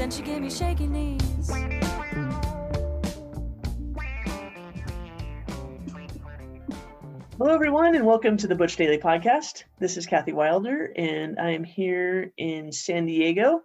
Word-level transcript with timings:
And 0.00 0.12
she 0.12 0.22
gave 0.22 0.42
me 0.42 0.48
knees. 0.88 1.50
Hello, 7.38 7.54
everyone, 7.54 7.94
and 7.94 8.04
welcome 8.04 8.36
to 8.36 8.46
the 8.46 8.54
Butch 8.54 8.76
Daily 8.76 8.98
Podcast. 8.98 9.64
This 9.78 9.96
is 9.96 10.04
Kathy 10.04 10.32
Wilder, 10.32 10.92
and 10.96 11.38
I 11.38 11.52
am 11.52 11.64
here 11.64 12.30
in 12.36 12.72
San 12.72 13.06
Diego 13.06 13.62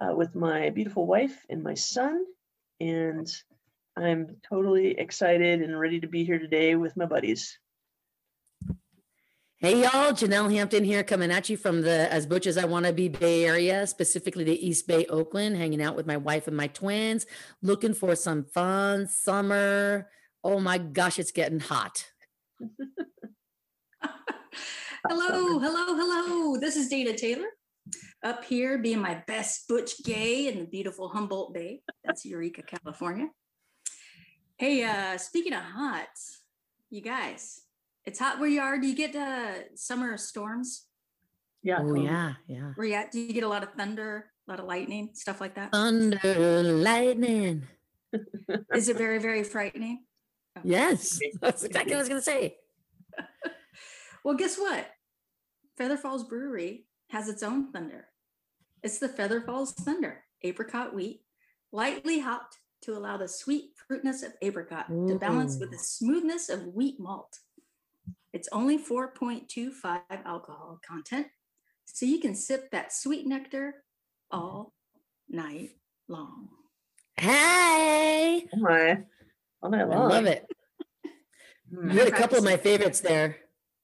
uh, 0.00 0.14
with 0.14 0.34
my 0.34 0.70
beautiful 0.70 1.06
wife 1.06 1.44
and 1.50 1.62
my 1.62 1.74
son. 1.74 2.24
And 2.80 3.30
I'm 3.96 4.36
totally 4.48 4.92
excited 4.98 5.60
and 5.60 5.78
ready 5.78 6.00
to 6.00 6.08
be 6.08 6.24
here 6.24 6.38
today 6.38 6.74
with 6.74 6.96
my 6.96 7.04
buddies. 7.04 7.58
Hey 9.62 9.82
y'all, 9.82 10.14
Janelle 10.14 10.50
Hampton 10.50 10.84
here 10.84 11.04
coming 11.04 11.30
at 11.30 11.50
you 11.50 11.58
from 11.58 11.82
the 11.82 12.10
as 12.10 12.24
butch 12.24 12.46
as 12.46 12.56
I 12.56 12.64
want 12.64 12.86
to 12.86 12.94
be 12.94 13.08
Bay 13.10 13.44
Area, 13.44 13.86
specifically 13.86 14.42
the 14.42 14.66
East 14.66 14.86
Bay, 14.86 15.04
Oakland, 15.04 15.54
hanging 15.54 15.82
out 15.82 15.96
with 15.96 16.06
my 16.06 16.16
wife 16.16 16.48
and 16.48 16.56
my 16.56 16.68
twins, 16.68 17.26
looking 17.60 17.92
for 17.92 18.16
some 18.16 18.44
fun 18.44 19.06
summer. 19.06 20.08
Oh 20.42 20.60
my 20.60 20.78
gosh, 20.78 21.18
it's 21.18 21.30
getting 21.30 21.60
hot. 21.60 22.06
hello, 25.06 25.58
hello, 25.58 25.94
hello. 25.94 26.56
This 26.58 26.76
is 26.76 26.88
Dana 26.88 27.14
Taylor 27.14 27.48
up 28.24 28.44
here 28.44 28.78
being 28.78 29.02
my 29.02 29.22
best 29.26 29.68
butch 29.68 30.02
gay 30.02 30.48
in 30.48 30.60
the 30.60 30.64
beautiful 30.64 31.10
Humboldt 31.10 31.52
Bay. 31.52 31.82
That's 32.02 32.24
Eureka, 32.24 32.62
California. 32.62 33.28
Hey, 34.56 34.84
uh, 34.84 35.18
speaking 35.18 35.52
of 35.52 35.60
hot, 35.60 36.08
you 36.88 37.02
guys, 37.02 37.60
it's 38.06 38.18
hot 38.18 38.38
where 38.40 38.48
you 38.48 38.60
are. 38.60 38.78
Do 38.78 38.86
you 38.86 38.96
get 38.96 39.14
uh, 39.14 39.74
summer 39.74 40.16
storms? 40.16 40.86
Yeah. 41.62 41.76
Oh 41.76 41.82
totally. 41.82 42.04
yeah, 42.04 42.32
yeah. 42.46 42.72
Where 42.74 42.86
you 42.86 42.94
at? 42.94 43.12
Do 43.12 43.20
you 43.20 43.32
get 43.32 43.44
a 43.44 43.48
lot 43.48 43.62
of 43.62 43.72
thunder, 43.74 44.30
a 44.48 44.50
lot 44.50 44.60
of 44.60 44.66
lightning, 44.66 45.10
stuff 45.14 45.40
like 45.40 45.54
that? 45.56 45.72
Thunder, 45.72 46.62
lightning. 46.62 47.66
Is 48.74 48.88
it 48.88 48.96
very, 48.96 49.18
very 49.18 49.44
frightening? 49.44 50.04
Yes, 50.64 51.18
that's 51.40 51.62
exactly 51.62 51.92
what 51.92 51.98
I 51.98 52.00
was 52.00 52.08
gonna 52.08 52.22
say. 52.22 52.56
Well, 54.22 54.34
guess 54.34 54.58
what? 54.58 54.86
Feather 55.78 55.96
Falls 55.96 56.24
Brewery 56.24 56.84
has 57.08 57.26
its 57.26 57.42
own 57.42 57.72
thunder. 57.72 58.08
It's 58.82 58.98
the 58.98 59.08
Feather 59.08 59.40
Falls 59.40 59.72
Thunder, 59.72 60.24
apricot 60.42 60.94
wheat, 60.94 61.22
lightly 61.72 62.18
hopped 62.18 62.58
to 62.82 62.92
allow 62.92 63.16
the 63.16 63.28
sweet 63.28 63.70
fruitness 63.88 64.22
of 64.22 64.32
apricot 64.42 64.88
to 64.88 65.18
balance 65.18 65.58
with 65.58 65.70
the 65.70 65.78
smoothness 65.78 66.50
of 66.50 66.66
wheat 66.66 67.00
malt. 67.00 67.38
It's 68.40 68.48
only 68.52 68.78
4.25 68.78 70.00
alcohol 70.24 70.80
content, 70.82 71.26
so 71.84 72.06
you 72.06 72.18
can 72.20 72.34
sip 72.34 72.70
that 72.70 72.90
sweet 72.90 73.26
nectar 73.26 73.84
all 74.30 74.72
night 75.28 75.72
long. 76.08 76.48
Hey, 77.18 78.46
Oh 78.54 78.58
my. 78.60 79.02
All 79.62 79.68
night 79.68 79.86
long. 79.86 80.10
I 80.10 80.14
love 80.14 80.24
it. 80.24 80.46
Hmm. 81.70 81.90
You 81.90 81.98
had 81.98 82.08
a 82.08 82.12
couple 82.12 82.38
of 82.38 82.44
my 82.44 82.56
favorites 82.56 83.00
there: 83.00 83.36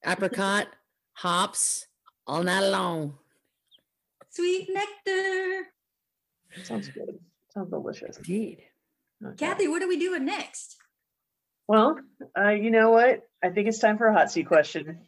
apricot, 0.07 0.69
hops, 1.13 1.89
all 2.27 2.43
night 2.43 2.67
long. 2.71 3.19
Sweet 4.31 4.71
nectar. 4.73 5.67
Sounds 6.63 6.89
good. 6.89 7.19
Sounds 7.53 7.69
delicious. 7.69 8.17
Indeed. 8.17 8.63
Okay. 9.23 9.37
Kathy, 9.37 9.69
what 9.69 9.83
are 9.83 9.89
we 9.89 9.99
doing 9.99 10.25
next? 10.25 10.79
Well, 11.69 11.99
uh, 12.39 12.51
you 12.51 12.71
know 12.71 12.91
what? 12.91 13.23
I 13.43 13.51
think 13.51 13.69
it's 13.69 13.79
time 13.79 13.99
for 13.99 14.07
a 14.07 14.13
hot 14.13 14.31
seat 14.31 14.47
question. 14.47 15.01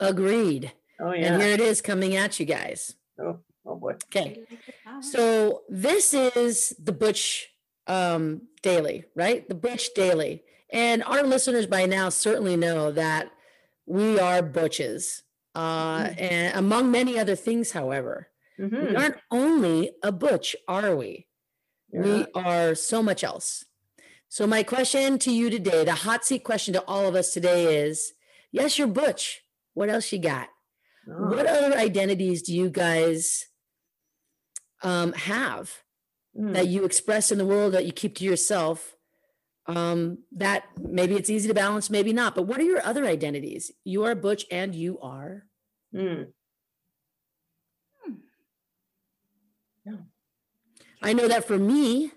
Agreed. 0.00 0.72
Oh, 1.00 1.12
yeah. 1.12 1.32
And 1.32 1.42
here 1.42 1.52
it 1.52 1.60
is 1.60 1.80
coming 1.80 2.16
at 2.16 2.38
you 2.38 2.46
guys. 2.46 2.94
Oh, 3.20 3.38
oh 3.66 3.76
boy. 3.76 3.92
Okay. 4.06 4.40
So 5.00 5.62
this 5.68 6.12
is 6.14 6.74
the 6.82 6.92
Butch 6.92 7.48
um, 7.86 8.42
Daily, 8.62 9.04
right? 9.14 9.48
The 9.48 9.54
Butch 9.54 9.94
Daily. 9.94 10.42
And 10.70 11.02
our 11.04 11.22
listeners 11.22 11.66
by 11.66 11.86
now 11.86 12.08
certainly 12.08 12.56
know 12.56 12.90
that 12.92 13.30
we 13.86 14.18
are 14.18 14.42
butches. 14.42 15.22
Uh, 15.54 16.10
and 16.18 16.54
among 16.56 16.90
many 16.90 17.18
other 17.18 17.36
things, 17.36 17.72
however, 17.72 18.28
we 18.58 18.66
Mhm. 18.66 18.98
aren't 18.98 19.16
only 19.30 19.92
a 20.02 20.12
butch, 20.12 20.54
are 20.68 20.94
we? 20.96 21.26
You're 21.90 22.02
We 22.02 22.26
are 22.34 22.74
so 22.74 23.02
much 23.02 23.22
else. 23.24 23.64
So 24.28 24.46
my 24.46 24.62
question 24.62 25.18
to 25.20 25.32
you 25.32 25.50
today, 25.50 25.84
the 25.84 25.94
hot 25.94 26.24
seat 26.24 26.44
question 26.44 26.74
to 26.74 26.82
all 26.82 27.06
of 27.06 27.14
us 27.14 27.32
today 27.32 27.86
is, 27.86 28.12
yes, 28.52 28.78
you're 28.78 28.88
butch. 28.88 29.42
What 29.74 29.88
else 29.88 30.12
you 30.12 30.18
got? 30.18 30.48
Oh, 31.08 31.28
What 31.28 31.46
other 31.46 31.76
identities 31.76 32.42
do 32.42 32.54
you 32.54 32.68
guys 32.68 33.46
um, 34.82 35.12
have 35.12 35.82
mm. 36.38 36.52
that 36.54 36.66
you 36.66 36.84
express 36.84 37.30
in 37.30 37.38
the 37.38 37.46
world 37.46 37.72
that 37.74 37.86
you 37.86 37.92
keep 37.92 38.16
to 38.16 38.24
yourself? 38.24 38.96
Um, 39.68 40.18
that 40.32 40.64
maybe 40.78 41.16
it's 41.16 41.30
easy 41.30 41.48
to 41.48 41.54
balance, 41.54 41.90
maybe 41.90 42.12
not. 42.12 42.34
But 42.34 42.42
what 42.42 42.60
are 42.60 42.64
your 42.64 42.84
other 42.86 43.04
identities? 43.04 43.72
You 43.84 44.04
are 44.04 44.14
butch 44.14 44.44
and 44.50 44.74
you 44.74 44.98
are. 45.00 45.44
Mm. 45.94 46.28
I 51.02 51.12
know 51.12 51.28
that 51.28 51.46
for 51.46 51.58
me, 51.58 52.10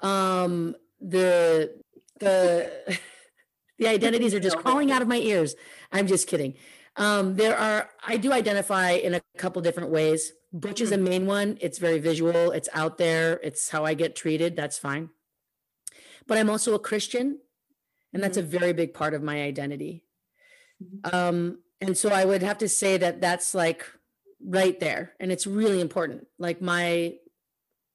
um, 0.00 0.74
the 1.02 1.74
the 2.20 2.98
the 3.78 3.88
identities 3.88 4.34
are 4.34 4.40
just 4.40 4.56
crawling 4.58 4.90
out 4.92 5.02
of 5.02 5.08
my 5.08 5.18
ears. 5.18 5.54
I'm 5.90 6.06
just 6.06 6.28
kidding. 6.28 6.54
Um, 6.96 7.36
there 7.36 7.56
are 7.56 7.90
I 8.06 8.16
do 8.16 8.32
identify 8.32 8.92
in 8.92 9.14
a 9.14 9.22
couple 9.36 9.62
different 9.62 9.90
ways. 9.90 10.32
Butch 10.52 10.80
is 10.80 10.92
a 10.92 10.98
main 10.98 11.26
one. 11.26 11.56
It's 11.60 11.78
very 11.78 11.98
visual. 11.98 12.50
It's 12.52 12.68
out 12.74 12.98
there. 12.98 13.40
It's 13.42 13.70
how 13.70 13.84
I 13.84 13.94
get 13.94 14.14
treated. 14.14 14.54
That's 14.54 14.78
fine. 14.78 15.08
But 16.26 16.38
I'm 16.38 16.50
also 16.50 16.74
a 16.74 16.78
Christian, 16.78 17.38
and 18.12 18.22
that's 18.22 18.36
a 18.36 18.42
very 18.42 18.72
big 18.72 18.92
part 18.94 19.14
of 19.14 19.22
my 19.22 19.42
identity. 19.42 20.04
Um, 21.10 21.60
and 21.80 21.96
so 21.96 22.10
I 22.10 22.24
would 22.24 22.42
have 22.42 22.58
to 22.58 22.68
say 22.68 22.96
that 22.98 23.20
that's 23.20 23.54
like 23.54 23.86
right 24.44 24.78
there, 24.78 25.14
and 25.18 25.32
it's 25.32 25.46
really 25.46 25.80
important. 25.80 26.26
Like 26.38 26.60
my 26.60 27.14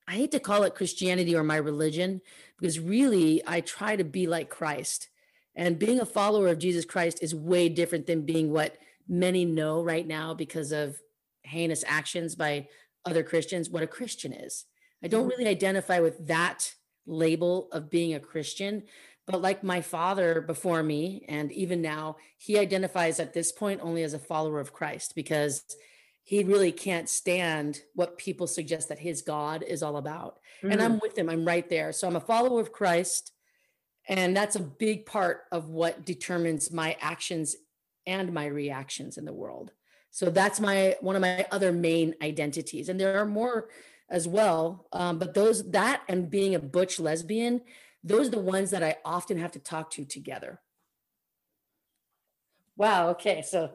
I 0.08 0.14
hate 0.14 0.32
to 0.32 0.40
call 0.40 0.64
it 0.64 0.76
Christianity 0.76 1.36
or 1.36 1.44
my 1.44 1.58
religion 1.58 2.22
because 2.58 2.80
really 2.80 3.42
I 3.46 3.62
try 3.62 3.96
to 3.96 4.04
be 4.04 4.26
like 4.26 4.50
Christ. 4.50 5.10
And 5.56 5.80
being 5.80 6.00
a 6.00 6.06
follower 6.06 6.48
of 6.48 6.60
Jesus 6.60 6.86
Christ 6.86 7.20
is 7.22 7.36
way 7.36 7.68
different 7.68 8.08
than 8.08 8.26
being 8.26 8.52
what 8.52 8.78
many 9.08 9.44
know 9.44 9.84
right 9.84 10.08
now 10.08 10.34
because 10.34 10.72
of 10.72 10.98
heinous 11.44 11.84
actions 11.88 12.36
by 12.36 12.68
other 13.06 13.24
Christians, 13.24 13.70
what 13.70 13.84
a 13.84 13.88
Christian 13.88 14.34
is. 14.34 14.66
I 15.04 15.08
don't 15.08 15.22
mm-hmm. 15.22 15.30
really 15.30 15.48
identify 15.48 16.00
with 16.00 16.28
that 16.28 16.74
label 17.06 17.70
of 17.72 17.90
being 17.90 18.14
a 18.14 18.20
Christian, 18.20 18.84
but 19.26 19.42
like 19.42 19.64
my 19.64 19.82
father 19.82 20.42
before 20.42 20.84
me, 20.84 21.26
and 21.28 21.52
even 21.52 21.82
now, 21.82 22.18
he 22.38 22.58
identifies 22.58 23.20
at 23.20 23.34
this 23.34 23.52
point 23.52 23.82
only 23.82 24.04
as 24.04 24.14
a 24.14 24.20
follower 24.20 24.60
of 24.60 24.74
Christ 24.74 25.16
because 25.16 25.64
he 26.28 26.44
really 26.44 26.74
can't 26.74 27.08
stand 27.08 27.80
what 27.96 28.18
people 28.18 28.48
suggest 28.48 28.90
that 28.90 29.00
his 29.00 29.22
God 29.22 29.64
is 29.64 29.82
all 29.82 29.96
about. 29.96 30.40
And 30.62 30.82
Mm. 30.82 30.84
I'm 30.84 31.00
with 31.00 31.18
him, 31.18 31.30
I'm 31.30 31.46
right 31.46 31.70
there. 31.70 31.94
So 31.94 32.06
I'm 32.06 32.18
a 32.18 32.20
follower 32.20 32.60
of 32.60 32.74
Christ. 32.74 33.32
And 34.10 34.36
that's 34.36 34.58
a 34.58 34.60
big 34.60 35.06
part 35.06 35.44
of 35.54 35.70
what 35.70 36.06
determines 36.06 36.70
my 36.70 36.98
actions 37.00 37.56
and 38.06 38.34
my 38.34 38.46
reactions 38.46 39.18
in 39.18 39.24
the 39.24 39.32
world. 39.32 39.72
So 40.12 40.30
that's 40.30 40.60
my 40.60 40.98
one 41.00 41.16
of 41.16 41.22
my 41.22 41.46
other 41.50 41.72
main 41.72 42.14
identities. 42.22 42.90
And 42.90 43.00
there 43.00 43.22
are 43.22 43.26
more 43.26 43.70
as 44.10 44.28
well. 44.28 44.86
Um, 44.92 45.20
but 45.20 45.34
those 45.34 45.72
that 45.72 46.02
and 46.10 46.30
being 46.30 46.56
a 46.56 46.60
butch 46.60 47.00
lesbian, 47.00 47.62
those 48.04 48.28
are 48.28 48.32
the 48.32 48.40
ones 48.40 48.72
that 48.72 48.84
I 48.84 48.98
often 49.06 49.38
have 49.38 49.54
to 49.54 49.60
talk 49.60 49.92
to 49.92 50.04
together. 50.04 50.60
Wow. 52.78 53.10
Okay. 53.10 53.42
So 53.42 53.72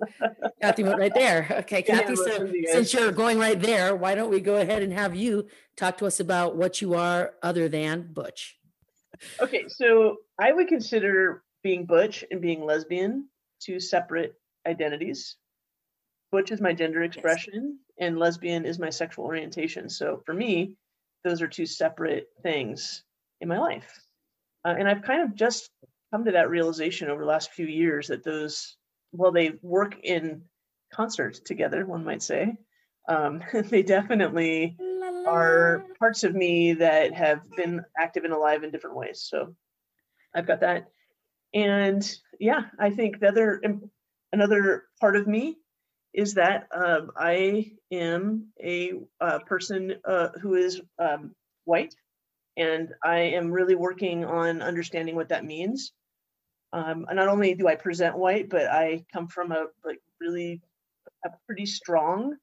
Kathy 0.60 0.84
went 0.84 0.99
right 0.99 1.14
there. 1.14 1.46
Okay, 1.62 1.84
Yeah, 1.87 2.00
Kathy. 2.02 2.16
So 2.16 2.52
since 2.66 2.94
you're 2.94 3.12
going 3.12 3.38
right 3.38 3.60
there, 3.60 3.94
why 3.94 4.14
don't 4.14 4.31
we 4.31 4.40
go 4.40 4.56
ahead 4.56 4.82
and 4.82 4.93
have 4.93 5.14
you 5.14 5.49
talk 5.76 5.99
to 5.99 6.06
us 6.06 6.20
about 6.20 6.56
what 6.56 6.81
you 6.81 6.94
are 6.94 7.34
other 7.43 7.69
than 7.69 8.12
Butch? 8.12 8.58
Okay, 9.40 9.69
so 9.69 10.19
I 10.38 10.52
would 10.52 10.69
consider 10.69 11.43
being 11.62 11.84
butch 11.84 12.25
and 12.31 12.40
being 12.40 12.64
lesbian 12.64 13.28
two 13.60 13.78
separate 13.78 14.34
identities. 14.66 15.37
Butch 16.31 16.50
is 16.50 16.60
my 16.60 16.72
gender 16.72 17.02
expression, 17.02 17.78
and 17.98 18.19
lesbian 18.19 18.64
is 18.64 18.78
my 18.78 18.90
sexual 18.90 19.25
orientation. 19.25 19.88
So 19.88 20.22
for 20.25 20.34
me, 20.34 20.76
those 21.25 21.43
are 21.43 21.48
two 21.48 21.66
separate 21.66 22.28
things 22.43 23.05
in 23.40 23.48
my 23.48 23.58
life. 23.58 24.00
Uh, 24.64 24.75
and 24.78 24.88
I've 24.88 25.02
kind 25.02 25.22
of 25.22 25.34
just 25.34 25.70
come 26.12 26.25
to 26.25 26.32
that 26.32 26.50
realization 26.50 27.10
over 27.10 27.20
the 27.20 27.28
last 27.28 27.52
few 27.52 27.66
years 27.66 28.08
that 28.08 28.25
those, 28.25 28.76
well, 29.12 29.32
they 29.32 29.52
work 29.62 29.98
in 30.02 30.42
concert 30.92 31.34
together, 31.44 31.86
one 31.86 32.04
might 32.04 32.22
say. 32.22 32.56
Um, 33.08 33.42
they 33.52 33.82
definitely 33.82 34.76
are 35.26 35.84
parts 35.98 36.24
of 36.24 36.34
me 36.34 36.74
that 36.74 37.14
have 37.14 37.40
been 37.56 37.84
active 37.98 38.24
and 38.24 38.32
alive 38.32 38.64
in 38.64 38.70
different 38.70 38.96
ways. 38.96 39.26
So 39.28 39.54
I've 40.34 40.46
got 40.46 40.60
that. 40.60 40.88
And 41.54 42.02
yeah, 42.40 42.62
I 42.78 42.90
think 42.90 43.20
the 43.20 43.28
other 43.28 43.62
another 44.32 44.84
part 45.00 45.16
of 45.16 45.26
me 45.26 45.58
is 46.14 46.34
that 46.34 46.66
um, 46.74 47.10
I 47.16 47.72
am 47.90 48.48
a, 48.62 48.92
uh 49.20 49.38
person 49.40 49.94
uh, 50.04 50.28
who 50.40 50.54
is 50.54 50.80
um, 50.98 51.34
white, 51.64 51.94
and 52.56 52.92
I 53.04 53.18
am 53.18 53.50
really 53.50 53.74
working 53.74 54.24
on 54.24 54.62
understanding 54.62 55.14
what 55.14 55.28
that 55.28 55.44
means. 55.44 55.92
Um, 56.72 57.06
not 57.12 57.28
only 57.28 57.54
do 57.54 57.69
I 57.69 57.74
present 57.74 58.16
white, 58.16 58.48
but 58.48 58.66
I 58.66 59.04
come 59.12 59.28
from 59.28 59.52
a 59.52 59.66
like 59.84 60.00
really 60.20 60.62
a 61.24 61.30
pretty 61.46 61.66
strong 61.66 62.36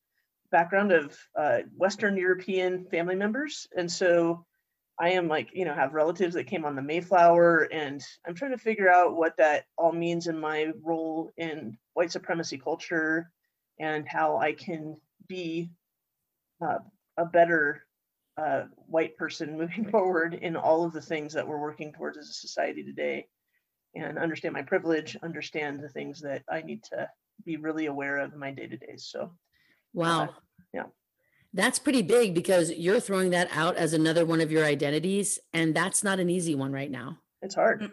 background 0.51 0.91
of 0.91 1.17
uh, 1.37 1.59
Western 1.75 2.17
European 2.17 2.85
family 2.85 3.15
members, 3.15 3.67
and 3.75 3.91
so 3.91 4.45
I 4.99 5.11
am 5.11 5.27
like 5.27 5.49
you 5.53 5.65
know 5.65 5.73
have 5.73 5.93
relatives 5.93 6.35
that 6.35 6.47
came 6.47 6.65
on 6.65 6.75
the 6.75 6.81
Mayflower, 6.81 7.69
and 7.71 8.01
I'm 8.27 8.35
trying 8.35 8.51
to 8.51 8.57
figure 8.57 8.89
out 8.89 9.15
what 9.15 9.37
that 9.37 9.65
all 9.77 9.93
means 9.93 10.27
in 10.27 10.39
my 10.39 10.71
role 10.83 11.31
in 11.37 11.77
white 11.93 12.11
supremacy 12.11 12.57
culture, 12.57 13.31
and 13.79 14.07
how 14.07 14.37
I 14.37 14.53
can 14.53 14.97
be 15.27 15.71
uh, 16.61 16.79
a 17.17 17.25
better 17.25 17.83
uh, 18.37 18.63
white 18.87 19.17
person 19.17 19.57
moving 19.57 19.89
forward 19.89 20.33
in 20.33 20.55
all 20.55 20.83
of 20.83 20.93
the 20.93 21.01
things 21.01 21.33
that 21.33 21.47
we're 21.47 21.59
working 21.59 21.93
towards 21.93 22.17
as 22.17 22.29
a 22.29 22.33
society 22.33 22.83
today, 22.83 23.27
and 23.95 24.17
understand 24.17 24.53
my 24.53 24.61
privilege, 24.61 25.17
understand 25.23 25.79
the 25.81 25.89
things 25.89 26.21
that 26.21 26.43
I 26.49 26.61
need 26.61 26.83
to 26.85 27.09
be 27.45 27.57
really 27.57 27.85
aware 27.87 28.17
of 28.17 28.33
in 28.33 28.39
my 28.39 28.51
day 28.51 28.67
to 28.67 28.77
days. 28.77 29.07
So 29.09 29.31
Wow. 29.93 30.23
Uh, 30.23 30.27
yeah. 30.73 30.83
That's 31.53 31.79
pretty 31.79 32.03
big 32.03 32.35
because 32.35 32.71
you're 32.71 32.99
throwing 32.99 33.31
that 33.31 33.49
out 33.51 33.75
as 33.75 33.93
another 33.93 34.23
one 34.25 34.39
of 34.39 34.51
your 34.51 34.63
identities. 34.65 35.39
And 35.51 35.73
that's 35.73 36.03
not 36.03 36.19
an 36.19 36.29
easy 36.29 36.53
one 36.53 36.71
right 36.71 36.91
now. 36.91 37.17
it's 37.41 37.55
hard. 37.55 37.89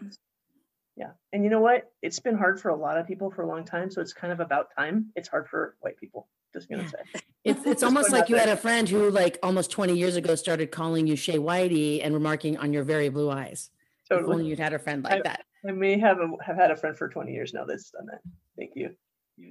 Yeah. 0.96 1.12
And 1.32 1.42
you 1.44 1.50
know 1.50 1.60
what? 1.60 1.90
It's 2.02 2.20
been 2.20 2.36
hard 2.36 2.60
for 2.60 2.68
a 2.70 2.76
lot 2.76 2.98
of 2.98 3.06
people 3.06 3.30
for 3.30 3.42
a 3.42 3.46
long 3.46 3.64
time. 3.64 3.90
So 3.90 4.00
it's 4.02 4.12
kind 4.12 4.32
of 4.32 4.40
about 4.40 4.68
time. 4.76 5.12
It's 5.16 5.28
hard 5.28 5.48
for 5.48 5.76
white 5.80 5.96
people. 5.98 6.28
Just 6.52 6.68
gonna 6.68 6.82
Yeah. 6.82 6.88
say. 7.14 7.20
It's, 7.46 7.64
it's 7.64 7.84
almost 7.84 8.10
like 8.10 8.22
that 8.22 8.30
you 8.30 8.34
had 8.34 8.48
a 8.48 8.56
friend 8.56 8.88
who, 8.88 9.08
like, 9.08 9.38
almost 9.40 9.70
20 9.70 9.96
years 9.96 10.16
ago 10.16 10.34
started 10.34 10.72
calling 10.72 11.06
you 11.06 11.14
Shay 11.14 11.38
Whitey 11.38 12.00
and 12.04 12.12
remarking 12.12 12.56
on 12.56 12.72
your 12.72 12.82
very 12.82 13.08
blue 13.08 13.30
eyes. 13.30 13.70
If 14.10 14.26
only 14.26 14.46
you'd 14.46 14.58
had 14.58 14.72
a 14.72 14.80
friend 14.80 15.04
like 15.04 15.22
that. 15.22 15.45
I 15.68 15.72
may 15.72 15.98
have 15.98 16.18
a, 16.18 16.30
have 16.44 16.56
had 16.56 16.70
a 16.70 16.76
friend 16.76 16.96
for 16.96 17.08
20 17.08 17.32
years 17.32 17.52
now 17.52 17.64
that's 17.64 17.90
done 17.90 18.06
that. 18.06 18.20
Thank 18.56 18.72
you. 18.74 18.90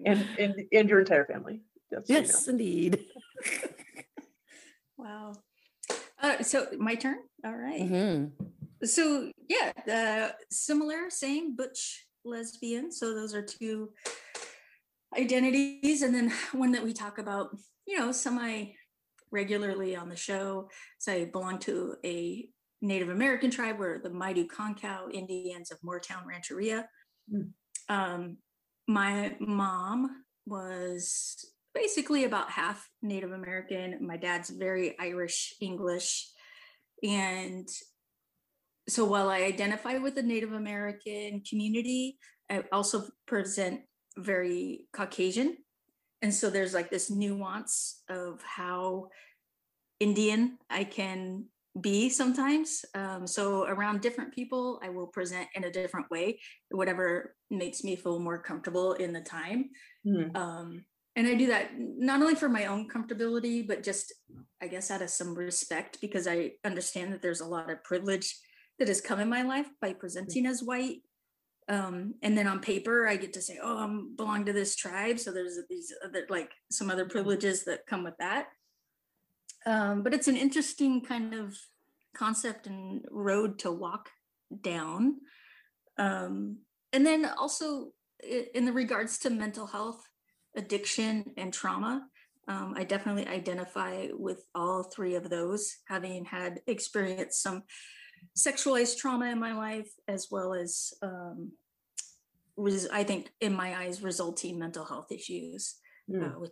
And 0.06 0.26
and 0.40 0.56
and 0.72 0.90
your 0.90 1.00
entire 1.00 1.26
family. 1.26 1.62
Just 1.92 2.08
so 2.08 2.14
you 2.14 2.20
know. 2.22 2.26
Yes, 2.26 2.48
indeed. 2.48 3.06
Wow. 4.98 5.34
Uh, 6.22 6.42
so 6.42 6.68
my 6.78 6.96
turn. 6.96 7.18
All 7.46 7.56
right. 7.56 7.82
Mhm. 7.82 8.32
So 8.84 9.32
yeah, 9.50 9.72
uh, 9.92 10.34
similar, 10.50 11.10
same 11.10 11.56
butch 11.56 12.08
lesbian. 12.24 12.92
So 12.92 13.14
those 13.14 13.34
are 13.34 13.42
two 13.42 13.92
identities, 15.18 16.02
and 16.02 16.14
then 16.14 16.32
one 16.54 16.72
that 16.72 16.84
we 16.84 16.94
talk 16.94 17.18
about, 17.18 17.56
you 17.86 17.98
know, 18.00 18.12
semi 18.12 18.74
regularly 19.32 19.96
on 19.96 20.10
the 20.10 20.16
show. 20.16 20.70
So 20.98 21.12
I 21.12 21.26
belong 21.26 21.60
to 21.60 21.96
a 22.06 22.48
Native 22.86 23.10
American 23.10 23.52
tribe, 23.52 23.80
were 23.80 24.00
the 24.02 24.10
Maidu 24.10 24.48
Concow 24.48 25.12
Indians 25.12 25.72
of 25.72 25.80
Mooretown 25.82 26.26
Rancheria. 26.26 26.88
Mm. 27.34 27.52
Um, 27.90 28.38
my 28.88 29.36
mom 29.40 30.24
was 30.46 31.46
basically 31.74 32.24
about 32.24 32.52
half 32.52 32.90
Native 33.02 33.32
American. 33.32 34.06
My 34.06 34.18
dad's 34.18 34.50
very 34.50 34.98
Irish 35.00 35.56
English. 35.60 36.30
And 37.04 37.68
so 38.88 39.06
while 39.06 39.30
I 39.30 39.42
identify 39.42 39.98
with 39.98 40.16
the 40.16 40.24
Native 40.24 40.54
American 40.54 41.42
community, 41.48 42.18
I 42.50 42.64
also 42.72 43.08
present 43.26 43.82
very 44.18 44.86
Caucasian. 44.94 45.58
And 46.22 46.34
so 46.34 46.50
there's 46.50 46.74
like 46.74 46.90
this 46.90 47.10
nuance 47.10 48.02
of 48.10 48.42
how 48.44 49.10
Indian 50.00 50.58
I 50.70 50.84
can 50.84 51.46
be 51.82 52.10
sometimes. 52.10 52.86
Um, 52.94 53.28
so 53.28 53.66
around 53.66 54.02
different 54.02 54.34
people, 54.34 54.80
I 54.84 54.90
will 54.90 55.08
present 55.08 55.48
in 55.56 55.66
a 55.66 55.72
different 55.72 56.10
way, 56.10 56.40
whatever 56.70 57.36
makes 57.50 57.84
me 57.84 57.96
feel 57.96 58.20
more 58.20 58.42
comfortable 58.42 58.94
in 58.94 59.14
the 59.14 59.22
time 59.22 59.70
Hmm. 60.06 60.36
um, 60.36 60.86
and 61.16 61.28
I 61.28 61.34
do 61.34 61.48
that 61.48 61.72
not 61.78 62.22
only 62.22 62.36
for 62.36 62.50
my 62.50 62.66
own 62.66 62.88
comfortability, 62.90 63.68
but 63.68 63.84
just 63.84 64.14
I 64.62 64.68
guess 64.68 64.92
out 64.92 65.02
of 65.02 65.10
some 65.10 65.34
respect 65.34 66.00
because 66.02 66.28
I 66.28 66.52
understand 66.64 67.14
that 67.14 67.22
there's 67.22 67.42
a 67.42 67.48
lot 67.48 67.70
of 67.70 67.84
privilege 67.84 68.38
that 68.80 68.88
has 68.90 69.02
come 69.02 69.20
in 69.20 69.30
my 69.30 69.42
life 69.42 69.68
by 69.82 69.94
presenting 69.94 70.46
as 70.46 70.62
white. 70.62 71.02
Um, 71.68 72.16
and 72.22 72.38
then 72.38 72.48
on 72.48 72.60
paper, 72.60 73.08
I 73.08 73.16
get 73.16 73.34
to 73.34 73.42
say, 73.42 73.58
"Oh, 73.62 73.78
I'm 73.78 74.16
belong 74.16 74.46
to 74.46 74.54
this 74.54 74.76
tribe," 74.76 75.20
so 75.20 75.32
there's 75.32 75.58
these 75.70 75.92
other 76.04 76.26
like 76.30 76.52
some 76.70 76.92
other 76.92 77.06
privileges 77.06 77.64
that 77.64 77.88
come 77.88 78.04
with 78.04 78.18
that. 78.20 78.48
Um, 79.66 80.04
but 80.04 80.14
it's 80.14 80.28
an 80.28 80.38
interesting 80.38 81.02
kind 81.02 81.34
of 81.34 81.58
concept 82.16 82.68
and 82.68 83.04
road 83.12 83.60
to 83.60 83.72
walk 83.72 84.10
down. 84.62 85.16
Um, 85.98 86.60
and 86.94 87.06
then 87.06 87.26
also 87.38 87.92
in 88.54 88.66
the 88.66 88.72
regards 88.74 89.18
to 89.20 89.30
mental 89.30 89.68
health, 89.68 90.02
addiction, 90.56 91.32
and 91.38 91.52
trauma, 91.54 92.08
um, 92.48 92.76
I 92.78 92.84
definitely 92.84 93.28
identify 93.28 94.08
with 94.12 94.46
all 94.54 94.84
three 94.84 95.16
of 95.16 95.30
those, 95.30 95.78
having 95.88 96.26
had 96.26 96.62
experienced 96.68 97.42
some 97.42 97.64
sexualized 98.38 98.98
trauma 98.98 99.26
in 99.26 99.40
my 99.40 99.54
life, 99.54 99.90
as 100.08 100.28
well 100.32 100.54
as 100.54 100.94
um, 101.02 101.52
res- 102.56 102.88
I 102.90 103.04
think 103.04 103.32
in 103.42 103.54
my 103.54 103.76
eyes 103.76 104.04
resulting 104.04 104.60
mental 104.60 104.86
health 104.86 105.12
issues 105.12 105.76
Hmm. 106.08 106.24
uh, 106.24 106.40
with 106.40 106.52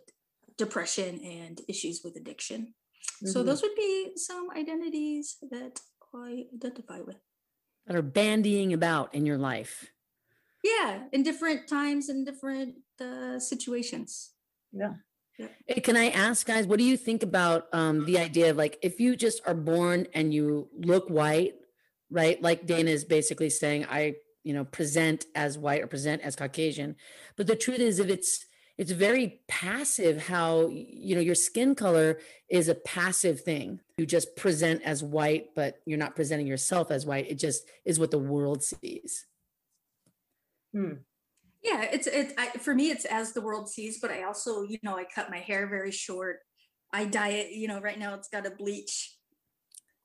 depression 0.58 1.20
and 1.24 1.60
issues 1.68 2.00
with 2.02 2.16
addiction. 2.16 2.74
So 3.24 3.42
Mhm. 3.42 3.46
those 3.46 3.62
would 3.62 3.74
be 3.74 4.12
some 4.16 4.50
identities 4.50 5.36
that 5.50 5.80
I 6.12 6.46
identify 6.54 7.00
with. 7.00 7.16
That 7.86 7.96
are 7.96 8.02
bandying 8.02 8.72
about 8.72 9.14
in 9.14 9.26
your 9.26 9.38
life. 9.38 9.90
Yeah, 10.62 11.08
in 11.12 11.22
different 11.22 11.68
times 11.68 12.08
and 12.08 12.24
different 12.24 12.76
uh, 13.00 13.38
situations. 13.38 14.32
Yeah. 14.72 14.94
Hey, 15.66 15.80
can 15.80 15.96
I 15.96 16.10
ask, 16.10 16.46
guys, 16.46 16.66
what 16.66 16.78
do 16.78 16.84
you 16.84 16.96
think 16.96 17.22
about 17.22 17.66
um, 17.72 18.04
the 18.06 18.18
idea 18.18 18.50
of 18.50 18.56
like 18.56 18.78
if 18.82 19.00
you 19.00 19.16
just 19.16 19.42
are 19.46 19.54
born 19.54 20.06
and 20.14 20.32
you 20.32 20.68
look 20.78 21.08
white, 21.08 21.54
right? 22.10 22.40
Like 22.40 22.66
Dana 22.66 22.90
is 22.90 23.04
basically 23.04 23.50
saying, 23.50 23.86
I, 23.90 24.14
you 24.44 24.54
know, 24.54 24.64
present 24.64 25.26
as 25.34 25.58
white 25.58 25.82
or 25.82 25.86
present 25.86 26.22
as 26.22 26.36
Caucasian. 26.36 26.96
But 27.36 27.46
the 27.46 27.56
truth 27.56 27.80
is, 27.80 27.98
if 27.98 28.08
it's 28.08 28.46
it's 28.76 28.90
very 28.90 29.40
passive 29.46 30.26
how 30.26 30.68
you 30.68 31.14
know 31.14 31.20
your 31.20 31.34
skin 31.34 31.74
color 31.74 32.18
is 32.48 32.68
a 32.68 32.74
passive 32.74 33.40
thing. 33.40 33.80
You 33.96 34.06
just 34.06 34.34
present 34.36 34.82
as 34.82 35.02
white, 35.02 35.54
but 35.54 35.76
you're 35.86 35.98
not 35.98 36.16
presenting 36.16 36.46
yourself 36.46 36.90
as 36.90 37.06
white. 37.06 37.30
It 37.30 37.38
just 37.38 37.68
is 37.84 38.00
what 38.00 38.10
the 38.10 38.18
world 38.18 38.62
sees. 38.62 39.26
Hmm. 40.72 40.94
Yeah, 41.62 41.82
it's 41.82 42.06
it 42.06 42.34
I, 42.36 42.48
for 42.58 42.74
me. 42.74 42.90
It's 42.90 43.04
as 43.04 43.32
the 43.32 43.40
world 43.40 43.68
sees, 43.68 44.00
but 44.00 44.10
I 44.10 44.24
also, 44.24 44.62
you 44.62 44.78
know, 44.82 44.98
I 44.98 45.04
cut 45.04 45.30
my 45.30 45.38
hair 45.38 45.66
very 45.68 45.92
short. 45.92 46.40
I 46.92 47.04
dye 47.04 47.28
it. 47.30 47.52
You 47.52 47.68
know, 47.68 47.80
right 47.80 47.98
now 47.98 48.14
it's 48.14 48.28
got 48.28 48.46
a 48.46 48.50
bleach 48.50 49.16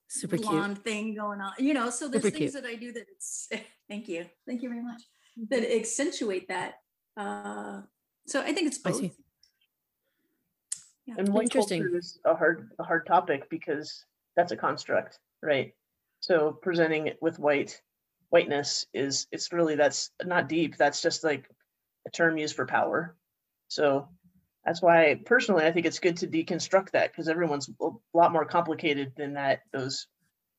Super 0.07 0.37
cute. 0.37 0.49
blonde 0.49 0.83
thing 0.83 1.15
going 1.15 1.41
on. 1.41 1.53
You 1.57 1.73
know, 1.73 1.89
so 1.89 2.07
there's 2.07 2.23
Super 2.23 2.37
things 2.37 2.51
cute. 2.51 2.63
that 2.63 2.69
I 2.69 2.75
do 2.75 2.91
that 2.93 3.05
it's. 3.11 3.49
Thank 3.89 4.07
you, 4.07 4.27
thank 4.47 4.61
you 4.61 4.69
very 4.69 4.83
much. 4.83 5.01
That 5.49 5.75
accentuate 5.75 6.47
that. 6.49 6.75
Uh, 7.17 7.81
so 8.29 8.41
I 8.41 8.53
think 8.53 8.67
it's 8.67 8.77
both. 8.77 9.01
Yeah. 9.01 9.09
And 11.17 11.29
white 11.29 11.45
Interesting. 11.45 11.81
culture 11.81 11.97
is 11.97 12.19
a 12.25 12.35
hard 12.35 12.69
a 12.77 12.83
hard 12.83 13.07
topic 13.07 13.49
because 13.49 14.05
that's 14.35 14.51
a 14.51 14.57
construct, 14.57 15.19
right? 15.41 15.73
So 16.19 16.51
presenting 16.61 17.07
it 17.07 17.17
with 17.21 17.39
white 17.39 17.81
whiteness 18.29 18.85
is 18.93 19.27
it's 19.31 19.51
really 19.51 19.75
that's 19.75 20.11
not 20.23 20.47
deep. 20.47 20.77
That's 20.77 21.01
just 21.01 21.23
like 21.23 21.49
a 22.07 22.11
term 22.11 22.37
used 22.37 22.55
for 22.55 22.65
power. 22.65 23.15
So 23.69 24.07
that's 24.65 24.81
why 24.81 25.19
personally 25.25 25.65
I 25.65 25.71
think 25.71 25.85
it's 25.85 25.99
good 25.99 26.17
to 26.17 26.27
deconstruct 26.27 26.91
that 26.91 27.11
because 27.11 27.27
everyone's 27.27 27.69
a 27.81 27.89
lot 28.13 28.31
more 28.31 28.45
complicated 28.45 29.13
than 29.17 29.33
that 29.33 29.61
those 29.73 30.07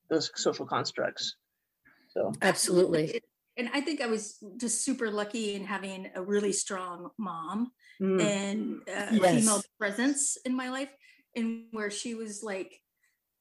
those 0.09 0.31
social 0.35 0.67
constructs. 0.67 1.37
So 2.09 2.33
Absolutely. 2.43 3.21
It- 3.61 3.67
and 3.67 3.71
I 3.75 3.81
think 3.81 4.01
I 4.01 4.07
was 4.07 4.39
just 4.57 4.85
super 4.85 5.11
lucky 5.11 5.55
in 5.55 5.65
having 5.65 6.11
a 6.15 6.23
really 6.23 6.53
strong 6.53 7.11
mom 7.19 7.73
mm, 8.01 8.21
and 8.21 8.81
uh, 8.89 9.17
Yes. 9.23 9.41
female 9.41 9.63
presence 9.79 10.37
in 10.45 10.55
my 10.57 10.71
life, 10.71 10.91
and 11.37 11.67
where 11.73 11.91
she 11.91 12.15
was 12.15 12.43
like, 12.43 12.81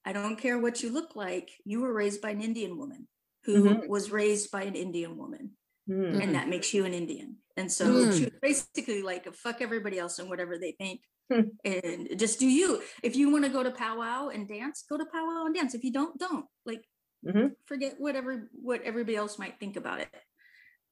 "I 0.06 0.14
don't 0.14 0.38
care 0.38 0.60
what 0.60 0.84
you 0.84 0.90
look 0.92 1.16
like. 1.16 1.50
You 1.66 1.82
were 1.82 1.94
raised 1.94 2.22
by 2.22 2.32
an 2.32 2.42
Indian 2.42 2.78
woman 2.78 3.08
who 3.46 3.64
Mhm. 3.64 3.88
was 3.88 4.12
raised 4.12 4.52
by 4.52 4.64
an 4.64 4.76
Indian 4.76 5.18
woman, 5.18 5.58
mm, 5.90 6.22
and 6.24 6.36
that 6.36 6.50
makes 6.50 6.74
you 6.74 6.86
an 6.86 6.94
Indian." 6.94 7.38
And 7.58 7.72
so 7.72 7.86
Mm. 7.86 8.18
she 8.18 8.24
was 8.26 8.40
basically 8.42 9.02
like, 9.02 9.24
"Fuck 9.34 9.62
everybody 9.62 9.98
else 10.00 10.20
and 10.20 10.30
whatever 10.30 10.58
they 10.58 10.74
think." 10.74 11.02
Hmm. 11.32 11.50
And 11.64 12.20
just 12.20 12.40
do 12.40 12.48
you. 12.48 12.82
If 13.04 13.16
you 13.16 13.30
want 13.30 13.46
to 13.46 13.52
go 13.52 13.62
to 13.64 13.70
powwow 13.72 14.30
and 14.30 14.48
dance, 14.48 14.84
go 14.90 14.98
to 14.98 15.06
powwow 15.06 15.46
and 15.46 15.54
dance. 15.56 15.76
If 15.76 15.84
you 15.84 15.92
don't, 15.92 16.18
don't. 16.18 16.46
Like 16.66 16.84
mhm. 17.26 17.56
forget 17.66 17.96
whatever 18.00 18.50
what 18.62 18.82
everybody 18.84 19.16
else 19.16 19.40
might 19.40 19.60
think 19.60 19.76
about 19.76 20.00
it. 20.00 20.10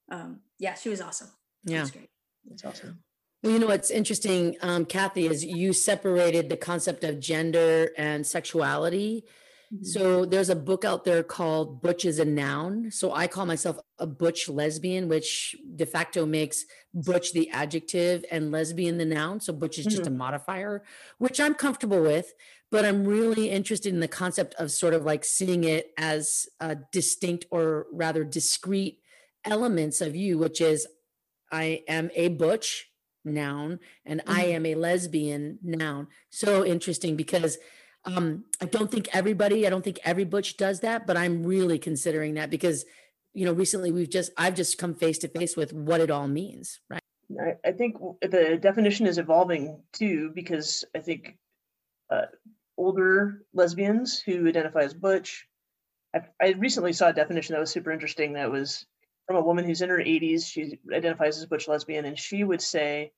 Um, 0.10 0.41
yeah, 0.60 0.75
she 0.75 0.89
was 0.89 1.01
awesome. 1.01 1.29
Yeah. 1.63 1.81
was 1.81 1.91
great. 1.91 2.10
That's 2.46 2.65
awesome. 2.65 3.00
Well, 3.43 3.53
you 3.53 3.60
know 3.60 3.67
what's 3.67 3.91
interesting, 3.91 4.55
um, 4.62 4.86
Kathy, 4.86 5.27
is 5.27 5.46
you 5.46 5.74
separated 5.74 6.50
the 6.50 6.57
concept 6.57 7.03
of 7.03 7.19
gender 7.19 7.91
and 7.98 8.25
sexuality. 8.25 9.25
Mhm. 9.74 9.86
So 9.86 10.25
there's 10.25 10.50
a 10.50 10.55
book 10.55 10.86
out 10.86 11.03
there 11.03 11.24
called 11.24 11.81
Butch 11.81 12.05
is 12.05 12.19
a 12.19 12.25
Noun. 12.25 12.89
So 12.89 13.13
I 13.13 13.27
call 13.27 13.46
myself 13.46 13.77
a 14.00 14.07
butch 14.07 14.48
lesbian, 14.50 15.07
which 15.07 15.55
de 15.75 15.86
facto 15.86 16.25
makes 16.25 16.65
butch 16.93 17.34
the 17.34 17.50
adjective 17.51 18.24
and 18.31 18.51
lesbian 18.51 18.98
the 18.98 19.05
noun. 19.05 19.39
So 19.39 19.53
butch 19.53 19.77
is 19.77 19.86
just 19.86 20.07
a 20.07 20.12
modifier, 20.12 20.84
which 21.17 21.39
I'm 21.39 21.53
comfortable 21.53 22.01
with. 22.01 22.34
But 22.69 22.86
I'm 22.86 23.05
really 23.05 23.50
interested 23.50 23.93
in 23.93 24.01
the 24.01 24.07
concept 24.07 24.53
of 24.55 24.71
sort 24.71 24.93
of 24.93 25.05
like 25.05 25.24
seeing 25.24 25.63
it 25.63 25.91
as 25.97 26.47
a 26.59 26.75
distinct 26.91 27.45
or 27.50 27.88
rather 27.91 28.24
discrete 28.24 29.00
elements 29.45 30.01
of 30.01 30.15
you, 30.15 30.38
which 30.38 30.59
is 30.59 30.88
I 31.51 31.83
am 31.88 32.12
a 32.13 32.27
butch 32.29 32.91
noun 33.24 33.79
and 34.05 34.21
I 34.27 34.45
Mhm. 34.45 34.53
am 34.55 34.65
a 34.65 34.75
lesbian 34.75 35.59
noun. 35.63 36.07
So 36.29 36.65
interesting 36.65 37.15
because 37.15 37.57
um, 38.05 38.45
I 38.62 38.65
don't 38.65 38.89
think 38.89 39.13
everybody, 39.13 39.67
I 39.67 39.69
don't 39.69 39.83
think 39.83 40.00
every 40.05 40.24
butch 40.24 40.55
does 40.55 40.79
that, 40.81 41.05
but 41.07 41.17
I'm 41.17 41.43
really 41.45 41.77
considering 41.77 42.36
that 42.36 42.50
because 42.50 42.86
you 43.33 43.45
know 43.45 43.53
recently 43.53 43.91
we've 43.91 44.09
just 44.09 44.31
I've 44.38 44.55
just 44.55 44.77
come 44.77 44.93
face 44.95 45.17
to 45.19 45.27
face 45.27 45.57
with 45.57 45.74
what 45.74 46.00
it 46.00 46.09
all 46.09 46.27
means, 46.27 46.79
right? 46.89 47.01
I, 47.39 47.55
I 47.65 47.71
think 47.74 47.97
the 48.21 48.57
definition 48.62 49.07
is 49.07 49.17
evolving 49.17 49.83
too, 49.91 50.31
because 50.33 50.86
I 50.95 51.00
think 51.00 51.38
uh, 52.09 52.27
older 52.77 53.43
lesbians 53.53 54.19
who 54.19 54.48
identify 54.48 54.81
as 54.81 54.93
butch. 54.93 55.48
I, 56.15 56.22
I 56.41 56.50
recently 56.57 56.93
saw 56.93 57.10
a 57.10 57.13
definition 57.13 57.53
that 57.53 57.60
was 57.60 57.72
super 57.72 57.91
interesting. 57.91 58.34
That 58.34 58.51
was 58.51 58.86
from 59.25 59.38
a 59.38 59.41
woman 59.41 59.65
who's 59.65 59.81
in 59.81 59.89
her 59.89 59.98
80s. 59.98 60.46
She 60.46 60.79
identifies 60.93 61.38
as 61.38 61.46
butch 61.46 61.67
lesbian, 61.67 62.05
and 62.05 62.17
she 62.17 62.43
would 62.43 62.62
say 62.62 63.12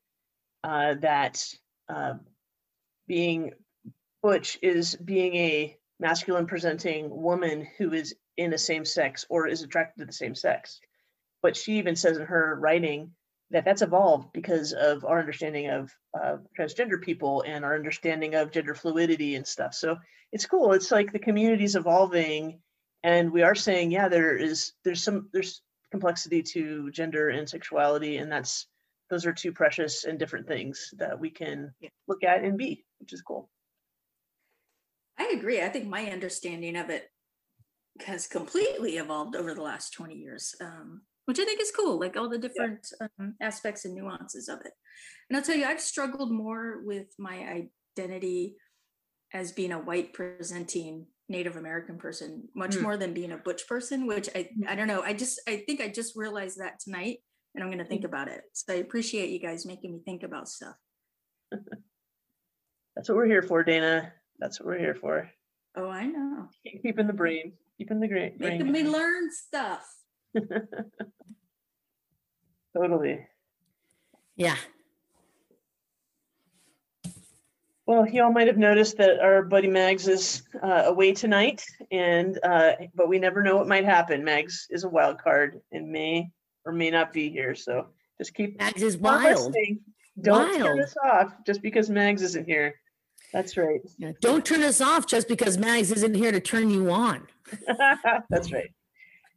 uh, 0.63 0.95
that 1.01 1.43
uh, 1.87 2.13
being 3.07 3.51
butch 4.21 4.57
is 4.61 4.95
being 4.95 5.35
a 5.35 5.77
masculine 5.99 6.47
presenting 6.47 7.09
woman 7.09 7.67
who 7.77 7.93
is 7.93 8.15
in 8.37 8.53
a 8.53 8.57
same 8.57 8.85
sex 8.85 9.25
or 9.29 9.47
is 9.47 9.61
attracted 9.61 9.99
to 9.99 10.05
the 10.05 10.13
same 10.13 10.35
sex. 10.35 10.79
But 11.41 11.55
she 11.55 11.77
even 11.77 11.95
says 11.95 12.17
in 12.17 12.25
her 12.25 12.57
writing 12.59 13.11
that 13.51 13.65
that's 13.65 13.81
evolved 13.81 14.31
because 14.33 14.73
of 14.73 15.03
our 15.05 15.19
understanding 15.19 15.69
of 15.69 15.91
uh, 16.19 16.37
transgender 16.57 17.01
people 17.01 17.43
and 17.47 17.65
our 17.65 17.75
understanding 17.75 18.35
of 18.35 18.51
gender 18.51 18.75
fluidity 18.75 19.35
and 19.35 19.45
stuff. 19.47 19.73
So 19.73 19.97
it's 20.31 20.45
cool. 20.45 20.73
It's 20.73 20.91
like 20.91 21.11
the 21.11 21.19
community's 21.19 21.75
evolving, 21.75 22.61
and 23.03 23.31
we 23.31 23.41
are 23.41 23.55
saying, 23.55 23.91
yeah, 23.91 24.07
there 24.07 24.35
is 24.37 24.73
there's 24.83 25.03
some 25.03 25.29
there's 25.33 25.61
complexity 25.91 26.43
to 26.43 26.91
gender 26.91 27.29
and 27.29 27.49
sexuality, 27.49 28.17
and 28.17 28.31
that's 28.31 28.67
those 29.09 29.25
are 29.25 29.33
two 29.33 29.51
precious 29.51 30.03
and 30.03 30.19
different 30.19 30.47
things 30.47 30.93
that 30.97 31.19
we 31.19 31.31
can 31.31 31.73
Yeah. 31.79 31.89
look 32.07 32.23
at 32.23 32.43
and 32.43 32.57
be, 32.57 32.85
which 32.99 33.13
is 33.13 33.23
cool. 33.23 33.49
I 35.17 35.33
agree. 35.35 35.61
I 35.61 35.69
think 35.69 35.87
my 35.87 36.11
understanding 36.11 36.75
of 36.77 36.89
it 36.89 37.11
has 38.05 38.27
completely 38.27 38.97
evolved 38.97 39.35
over 39.35 39.53
the 39.53 39.61
last 39.61 39.93
20 39.93 40.15
years, 40.15 40.55
um, 40.61 41.01
which 41.29 41.37
I 41.37 41.45
think 41.45 41.61
is 41.61 41.69
cool, 41.69 41.99
like 41.99 42.17
all 42.17 42.27
the 42.27 42.39
different 42.39 42.87
um, 43.19 43.35
aspects 43.39 43.85
and 43.85 43.93
nuances 43.93 44.49
of 44.49 44.61
it. 44.61 44.71
And 45.29 45.37
I'll 45.37 45.43
tell 45.43 45.55
you, 45.55 45.65
I've 45.65 45.79
struggled 45.79 46.31
more 46.31 46.81
with 46.83 47.05
my 47.19 47.63
identity 47.95 48.55
as 49.31 49.51
being 49.51 49.71
a 49.71 49.77
white 49.77 50.11
presenting 50.11 51.05
Native 51.27 51.55
American 51.55 51.99
person, 51.99 52.49
much 52.55 52.71
Mm. 52.75 52.81
more 52.81 52.97
than 52.97 53.13
being 53.13 53.31
a 53.31 53.37
butch 53.37 53.67
person, 53.67 54.07
which 54.07 54.27
I, 54.33 54.49
I 54.67 54.73
don't 54.73 54.87
know. 54.87 55.03
I 55.03 55.13
just, 55.13 55.39
I 55.47 55.57
think 55.67 55.81
I 55.81 55.87
just 55.89 56.15
realized 56.15 56.57
that 56.59 56.79
tonight 56.79 57.19
and 57.53 57.63
I'm 57.63 57.69
going 57.69 57.77
to 57.77 57.85
think 57.85 58.05
about 58.05 58.27
it. 58.27 58.41
So 58.53 58.73
I 58.73 58.77
appreciate 58.77 59.29
you 59.29 59.37
guys 59.39 59.67
making 59.67 59.93
me 59.93 59.99
think 60.03 60.23
about 60.23 60.49
stuff. 60.49 60.73
That's 62.95 63.07
what 63.07 63.15
we're 63.17 63.27
here 63.27 63.43
for, 63.43 63.63
Dana. 63.63 64.13
That's 64.39 64.59
what 64.59 64.65
we're 64.65 64.79
here 64.79 64.95
for. 64.95 65.29
Oh, 65.77 65.89
I 65.89 66.07
know. 66.07 66.47
Keep- 66.63 66.81
Keeping 66.81 67.05
the 67.05 67.13
brain, 67.13 67.53
keeping 67.77 67.99
the 67.99 68.07
great 68.07 68.39
brain. 68.39 68.57
Making 68.57 68.71
me 68.71 68.83
learn 68.83 69.29
stuff. 69.31 69.85
Totally. 72.75 73.27
Yeah. 74.35 74.55
Well, 77.85 78.07
y'all 78.07 78.31
might 78.31 78.45
have 78.47 78.57
noticed 78.57 78.97
that 78.97 79.19
our 79.19 79.41
buddy 79.41 79.67
Mags 79.67 80.07
is 80.07 80.43
uh, 80.61 80.83
away 80.85 81.11
tonight, 81.13 81.65
and 81.91 82.37
uh, 82.43 82.73
but 82.93 83.09
we 83.09 83.17
never 83.17 83.41
know 83.41 83.57
what 83.57 83.67
might 83.67 83.83
happen. 83.83 84.23
Mags 84.23 84.67
is 84.69 84.83
a 84.83 84.89
wild 84.89 85.17
card 85.17 85.59
and 85.71 85.91
may 85.91 86.29
or 86.65 86.71
may 86.71 86.91
not 86.91 87.11
be 87.11 87.31
here, 87.31 87.55
so 87.55 87.87
just 88.19 88.35
keep 88.35 88.59
Mags 88.59 88.83
is 88.83 88.95
wild. 88.95 89.55
Don't 90.21 90.55
turn 90.55 90.79
us 90.81 90.95
off 91.03 91.33
just 91.45 91.63
because 91.63 91.89
Mags 91.89 92.21
isn't 92.21 92.45
here. 92.45 92.75
That's 93.33 93.57
right. 93.57 93.81
Yeah, 93.97 94.11
Don't 94.21 94.45
turn 94.45 94.61
us 94.61 94.81
off 94.81 95.07
just 95.07 95.27
because 95.27 95.57
Mags 95.57 95.91
isn't 95.91 96.15
here 96.15 96.31
to 96.31 96.39
turn 96.39 96.69
you 96.69 96.91
on. 96.91 97.27
That's 98.29 98.51
right. 98.51 98.71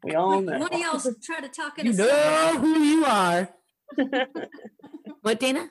We 0.05 0.15
all 0.15 0.41
know. 0.41 0.59
One 0.59 0.75
of 0.75 0.81
y'all 0.81 0.99
should 0.99 1.23
try 1.23 1.41
to 1.41 1.49
talk 1.49 1.79
in 1.79 1.87
You 1.87 1.93
a 1.93 1.97
know 1.97 2.59
who 2.59 2.81
you 2.81 3.05
are. 3.05 3.49
What, 5.23 5.39
Dana? 5.39 5.71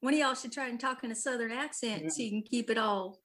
one 0.00 0.12
of 0.12 0.20
y'all 0.20 0.34
should 0.34 0.52
try 0.52 0.68
and 0.68 0.78
talk 0.78 1.02
in 1.02 1.10
a 1.10 1.14
southern 1.14 1.50
accent 1.50 2.12
so 2.12 2.22
you 2.22 2.28
can 2.28 2.42
keep 2.42 2.68
it 2.68 2.76
all 2.76 3.18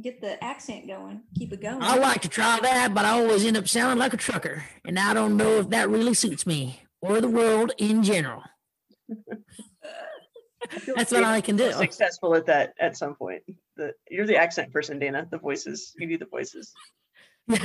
get 0.00 0.20
the 0.20 0.42
accent 0.42 0.86
going, 0.86 1.22
keep 1.36 1.52
it 1.52 1.60
going. 1.60 1.82
I 1.82 1.96
like 1.96 2.22
to 2.22 2.28
try 2.28 2.58
that, 2.62 2.94
but 2.94 3.04
I 3.04 3.10
always 3.10 3.44
end 3.44 3.56
up 3.56 3.68
sounding 3.68 3.98
like 3.98 4.14
a 4.14 4.16
trucker. 4.16 4.64
And 4.84 4.98
I 4.98 5.12
don't 5.12 5.36
know 5.36 5.58
if 5.58 5.70
that 5.70 5.90
really 5.90 6.14
suits 6.14 6.46
me 6.46 6.80
or 7.00 7.20
the 7.20 7.28
world 7.28 7.72
in 7.78 8.02
general. 8.02 8.42
That's 10.96 11.12
what 11.12 11.24
I 11.24 11.40
can 11.40 11.56
do. 11.56 11.72
Successful 11.72 12.34
at 12.36 12.46
that 12.46 12.72
at 12.80 12.96
some 12.96 13.14
point. 13.16 13.42
The 13.76 13.92
you're 14.08 14.26
the 14.26 14.36
accent 14.36 14.72
person, 14.72 14.98
Dana. 14.98 15.26
The 15.30 15.38
voices. 15.38 15.92
You 15.98 16.08
do 16.08 16.18
the 16.18 16.26
voices. 16.30 16.72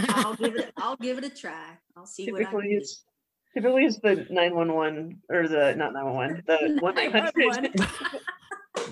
I'll 0.10 0.36
give 0.36 0.55
it 0.55 0.72
I'll 0.77 0.98
give 0.98 1.17
it 1.17 1.24
a 1.24 1.29
try. 1.29 1.77
I'll 1.96 2.05
see 2.05 2.31
what 2.31 2.41
I 2.41 2.46
can 2.46 2.62
do. 2.62 2.77
it's 2.77 3.03
typically 3.53 3.86
it's 3.86 4.00
the 4.00 4.25
nine 4.29 4.55
one 4.55 4.74
one 4.74 5.17
or 5.29 5.48
the 5.48 5.75
not 5.75 5.93
nine 5.93 6.05
one 6.05 6.15
one 6.15 6.43
the 6.48 6.77
one 6.81 6.96
nine 6.96 7.12
hundred. 7.12 7.34
911. 7.36 7.74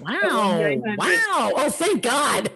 Wow. 0.01 0.95
Wow. 0.97 1.51
Oh, 1.55 1.69
thank 1.69 2.01
God. 2.01 2.51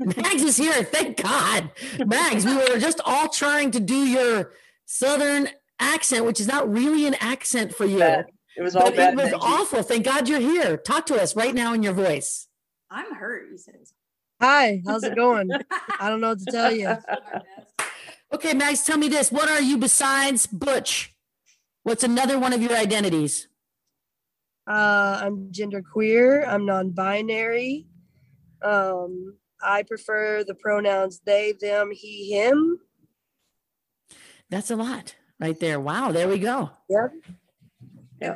Mags 0.00 0.42
is 0.42 0.56
here. 0.56 0.82
Thank 0.82 1.22
God. 1.22 1.70
Mags, 2.06 2.44
we 2.46 2.54
were 2.56 2.78
just 2.78 3.00
all 3.04 3.28
trying 3.28 3.70
to 3.72 3.80
do 3.80 3.94
your 4.06 4.52
Southern 4.86 5.48
accent, 5.78 6.24
which 6.24 6.40
is 6.40 6.46
not 6.48 6.70
really 6.72 7.06
an 7.06 7.14
accent 7.20 7.74
for 7.74 7.84
you. 7.84 7.98
Bad. 7.98 8.26
It 8.56 8.62
was 8.62 8.74
all 8.74 8.84
But 8.84 8.96
bad. 8.96 9.12
it 9.12 9.16
was 9.16 9.24
Maggie. 9.32 9.36
awful. 9.40 9.82
Thank 9.82 10.04
God 10.04 10.28
you're 10.28 10.40
here. 10.40 10.76
Talk 10.78 11.06
to 11.06 11.20
us 11.20 11.36
right 11.36 11.54
now 11.54 11.72
in 11.74 11.82
your 11.82 11.92
voice. 11.92 12.48
I'm 12.90 13.14
hurt, 13.14 13.48
you 13.50 13.58
said 13.58 13.74
it 13.74 13.80
was 13.80 13.92
Hi, 14.42 14.82
how's 14.84 15.04
it 15.04 15.14
going? 15.14 15.50
I 16.00 16.08
don't 16.08 16.20
know 16.20 16.30
what 16.30 16.40
to 16.40 16.50
tell 16.50 16.72
you. 16.72 16.96
Okay, 18.34 18.54
Mags, 18.54 18.82
tell 18.82 18.96
me 18.96 19.08
this. 19.08 19.30
What 19.30 19.50
are 19.50 19.60
you 19.60 19.76
besides 19.76 20.46
Butch? 20.46 21.14
What's 21.82 22.02
another 22.02 22.38
one 22.38 22.54
of 22.54 22.62
your 22.62 22.74
identities? 22.74 23.46
Uh, 24.66 25.20
I'm 25.22 25.52
genderqueer. 25.52 26.48
I'm 26.48 26.64
non-binary. 26.64 27.86
Um, 28.62 29.36
I 29.62 29.82
prefer 29.82 30.44
the 30.44 30.54
pronouns 30.54 31.20
they, 31.26 31.52
them, 31.60 31.90
he, 31.92 32.32
him. 32.32 32.78
That's 34.48 34.70
a 34.70 34.76
lot 34.76 35.14
right 35.38 35.60
there. 35.60 35.78
Wow, 35.78 36.10
there 36.10 36.26
we 36.26 36.38
go. 36.38 36.70
Yeah. 36.88 37.08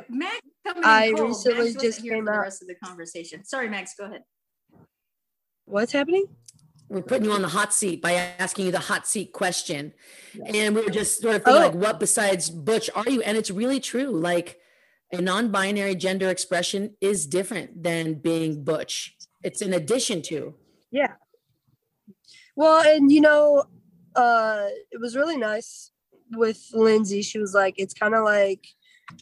Mags 0.09 0.41
coming 0.63 0.83
in 0.83 0.89
I 0.89 1.11
cold. 1.15 1.29
recently 1.29 1.53
Mags 1.55 1.65
wasn't 1.65 1.81
just 1.81 2.01
here 2.01 2.13
came 2.13 2.25
for 2.27 2.33
the 2.33 2.39
rest 2.39 2.61
of 2.61 2.67
the 2.67 2.75
conversation. 2.75 3.43
Sorry, 3.45 3.67
Mags, 3.67 3.95
go 3.97 4.05
ahead. 4.05 4.21
What's 5.67 5.91
happening? 5.91 6.25
We're 6.89 7.01
putting 7.01 7.25
you 7.25 7.33
on 7.33 7.41
the 7.41 7.49
hot 7.49 7.73
seat 7.73 8.01
by 8.01 8.13
asking 8.13 8.67
you 8.67 8.71
the 8.71 8.79
hot 8.79 9.05
seat 9.05 9.33
question. 9.33 9.93
And 10.45 10.73
we 10.73 10.81
were 10.81 10.89
just 10.89 11.21
sort 11.21 11.35
of 11.35 11.43
thinking, 11.43 11.61
like, 11.61 11.73
Oh. 11.73 11.77
what 11.77 11.99
besides 11.99 12.49
Butch 12.49 12.89
are 12.95 13.03
you? 13.09 13.21
And 13.21 13.37
it's 13.37 13.51
really 13.51 13.81
true. 13.81 14.07
Like, 14.07 14.59
a 15.11 15.21
non 15.21 15.51
binary 15.51 15.95
gender 15.95 16.29
expression 16.29 16.95
is 17.01 17.27
different 17.27 17.83
than 17.83 18.15
being 18.15 18.63
Butch, 18.63 19.15
it's 19.43 19.61
an 19.61 19.73
addition 19.73 20.21
to. 20.23 20.55
Yeah. 20.91 21.13
Well, 22.55 22.81
and 22.85 23.11
you 23.11 23.21
know, 23.21 23.65
uh, 24.15 24.67
it 24.91 24.99
was 24.99 25.15
really 25.15 25.37
nice 25.37 25.91
with 26.31 26.61
Lindsay. 26.73 27.21
She 27.21 27.39
was 27.39 27.53
like, 27.53 27.75
it's 27.77 27.93
kind 27.93 28.15
of 28.15 28.23
like 28.23 28.65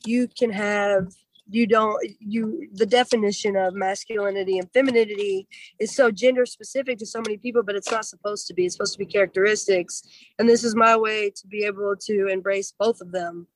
you 0.06 0.28
can 0.28 0.52
have, 0.52 1.08
you 1.48 1.68
don't, 1.68 2.04
you, 2.20 2.68
the 2.74 2.86
definition 2.86 3.56
of 3.56 3.76
masculinity 3.76 4.58
and 4.58 4.72
femininity 4.72 5.48
is 5.80 5.96
so 5.96 6.10
gender 6.10 6.46
specific 6.46 6.98
to 7.00 7.06
so 7.06 7.22
many 7.22 7.38
people, 7.38 7.64
but 7.64 7.76
it's 7.76 7.92
not 7.92 8.06
supposed 8.06 8.48
to 8.48 8.54
be. 8.54 8.66
It's 8.66 8.76
supposed 8.76 8.94
to 8.94 9.00
be 9.00 9.06
characteristics. 9.06 10.02
And 10.40 10.50
this 10.50 10.64
is 10.64 10.76
my 10.76 10.98
way 10.98 11.30
to 11.30 11.48
be 11.48 11.64
able 11.66 11.96
to 12.02 12.28
embrace 12.28 12.74
both 12.78 13.02
of 13.02 13.12
them 13.12 13.48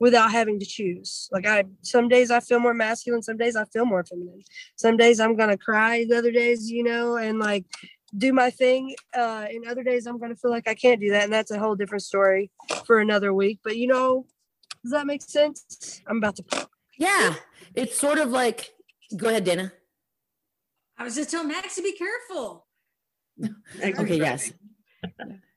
without 0.00 0.30
having 0.30 0.60
to 0.60 0.66
choose. 0.66 1.28
Like 1.32 1.46
I 1.46 1.64
some 1.82 2.08
days 2.08 2.30
I 2.30 2.40
feel 2.40 2.60
more 2.60 2.74
masculine, 2.74 3.22
some 3.22 3.36
days 3.36 3.56
I 3.56 3.64
feel 3.64 3.84
more 3.84 4.04
feminine. 4.04 4.42
Some 4.76 4.96
days 4.96 5.20
I'm 5.20 5.36
gonna 5.36 5.56
cry, 5.58 6.04
the 6.08 6.18
other 6.18 6.30
days, 6.30 6.70
you 6.70 6.84
know, 6.84 7.16
and 7.16 7.38
like 7.38 7.64
do 8.16 8.32
my 8.32 8.50
thing. 8.50 8.94
Uh 9.16 9.46
and 9.48 9.66
other 9.66 9.82
days 9.82 10.06
I'm 10.06 10.18
gonna 10.18 10.36
feel 10.36 10.50
like 10.50 10.68
I 10.68 10.74
can't 10.74 11.00
do 11.00 11.10
that. 11.10 11.24
And 11.24 11.32
that's 11.32 11.50
a 11.50 11.58
whole 11.58 11.74
different 11.74 12.02
story 12.02 12.50
for 12.84 13.00
another 13.00 13.32
week. 13.32 13.58
But 13.64 13.76
you 13.76 13.86
know, 13.86 14.26
does 14.82 14.92
that 14.92 15.06
make 15.06 15.22
sense? 15.22 16.00
I'm 16.06 16.18
about 16.18 16.36
to 16.36 16.68
Yeah, 16.98 17.34
it's 17.74 17.98
sort 17.98 18.18
of 18.18 18.30
like, 18.30 18.72
go 19.16 19.28
ahead, 19.28 19.44
Dana. 19.44 19.72
I 20.98 21.04
was 21.04 21.14
just 21.14 21.30
telling 21.30 21.48
Mags 21.48 21.76
to 21.76 21.82
be 21.82 21.92
careful. 21.92 22.66
Okay, 23.82 24.16
yes. 24.16 24.52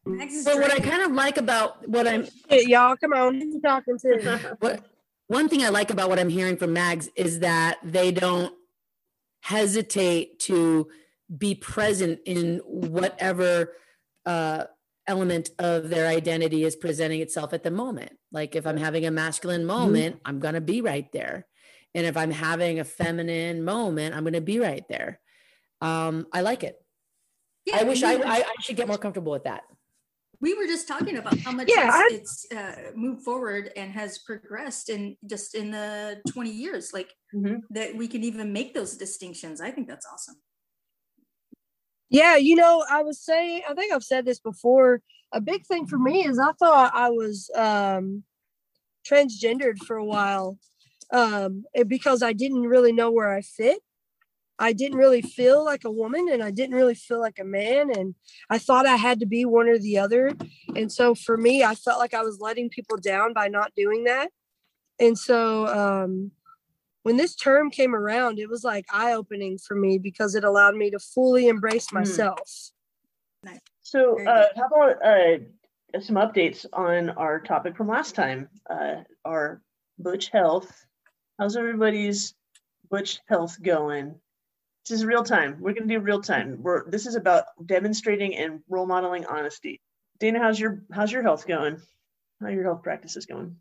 Mags 0.06 0.46
But 0.46 0.58
what 0.58 0.72
I 0.72 0.80
kind 0.80 1.02
of 1.02 1.14
like 1.14 1.38
about 1.38 1.88
what 1.90 2.08
I'm, 2.08 2.28
Hey, 2.48 2.66
y'all, 2.68 2.96
come 2.96 3.14
on. 3.14 3.42
Who's 3.42 3.62
talking 3.62 3.98
to? 3.98 4.56
what, 4.60 4.86
one 5.28 5.50
thing 5.50 5.64
I 5.64 5.70
like 5.70 5.90
about 5.90 6.10
what 6.10 6.20
I'm 6.20 6.30
hearing 6.30 6.58
from 6.58 6.74
Mags 6.74 7.10
is 7.16 7.40
that 7.40 7.80
they 7.84 8.12
don't 8.12 8.54
hesitate 9.42 10.40
to 10.42 10.88
be 11.36 11.56
present 11.56 12.20
in 12.26 12.58
whatever 12.66 13.74
uh, 14.26 14.66
element 15.12 15.50
of 15.60 15.90
their 15.90 16.08
identity 16.08 16.64
is 16.64 16.76
presenting 16.76 17.20
itself 17.22 17.54
at 17.54 17.64
the 17.64 17.72
moment. 17.84 18.14
Like 18.32 18.56
if 18.56 18.66
I'm 18.66 18.78
having 18.78 19.06
a 19.06 19.12
masculine 19.12 19.66
moment, 19.66 20.20
I'm 20.26 20.40
going 20.40 20.54
to 20.56 20.62
be 20.62 20.80
right 20.82 21.10
there. 21.12 21.46
And 21.94 22.06
if 22.06 22.16
I'm 22.16 22.32
having 22.32 22.80
a 22.80 22.86
feminine 22.86 23.64
moment, 23.64 24.16
I'm 24.16 24.24
going 24.24 24.34
to 24.44 24.50
be 24.54 24.60
right 24.60 24.86
there. 24.90 25.20
Um, 25.82 26.28
I 26.32 26.42
like 26.42 26.64
it. 26.64 26.76
Yeah, 27.66 27.80
I 27.82 27.84
wish 27.84 28.02
I, 28.04 28.16
were- 28.16 28.26
I, 28.26 28.38
I 28.40 28.56
should 28.62 28.78
get 28.78 28.88
more 28.88 28.98
comfortable 28.98 29.34
with 29.34 29.44
that. 29.44 29.64
we 30.40 30.52
were 30.58 30.66
just 30.76 30.88
talking 30.88 31.18
about 31.22 31.38
how 31.46 31.52
much 31.52 31.68
Yeah, 31.76 31.90
I- 31.94 32.10
it's, 32.14 32.46
it's 32.50 32.56
uh, 32.62 32.92
moved 32.96 33.22
forward 33.28 33.66
and 33.76 33.92
has 34.02 34.12
progressed 34.30 34.88
in 34.96 35.02
just 35.34 35.54
in 35.62 35.68
the 35.78 36.22
20 36.34 36.50
years 36.64 36.86
like 36.98 37.10
Mhm. 37.36 37.58
that 37.78 37.90
we 38.02 38.08
can 38.14 38.24
even 38.30 38.48
make 38.60 38.70
those 38.78 38.92
distinctions 39.06 39.58
i 39.68 39.70
think 39.74 39.86
that's 39.92 40.08
awesome 40.14 40.38
Yeah, 42.12 42.36
you 42.36 42.58
know, 42.58 42.84
I 42.90 43.04
was 43.04 43.24
saying, 43.24 43.62
I 43.70 43.74
think 43.74 43.94
I've 43.94 44.04
said 44.04 44.26
this 44.26 44.42
before. 44.42 45.02
A 45.32 45.40
big 45.40 45.66
thing 45.66 45.88
for 45.88 45.98
me 45.98 46.26
is 46.26 46.38
I 46.38 46.52
thought 46.60 46.92
I 46.94 47.10
was 47.10 47.50
um, 47.56 48.24
transgendered 49.10 49.78
for 49.78 49.96
a 49.96 50.04
while 50.04 50.60
um, 51.14 51.64
because 51.88 52.22
I 52.22 52.34
didn't 52.34 52.64
really 52.64 52.92
know 52.92 53.12
where 53.12 53.34
I 53.34 53.42
fit. 53.42 53.80
I 54.60 54.74
didn't 54.74 54.98
really 54.98 55.22
feel 55.22 55.64
like 55.64 55.86
a 55.86 55.92
woman 55.92 56.28
and 56.30 56.44
I 56.44 56.52
didn't 56.52 56.76
really 56.76 56.96
feel 56.96 57.22
like 57.22 57.40
a 57.40 57.46
man. 57.46 57.90
And 57.90 58.14
I 58.50 58.58
thought 58.58 58.86
I 58.86 58.98
had 58.98 59.22
to 59.22 59.26
be 59.26 59.46
one 59.46 59.70
or 59.70 59.80
the 59.80 59.98
other. 59.98 60.34
And 60.76 60.92
so 60.92 61.16
for 61.16 61.38
me, 61.38 61.64
I 61.64 61.76
felt 61.76 61.98
like 61.98 62.14
I 62.14 62.24
was 62.24 62.42
letting 62.42 62.70
people 62.70 62.98
down 62.98 63.32
by 63.32 63.48
not 63.48 63.72
doing 63.74 64.04
that. 64.04 64.30
And 65.00 65.18
so 65.18 65.66
um, 65.68 66.32
when 67.04 67.18
this 67.18 67.36
term 67.36 67.70
came 67.72 67.96
around, 67.96 68.40
it 68.40 68.50
was 68.50 68.64
like 68.64 68.86
eye 68.92 69.14
opening 69.14 69.58
for 69.58 69.76
me 69.76 69.98
because 69.98 70.36
it 70.36 70.44
allowed 70.44 70.76
me 70.76 70.92
to 70.92 71.00
fully 71.00 71.48
embrace 71.48 71.90
Hmm. 71.90 71.98
myself. 72.00 72.72
So, 73.82 74.24
uh, 74.26 74.46
how 74.56 74.68
about 74.68 75.04
uh, 75.06 76.00
some 76.00 76.16
updates 76.16 76.66
on 76.72 77.10
our 77.12 77.40
topic 77.40 77.76
from 77.76 77.88
last 77.88 78.14
time? 78.16 78.48
Uh, 78.70 79.04
our 79.26 79.62
Butch 79.98 80.30
Health. 80.30 80.86
How's 81.40 81.58
everybody's 81.58 82.36
Butch 82.90 83.20
Health 83.28 83.62
going? 83.62 84.16
This 84.88 85.00
is 85.00 85.06
real 85.06 85.24
time. 85.24 85.58
We're 85.60 85.74
gonna 85.74 85.88
do 85.88 86.00
real 86.00 86.22
time. 86.22 86.62
We're 86.62 86.90
this 86.90 87.06
is 87.08 87.16
about 87.16 87.46
demonstrating 87.66 88.36
and 88.36 88.62
role 88.70 88.86
modeling 88.86 89.26
honesty. 89.26 89.82
Dana, 90.20 90.40
how's 90.40 90.60
your 90.60 90.84
how's 90.92 91.12
your 91.12 91.24
health 91.24 91.48
going? 91.48 91.82
How 92.40 92.48
are 92.48 92.52
your 92.52 92.64
health 92.64 92.84
practices 92.84 93.26
going? 93.26 93.58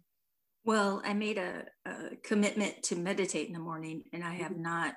Well 0.65 1.01
i 1.05 1.13
made 1.13 1.39
a, 1.39 1.65
a 1.87 2.17
commitment 2.23 2.83
to 2.83 2.97
meditate 2.97 3.47
in 3.49 3.53
the 3.55 3.59
morning 3.59 4.03
and 4.13 4.23
i 4.25 4.35
have 4.35 4.57
not 4.57 4.95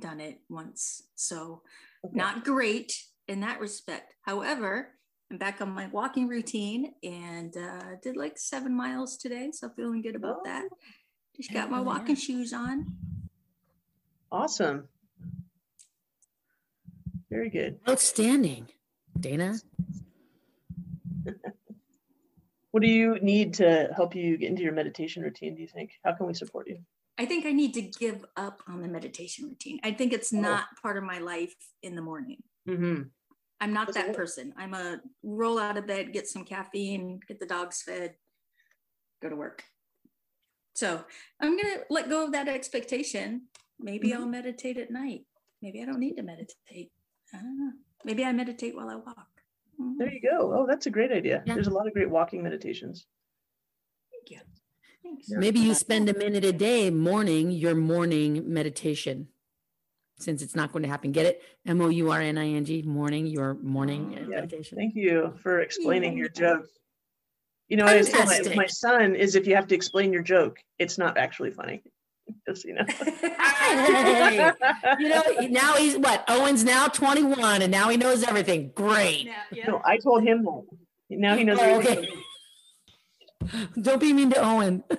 done 0.00 0.20
it 0.20 0.40
once 0.48 1.02
so 1.14 1.62
Okay. 2.04 2.18
not 2.18 2.44
great 2.44 2.92
in 3.28 3.40
that 3.40 3.60
respect 3.60 4.14
however 4.22 4.88
i'm 5.30 5.38
back 5.38 5.60
on 5.60 5.70
my 5.70 5.86
walking 5.88 6.26
routine 6.26 6.92
and 7.04 7.56
uh, 7.56 7.94
did 8.02 8.16
like 8.16 8.36
seven 8.38 8.74
miles 8.76 9.16
today 9.16 9.50
so 9.52 9.68
feeling 9.76 10.02
good 10.02 10.16
about 10.16 10.42
that 10.44 10.64
just 11.36 11.52
got 11.52 11.70
my 11.70 11.78
Oh, 11.78 11.82
yeah. 11.82 11.86
walking 11.86 12.16
shoes 12.16 12.52
on 12.52 12.86
Awesome. 14.32 14.88
Very 17.28 17.50
good. 17.50 17.78
Outstanding. 17.86 18.66
Dana? 19.20 19.58
What 22.72 22.82
do 22.82 22.88
you 22.88 23.18
need 23.20 23.54
to 23.54 23.90
help 23.94 24.14
you 24.14 24.36
get 24.38 24.48
into 24.50 24.62
your 24.62 24.72
meditation 24.72 25.22
routine? 25.22 25.54
Do 25.54 25.60
you 25.62 25.68
think? 25.68 25.92
How 26.04 26.12
can 26.14 26.26
we 26.26 26.34
support 26.34 26.66
you? 26.68 26.78
I 27.18 27.26
think 27.26 27.44
I 27.44 27.52
need 27.52 27.74
to 27.74 27.82
give 27.82 28.24
up 28.36 28.62
on 28.66 28.80
the 28.80 28.88
meditation 28.88 29.46
routine. 29.46 29.78
I 29.84 29.92
think 29.92 30.12
it's 30.14 30.32
Oh. 30.32 30.40
not 30.40 30.64
part 30.80 30.96
of 30.96 31.04
my 31.04 31.18
life 31.18 31.54
in 31.82 31.94
the 31.94 32.02
morning. 32.02 32.42
Mm-hmm. 32.68 33.02
I'm 33.60 33.72
not 33.72 33.88
Doesn't 33.88 34.06
that 34.08 34.16
person. 34.16 34.54
I'm 34.56 34.72
a 34.74 35.00
roll 35.22 35.58
out 35.58 35.76
of 35.76 35.86
bed, 35.86 36.12
get 36.14 36.26
some 36.26 36.44
caffeine, 36.44 37.20
get 37.28 37.38
the 37.38 37.46
dogs 37.46 37.82
fed, 37.82 38.14
go 39.20 39.28
to 39.28 39.36
work. 39.36 39.64
So 40.74 41.04
I'm 41.40 41.56
going 41.58 41.74
to 41.74 41.84
let 41.90 42.08
go 42.08 42.24
of 42.24 42.32
that 42.32 42.48
expectation. 42.48 43.48
Maybe 43.78 44.08
Mm-hmm. 44.10 44.22
I'll 44.22 44.28
meditate 44.28 44.78
at 44.78 44.90
night. 44.90 45.26
Maybe 45.60 45.82
I 45.82 45.84
don't 45.84 46.00
need 46.00 46.16
to 46.16 46.22
meditate. 46.22 46.90
I 47.34 47.36
don't 47.38 47.58
know. 47.58 47.72
Maybe 48.04 48.24
I 48.24 48.32
meditate 48.32 48.74
while 48.74 48.88
I 48.88 48.96
walk. 48.96 49.28
There 49.98 50.10
you 50.10 50.20
go. 50.20 50.52
Oh, 50.54 50.66
that's 50.68 50.86
a 50.86 50.90
great 50.90 51.12
idea. 51.12 51.42
Yeah. 51.46 51.54
There's 51.54 51.66
a 51.66 51.72
lot 51.72 51.86
of 51.86 51.92
great 51.92 52.10
walking 52.10 52.42
meditations. 52.42 53.06
Thank 54.10 54.30
you. 54.30 54.46
Thanks. 55.02 55.28
Maybe 55.28 55.60
you 55.60 55.74
spend 55.74 56.08
a 56.08 56.14
minute 56.14 56.44
a 56.44 56.52
day 56.52 56.90
morning 56.90 57.50
your 57.50 57.74
morning 57.74 58.52
meditation. 58.52 59.28
Since 60.18 60.42
it's 60.42 60.54
not 60.54 60.72
going 60.72 60.84
to 60.84 60.88
happen. 60.88 61.10
Get 61.10 61.26
it? 61.26 61.42
M 61.66 61.80
O 61.80 61.88
U 61.88 62.10
R 62.12 62.20
N 62.20 62.38
I 62.38 62.46
N 62.46 62.64
G, 62.64 62.82
morning, 62.82 63.26
your 63.26 63.54
morning 63.54 64.14
uh, 64.16 64.20
Yeah, 64.20 64.36
meditation. 64.36 64.78
Thank 64.78 64.94
you 64.94 65.34
for 65.42 65.60
explaining 65.60 66.16
your 66.16 66.28
joke. 66.28 66.66
You 67.68 67.76
know, 67.78 67.84
what 67.84 67.94
I 67.94 67.98
was 67.98 68.12
my, 68.48 68.54
my 68.54 68.66
son 68.66 69.16
is 69.16 69.34
if 69.34 69.46
you 69.46 69.56
have 69.56 69.66
to 69.68 69.74
explain 69.74 70.12
your 70.12 70.22
joke, 70.22 70.58
it's 70.78 70.98
not 70.98 71.18
actually 71.18 71.50
funny. 71.50 71.82
Just 72.48 72.64
you 72.64 72.74
know. 72.74 72.84
Hey, 72.88 74.50
you 74.98 75.08
know, 75.08 75.22
now 75.48 75.74
he's 75.74 75.96
what? 75.96 76.24
Owen's 76.28 76.64
now 76.64 76.88
21 76.88 77.62
and 77.62 77.70
now 77.70 77.88
he 77.88 77.96
knows 77.96 78.22
everything. 78.22 78.72
Great. 78.74 79.26
Yeah, 79.26 79.34
yeah. 79.52 79.66
no, 79.66 79.82
I 79.84 79.98
told 79.98 80.22
him 80.22 80.44
that. 80.44 80.62
Now 81.10 81.36
he 81.36 81.44
knows. 81.44 81.58
Oh, 81.60 81.64
everything. 81.64 82.08
okay. 83.42 83.68
Don't 83.80 84.00
be 84.00 84.12
mean 84.12 84.30
to 84.30 84.40
Owen. 84.40 84.84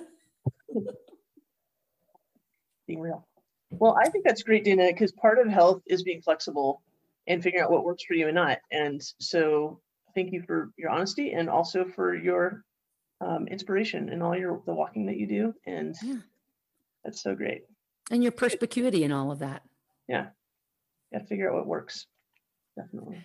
being 2.88 3.00
real. 3.00 3.26
Well, 3.72 3.98
I 4.00 4.10
think 4.10 4.26
that's 4.26 4.44
great, 4.44 4.64
Dana, 4.66 4.88
because 4.88 5.12
part 5.14 5.40
of 5.40 5.48
health 5.48 5.82
is 5.88 6.04
being 6.04 6.22
flexible 6.22 6.82
and 7.28 7.42
figuring 7.42 7.64
out 7.64 7.72
what 7.72 7.86
works 7.86 8.04
for 8.04 8.14
you 8.14 8.28
and 8.28 8.36
not. 8.36 8.60
And 8.72 9.02
so, 9.20 9.80
thank 10.14 10.32
you 10.32 10.44
for 10.44 10.72
your 10.78 10.92
honesty 10.92 11.32
and 11.32 11.50
also 11.50 11.86
for 11.86 12.16
your 12.16 12.64
um, 13.22 13.48
inspiration 13.48 14.10
and 14.10 14.22
all 14.22 14.38
your 14.38 14.62
the 14.66 14.74
walking 14.74 15.06
that 15.08 15.18
you 15.18 15.28
do. 15.28 15.54
And 15.66 15.96
Yeah. 16.04 16.18
That's 17.04 17.22
so 17.22 17.36
great. 17.36 17.64
And 18.12 18.24
your 18.24 18.32
perspicuity 18.32 19.04
and 19.04 19.14
all 19.14 19.32
of 19.32 19.40
that. 19.40 19.64
Yeah, 20.08 20.28
got 21.12 21.20
to 21.20 21.26
figure 21.26 21.50
out 21.50 21.56
what 21.56 21.68
works. 21.68 22.08
Definitely. 22.76 23.22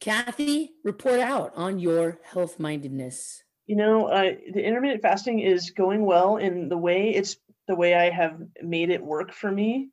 Kathy, 0.00 0.72
report 0.82 1.20
out 1.20 1.52
on 1.56 1.78
your 1.78 2.18
health 2.24 2.58
mindedness. 2.58 3.42
You 3.66 3.76
know, 3.76 4.06
uh, 4.06 4.32
the 4.52 4.64
intermittent 4.64 5.02
fasting 5.02 5.40
is 5.40 5.70
going 5.70 6.04
well, 6.04 6.36
and 6.36 6.70
the 6.70 6.78
way 6.78 7.10
it's 7.10 7.36
the 7.68 7.76
way 7.76 7.94
I 7.94 8.10
have 8.10 8.40
made 8.62 8.90
it 8.90 9.02
work 9.02 9.32
for 9.32 9.50
me 9.50 9.90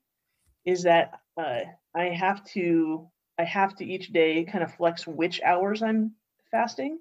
is 0.65 0.83
that 0.83 1.19
uh, 1.38 1.60
I 1.95 2.05
have 2.05 2.43
to 2.53 3.10
I 3.38 3.43
have 3.43 3.75
to 3.75 3.86
each 3.86 4.12
day 4.12 4.43
kind 4.45 4.63
of 4.63 4.73
flex 4.73 5.05
which 5.05 5.41
hours 5.41 5.83
I'm 5.83 6.13
fasting, 6.49 6.99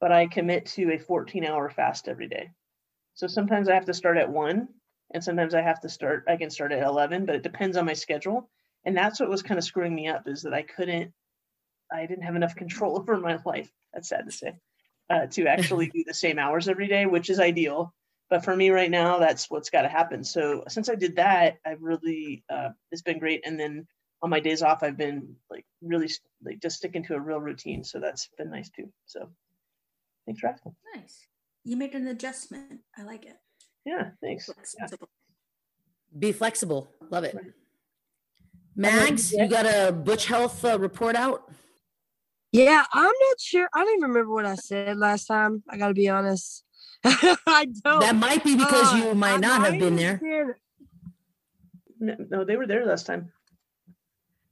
but 0.00 0.12
I 0.12 0.26
commit 0.26 0.66
to 0.66 0.92
a 0.92 0.98
14 0.98 1.44
hour 1.44 1.68
fast 1.68 2.08
every 2.08 2.28
day. 2.28 2.50
So 3.14 3.26
sometimes 3.26 3.68
I 3.68 3.74
have 3.74 3.86
to 3.86 3.94
start 3.94 4.16
at 4.16 4.30
one, 4.30 4.68
and 5.12 5.22
sometimes 5.22 5.54
I 5.54 5.62
have 5.62 5.80
to 5.80 5.88
start 5.88 6.24
I 6.28 6.36
can 6.36 6.50
start 6.50 6.72
at 6.72 6.82
11, 6.82 7.26
but 7.26 7.36
it 7.36 7.42
depends 7.42 7.76
on 7.76 7.86
my 7.86 7.94
schedule. 7.94 8.48
And 8.84 8.96
that's 8.96 9.18
what 9.18 9.28
was 9.28 9.42
kind 9.42 9.58
of 9.58 9.64
screwing 9.64 9.94
me 9.94 10.08
up 10.08 10.28
is 10.28 10.42
that 10.42 10.54
I 10.54 10.62
couldn't 10.62 11.12
I 11.92 12.06
didn't 12.06 12.24
have 12.24 12.36
enough 12.36 12.56
control 12.56 12.98
over 12.98 13.16
my 13.16 13.38
life. 13.44 13.70
That's 13.92 14.08
sad 14.08 14.26
to 14.26 14.32
say 14.32 14.54
uh, 15.10 15.26
to 15.26 15.46
actually 15.46 15.86
do 15.94 16.04
the 16.06 16.14
same 16.14 16.38
hours 16.38 16.68
every 16.68 16.88
day, 16.88 17.06
which 17.06 17.30
is 17.30 17.40
ideal. 17.40 17.94
But 18.28 18.44
for 18.44 18.56
me 18.56 18.70
right 18.70 18.90
now, 18.90 19.18
that's 19.18 19.48
what's 19.48 19.70
got 19.70 19.82
to 19.82 19.88
happen. 19.88 20.24
So 20.24 20.64
since 20.68 20.88
I 20.88 20.96
did 20.96 21.16
that, 21.16 21.58
I've 21.64 21.82
really 21.82 22.44
uh, 22.50 22.70
it's 22.90 23.02
been 23.02 23.20
great. 23.20 23.46
And 23.46 23.58
then 23.58 23.86
on 24.22 24.30
my 24.30 24.40
days 24.40 24.62
off, 24.62 24.82
I've 24.82 24.96
been 24.96 25.36
like 25.48 25.64
really 25.80 26.10
like 26.44 26.60
just 26.60 26.78
sticking 26.78 27.04
to 27.04 27.14
a 27.14 27.20
real 27.20 27.40
routine. 27.40 27.84
So 27.84 28.00
that's 28.00 28.28
been 28.36 28.50
nice 28.50 28.68
too. 28.68 28.90
So 29.04 29.28
thanks 30.26 30.40
for 30.40 30.48
asking. 30.48 30.74
Nice. 30.94 31.26
You 31.64 31.76
made 31.76 31.94
an 31.94 32.08
adjustment. 32.08 32.80
I 32.98 33.04
like 33.04 33.26
it. 33.26 33.36
Yeah, 33.86 34.10
thanks. 34.20 34.50
Flexible. 34.76 35.08
Be 36.18 36.32
flexible. 36.32 36.88
Love 37.10 37.24
it. 37.24 37.34
Right. 37.34 37.52
Mags, 38.74 39.32
you 39.32 39.46
got 39.48 39.64
a 39.64 39.92
Butch 39.92 40.26
Health 40.26 40.62
uh, 40.64 40.78
report 40.78 41.16
out? 41.16 41.50
Yeah, 42.52 42.84
I'm 42.92 43.04
not 43.04 43.40
sure. 43.40 43.68
I 43.72 43.84
don't 43.84 43.96
even 43.98 44.10
remember 44.10 44.34
what 44.34 44.44
I 44.44 44.56
said 44.56 44.98
last 44.98 45.26
time. 45.26 45.62
I 45.70 45.76
got 45.78 45.88
to 45.88 45.94
be 45.94 46.08
honest. 46.08 46.64
I 47.04 47.66
don't. 47.84 48.00
That 48.00 48.16
might 48.16 48.42
be 48.44 48.56
because 48.56 48.92
Uh, 48.92 48.96
you 48.96 49.14
might 49.14 49.34
I 49.34 49.36
not 49.38 49.62
have 49.62 49.78
been 49.78 49.96
there. 49.96 50.18
been- 50.18 50.54
No, 52.00 52.16
no, 52.30 52.44
they 52.44 52.56
were 52.56 52.66
there 52.66 52.84
last 52.84 53.06
time. 53.06 53.32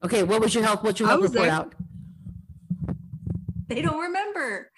Okay, 0.04 0.22
what 0.22 0.40
was 0.40 0.54
your 0.54 0.64
health? 0.64 0.82
What's 0.84 1.00
your 1.00 1.08
health 1.08 1.22
report 1.22 1.44
there. 1.44 1.50
out? 1.50 1.74
They 3.68 3.82
don't 3.82 4.00
remember. 4.00 4.70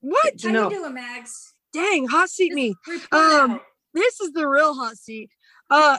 What? 0.00 0.42
You 0.42 0.48
How 0.50 0.54
know, 0.54 0.70
you 0.70 0.76
doing, 0.78 0.94
Mags? 0.94 1.54
Dang, 1.72 2.06
hot 2.06 2.28
seat 2.28 2.52
me. 2.52 2.74
Um, 3.12 3.60
this 3.94 4.20
is 4.20 4.32
the 4.32 4.46
real 4.46 4.74
hot 4.74 4.96
seat. 4.96 5.30
Uh, 5.70 5.98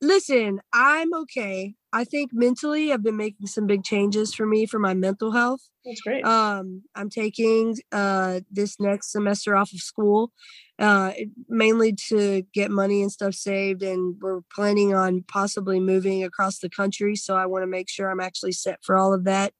listen, 0.00 0.60
I'm 0.72 1.12
okay. 1.14 1.74
I 1.92 2.04
think 2.04 2.32
mentally, 2.34 2.92
I've 2.92 3.02
been 3.02 3.16
making 3.16 3.46
some 3.46 3.66
big 3.66 3.82
changes 3.82 4.34
for 4.34 4.44
me 4.44 4.66
for 4.66 4.78
my 4.78 4.92
mental 4.92 5.32
health. 5.32 5.62
That's 5.84 6.00
great. 6.02 6.24
Um, 6.24 6.82
I'm 6.94 7.08
taking 7.08 7.76
uh 7.92 8.40
this 8.50 8.78
next 8.78 9.10
semester 9.10 9.56
off 9.56 9.72
of 9.72 9.80
school, 9.80 10.32
uh, 10.78 11.12
mainly 11.48 11.94
to 12.08 12.42
get 12.52 12.70
money 12.70 13.00
and 13.00 13.10
stuff 13.10 13.34
saved, 13.34 13.82
and 13.82 14.16
we're 14.20 14.40
planning 14.54 14.94
on 14.94 15.24
possibly 15.28 15.80
moving 15.80 16.22
across 16.24 16.58
the 16.58 16.68
country. 16.68 17.16
So 17.16 17.36
I 17.36 17.46
want 17.46 17.62
to 17.62 17.66
make 17.66 17.88
sure 17.88 18.10
I'm 18.10 18.20
actually 18.20 18.52
set 18.52 18.80
for 18.82 18.96
all 18.96 19.14
of 19.14 19.24
that, 19.24 19.54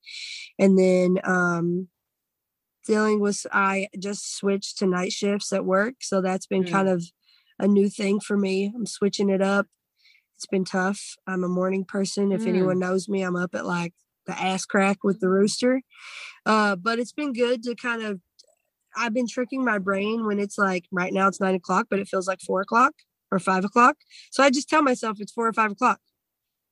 and 0.59 0.79
then 0.79 1.18
um, 1.24 1.88
dealing 2.88 3.20
with 3.20 3.46
I 3.53 3.88
just 3.98 4.35
switched 4.37 4.79
to 4.79 4.87
night 4.87 5.12
shifts 5.12 5.53
at 5.53 5.64
work, 5.64 5.96
so 6.01 6.20
that's 6.20 6.46
been 6.46 6.64
Mm. 6.64 6.70
kind 6.70 6.88
of 6.88 7.05
a 7.61 7.68
new 7.68 7.88
thing 7.88 8.18
for 8.18 8.37
me. 8.37 8.72
I'm 8.74 8.87
switching 8.87 9.29
it 9.31 9.42
up. 9.42 9.66
It's 10.37 10.46
been 10.46 10.64
tough. 10.64 11.16
I'm 11.27 11.44
a 11.44 11.48
morning 11.48 11.85
person. 11.85 12.33
If 12.33 12.42
Mm. 12.44 12.48
anyone 12.48 12.79
knows 12.79 13.09
me, 13.09 13.22
I'm 13.22 13.37
up 13.37 13.55
at 13.55 13.66
like 13.66 13.94
the 14.27 14.38
ass 14.40 14.64
crack 14.64 15.05
with 15.05 15.20
the 15.20 15.29
rooster. 15.29 15.83
Uh, 16.46 16.77
but 16.77 16.98
it's 16.98 17.12
been 17.12 17.33
good 17.33 17.62
to 17.64 17.74
kind 17.77 18.03
of 18.03 18.20
I've 18.96 19.14
been 19.14 19.29
tricking 19.29 19.64
my 19.64 19.79
brain 19.79 20.27
when 20.27 20.40
it's 20.40 20.59
like 20.59 20.87
right 20.90 21.12
now 21.12 21.29
it's 21.29 21.40
nine 21.40 21.55
o'clock, 21.55 21.87
but 21.90 22.01
it 22.01 22.09
feels 22.09 22.27
like 22.27 22.40
four 22.40 22.62
o'clock 22.62 22.94
or 23.31 23.38
five 23.38 23.64
o'clock. 23.64 23.96
So 24.33 24.42
I 24.42 24.51
just 24.51 24.68
tell 24.68 24.83
myself 24.83 25.20
it's 25.20 25.33
four 25.33 25.46
or 25.46 25.53
five 25.53 25.72
o'clock. 25.72 26.01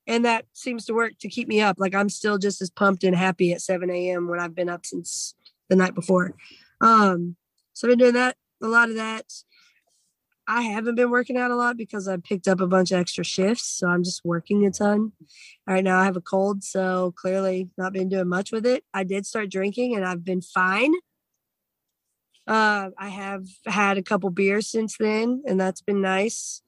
And 0.06 0.24
that 0.24 0.46
seems 0.52 0.84
to 0.86 0.94
work 0.94 1.14
to 1.20 1.28
keep 1.28 1.48
me 1.48 1.60
up. 1.60 1.76
Like 1.78 1.94
I'm 1.94 2.08
still 2.08 2.38
just 2.38 2.62
as 2.62 2.70
pumped 2.70 3.04
and 3.04 3.14
happy 3.16 3.52
at 3.52 3.60
7 3.60 3.90
a.m. 3.90 4.28
when 4.28 4.40
I've 4.40 4.54
been 4.54 4.68
up 4.68 4.86
since 4.86 5.34
the 5.68 5.76
night 5.76 5.94
before. 5.94 6.34
Um, 6.80 7.36
so 7.72 7.86
I've 7.86 7.92
been 7.92 7.98
doing 7.98 8.14
that, 8.14 8.36
a 8.62 8.68
lot 8.68 8.90
of 8.90 8.96
that. 8.96 9.24
I 10.48 10.62
haven't 10.62 10.94
been 10.94 11.10
working 11.10 11.36
out 11.36 11.50
a 11.50 11.56
lot 11.56 11.76
because 11.76 12.06
I 12.06 12.18
picked 12.18 12.46
up 12.46 12.60
a 12.60 12.68
bunch 12.68 12.92
of 12.92 13.00
extra 13.00 13.24
shifts. 13.24 13.64
So 13.64 13.88
I'm 13.88 14.04
just 14.04 14.24
working 14.24 14.64
a 14.64 14.70
ton. 14.70 15.12
Right 15.66 15.82
now 15.82 15.98
I 15.98 16.04
have 16.04 16.16
a 16.16 16.20
cold, 16.20 16.62
so 16.62 17.12
clearly 17.16 17.68
not 17.76 17.92
been 17.92 18.08
doing 18.08 18.28
much 18.28 18.52
with 18.52 18.64
it. 18.64 18.84
I 18.94 19.02
did 19.02 19.26
start 19.26 19.50
drinking 19.50 19.96
and 19.96 20.04
I've 20.04 20.24
been 20.24 20.40
fine. 20.42 20.92
Uh, 22.46 22.90
I 22.96 23.08
have 23.08 23.44
had 23.66 23.98
a 23.98 24.02
couple 24.02 24.30
beers 24.30 24.68
since 24.68 24.96
then, 24.98 25.42
and 25.48 25.60
that's 25.60 25.80
been 25.80 26.00
nice. 26.00 26.62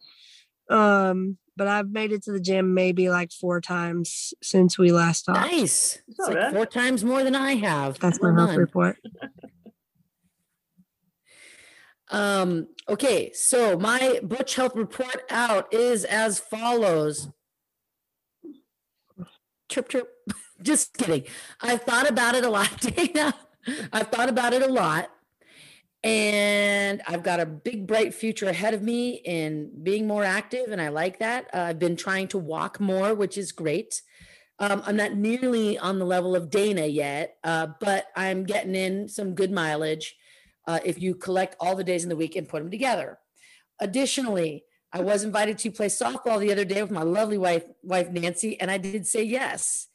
Um, 0.68 1.38
but 1.58 1.68
I've 1.68 1.90
made 1.90 2.12
it 2.12 2.22
to 2.22 2.32
the 2.32 2.40
gym 2.40 2.72
maybe 2.72 3.10
like 3.10 3.32
four 3.32 3.60
times 3.60 4.32
since 4.42 4.78
we 4.78 4.92
last 4.92 5.24
talked. 5.24 5.40
Nice. 5.40 5.98
It's 6.08 6.18
like 6.18 6.34
bad. 6.34 6.54
four 6.54 6.64
times 6.64 7.04
more 7.04 7.22
than 7.22 7.34
I 7.34 7.56
have. 7.56 7.98
That's 7.98 8.18
Well 8.20 8.32
my 8.32 8.46
health 8.46 8.56
report. 8.56 8.96
Um, 12.10 12.68
okay, 12.88 13.32
so 13.34 13.78
my 13.78 14.20
Butch 14.22 14.54
Health 14.54 14.74
report 14.74 15.24
out 15.30 15.72
is 15.74 16.04
as 16.04 16.38
follows. 16.38 17.28
Trip, 19.68 19.88
trip. 19.88 20.08
Just 20.62 20.96
kidding. 20.96 21.24
I've 21.60 21.82
thought 21.82 22.08
about 22.08 22.34
it 22.34 22.44
a 22.44 22.48
lot, 22.48 22.80
Dana. 22.80 23.34
I've 23.92 24.08
thought 24.08 24.30
about 24.30 24.54
it 24.54 24.62
a 24.62 24.72
lot. 24.72 25.10
And 26.04 27.02
I've 27.08 27.22
got 27.22 27.40
a 27.40 27.46
big, 27.46 27.86
bright 27.86 28.14
future 28.14 28.48
ahead 28.48 28.72
of 28.72 28.82
me 28.82 29.20
in 29.24 29.70
being 29.82 30.06
more 30.06 30.24
active. 30.24 30.70
And 30.70 30.80
I 30.80 30.88
like 30.88 31.18
that. 31.18 31.48
Uh, 31.52 31.62
I've 31.62 31.78
been 31.78 31.96
trying 31.96 32.28
to 32.28 32.38
walk 32.38 32.78
more, 32.78 33.14
which 33.14 33.36
is 33.36 33.50
great. 33.50 34.02
Um, 34.60 34.82
I'm 34.86 34.96
not 34.96 35.14
nearly 35.14 35.78
on 35.78 35.98
the 35.98 36.04
level 36.04 36.34
of 36.34 36.50
Dana 36.50 36.86
yet, 36.86 37.36
uh, 37.44 37.68
but 37.80 38.06
I'm 38.16 38.44
getting 38.44 38.74
in 38.74 39.08
some 39.08 39.34
good 39.34 39.52
mileage 39.52 40.16
uh, 40.66 40.80
if 40.84 41.00
you 41.00 41.14
collect 41.14 41.56
all 41.60 41.76
the 41.76 41.84
days 41.84 42.02
in 42.02 42.08
the 42.08 42.16
week 42.16 42.36
and 42.36 42.48
put 42.48 42.60
them 42.60 42.70
together. 42.70 43.18
Additionally, 43.80 44.64
I 44.92 45.00
was 45.00 45.22
invited 45.22 45.58
to 45.58 45.70
play 45.70 45.86
softball 45.86 46.40
the 46.40 46.50
other 46.50 46.64
day 46.64 46.82
with 46.82 46.90
my 46.90 47.02
lovely 47.02 47.38
wife, 47.38 47.64
wife 47.82 48.10
Nancy, 48.10 48.60
and 48.60 48.70
I 48.70 48.78
did 48.78 49.06
say 49.06 49.22
yes. 49.22 49.86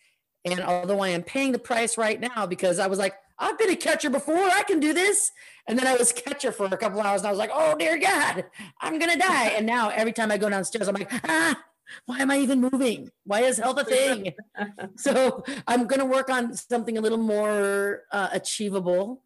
And 0.45 0.61
although 0.61 0.99
I 0.99 1.09
am 1.09 1.23
paying 1.23 1.51
the 1.51 1.59
price 1.59 1.97
right 1.97 2.19
now 2.19 2.45
because 2.45 2.79
I 2.79 2.87
was 2.87 2.99
like, 2.99 3.15
I've 3.39 3.57
been 3.57 3.71
a 3.71 3.75
catcher 3.75 4.09
before, 4.09 4.37
I 4.37 4.63
can 4.63 4.79
do 4.79 4.93
this. 4.93 5.31
And 5.67 5.77
then 5.79 5.87
I 5.87 5.95
was 5.95 6.11
catcher 6.11 6.51
for 6.51 6.65
a 6.65 6.77
couple 6.77 7.01
hours 7.01 7.21
and 7.21 7.27
I 7.27 7.31
was 7.31 7.39
like, 7.39 7.51
oh 7.53 7.75
dear 7.77 7.97
God, 7.97 8.45
I'm 8.81 8.99
gonna 8.99 9.17
die. 9.17 9.47
And 9.49 9.65
now 9.65 9.89
every 9.89 10.13
time 10.13 10.31
I 10.31 10.37
go 10.37 10.49
downstairs, 10.49 10.87
I'm 10.87 10.95
like, 10.95 11.11
ah, 11.27 11.61
why 12.05 12.19
am 12.19 12.31
I 12.31 12.39
even 12.39 12.61
moving? 12.61 13.09
Why 13.25 13.41
is 13.41 13.57
health 13.57 13.79
a 13.79 13.85
thing? 13.85 14.33
so 14.97 15.43
I'm 15.67 15.87
gonna 15.87 16.05
work 16.05 16.29
on 16.29 16.53
something 16.55 16.97
a 16.97 17.01
little 17.01 17.17
more 17.17 18.03
uh, 18.11 18.29
achievable 18.31 19.23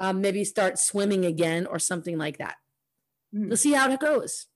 um, 0.00 0.22
maybe 0.22 0.44
start 0.44 0.78
swimming 0.78 1.26
again 1.26 1.66
or 1.66 1.78
something 1.78 2.18
like 2.18 2.38
that. 2.38 2.56
Hmm. 3.32 3.48
We'll 3.48 3.56
see 3.58 3.74
how 3.74 3.90
it 3.90 4.00
goes. 4.00 4.46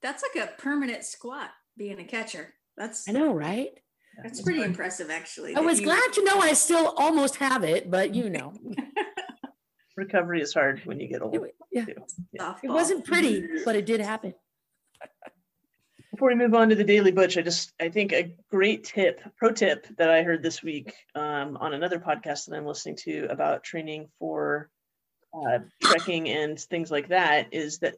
That's 0.00 0.22
like 0.22 0.42
a 0.42 0.52
permanent 0.56 1.04
squat 1.04 1.50
being 1.76 1.98
a 1.98 2.04
catcher. 2.04 2.54
That's 2.76 3.08
I 3.08 3.12
know, 3.12 3.34
right? 3.34 3.80
That's 4.22 4.42
pretty 4.42 4.62
impressive 4.62 5.10
actually. 5.10 5.52
I 5.52 5.60
that 5.60 5.64
was 5.64 5.80
you- 5.80 5.86
glad 5.86 6.12
to 6.14 6.24
know 6.24 6.38
I 6.40 6.52
still 6.54 6.94
almost 6.96 7.36
have 7.36 7.64
it, 7.64 7.90
but 7.90 8.14
you 8.14 8.30
know, 8.30 8.52
Recovery 9.96 10.42
is 10.42 10.52
hard 10.52 10.80
when 10.84 11.00
you 11.00 11.08
get 11.08 11.22
old. 11.22 11.34
it, 11.34 11.54
yeah, 11.72 11.84
too. 11.86 11.94
Yeah. 12.32 12.42
softball. 12.42 12.58
it 12.64 12.70
wasn't 12.70 13.04
pretty, 13.06 13.46
but 13.64 13.76
it 13.76 13.86
did 13.86 14.00
happen. 14.00 14.34
Before 16.12 16.28
we 16.28 16.34
move 16.34 16.54
on 16.54 16.68
to 16.70 16.74
the 16.74 16.84
daily 16.84 17.12
butch, 17.12 17.36
I 17.36 17.42
just 17.42 17.72
I 17.80 17.88
think 17.88 18.12
a 18.12 18.34
great 18.50 18.84
tip, 18.84 19.20
pro 19.36 19.52
tip 19.52 19.86
that 19.98 20.10
I 20.10 20.22
heard 20.22 20.42
this 20.42 20.62
week 20.62 20.94
um, 21.14 21.56
on 21.58 21.74
another 21.74 21.98
podcast 21.98 22.46
that 22.46 22.56
I'm 22.56 22.66
listening 22.66 22.96
to 23.04 23.26
about 23.30 23.64
training 23.64 24.08
for 24.18 24.70
uh, 25.34 25.58
trekking 25.82 26.28
and 26.30 26.58
things 26.58 26.90
like 26.90 27.08
that 27.08 27.48
is 27.52 27.78
that 27.80 27.96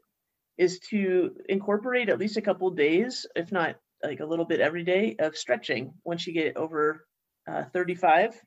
is 0.56 0.80
to 0.90 1.36
incorporate 1.48 2.08
at 2.08 2.18
least 2.18 2.36
a 2.36 2.42
couple 2.42 2.68
days, 2.70 3.24
if 3.36 3.52
not 3.52 3.76
like 4.02 4.20
a 4.20 4.26
little 4.26 4.44
bit 4.44 4.60
every 4.60 4.84
day, 4.84 5.16
of 5.18 5.36
stretching. 5.36 5.92
Once 6.04 6.26
you 6.26 6.32
get 6.32 6.56
over 6.56 7.04
uh, 7.48 7.64
35. 7.72 8.40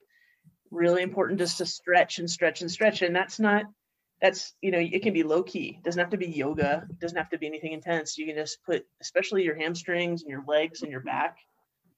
Really 0.70 1.02
important 1.02 1.40
just 1.40 1.58
to 1.58 1.66
stretch 1.66 2.20
and 2.20 2.30
stretch 2.30 2.62
and 2.62 2.72
stretch, 2.72 3.02
and 3.02 3.16
that's 3.16 3.40
not 3.40 3.66
that's 4.22 4.54
you 4.62 4.72
know 4.72 4.78
it 4.78 5.02
can 5.02 5.14
be 5.14 5.24
low 5.24 5.42
key 5.42 5.76
it 5.80 5.84
doesn't 5.84 6.00
have 6.00 6.12
to 6.12 6.18
be 6.18 6.28
yoga. 6.28 6.86
It 6.90 7.00
doesn't 7.00 7.18
have 7.18 7.30
to 7.32 7.38
be 7.38 7.48
anything 7.48 7.74
intense. 7.74 8.18
You 8.18 8.26
can 8.26 8.36
just 8.36 8.64
put 8.64 8.86
especially 9.02 9.44
your 9.44 9.56
hamstrings 9.56 10.22
and 10.22 10.30
your 10.30 10.44
legs 10.48 10.84
and 10.84 10.92
your 10.92 11.02
back 11.02 11.38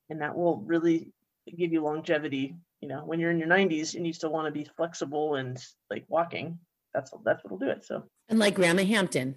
and 0.09 0.21
that 0.21 0.35
will 0.35 0.57
really 0.65 1.11
give 1.57 1.71
you 1.71 1.83
longevity. 1.83 2.55
You 2.81 2.87
know 2.87 3.01
when 3.05 3.19
you're 3.19 3.31
in 3.31 3.37
your 3.37 3.47
90s 3.47 3.95
and 3.95 4.07
you 4.07 4.13
still 4.13 4.31
want 4.31 4.47
to 4.47 4.51
be 4.51 4.67
flexible 4.75 5.35
and 5.35 5.63
like 5.91 6.05
walking 6.07 6.57
that's 6.93 7.11
that's 7.23 7.43
what'll 7.43 7.59
do 7.59 7.69
it 7.69 7.85
so. 7.85 8.03
And 8.29 8.39
like 8.39 8.55
Grandma 8.55 8.83
Hampton, 8.83 9.35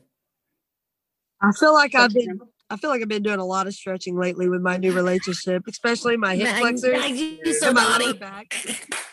I 1.43 1.53
feel 1.53 1.75
like 1.75 1.95
I've 1.95 2.15
been 2.15 2.41
I 2.69 2.77
feel 2.77 2.91
like 2.91 3.01
I've 3.01 3.09
been 3.09 3.23
doing 3.23 3.39
a 3.39 3.45
lot 3.45 3.67
of 3.67 3.75
stretching 3.75 4.19
lately 4.19 4.49
with 4.49 4.61
my 4.61 4.77
new 4.77 4.93
relationship, 4.93 5.65
especially 5.69 6.17
my 6.17 6.35
hip 6.35 6.45
Mag- 6.47 6.61
flexors 6.61 6.99
Mag, 6.99 7.17
you 7.17 7.55
so 7.55 7.67
and 7.69 7.77
my 7.77 7.99
lower 7.99 8.15
back. 8.15 8.55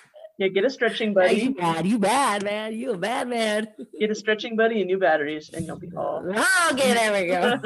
yeah 0.40 0.48
get 0.48 0.66
a 0.66 0.70
stretching 0.70 1.14
Mag, 1.14 1.28
buddy 1.30 1.36
You 1.42 1.54
bad, 1.56 1.86
you 1.86 2.00
bad, 2.00 2.44
man. 2.44 2.74
You 2.74 2.94
a 2.94 2.98
bad 2.98 3.28
man. 3.28 3.68
get 4.00 4.10
a 4.10 4.16
stretching 4.16 4.56
buddy 4.56 4.80
and 4.82 4.88
new 4.88 4.98
batteries 4.98 5.52
and 5.54 5.66
you'll 5.68 5.78
be 5.80 5.90
all 5.96 6.26
Okay, 6.72 6.94
there 6.94 7.14
we 7.14 7.28
go. 7.28 7.60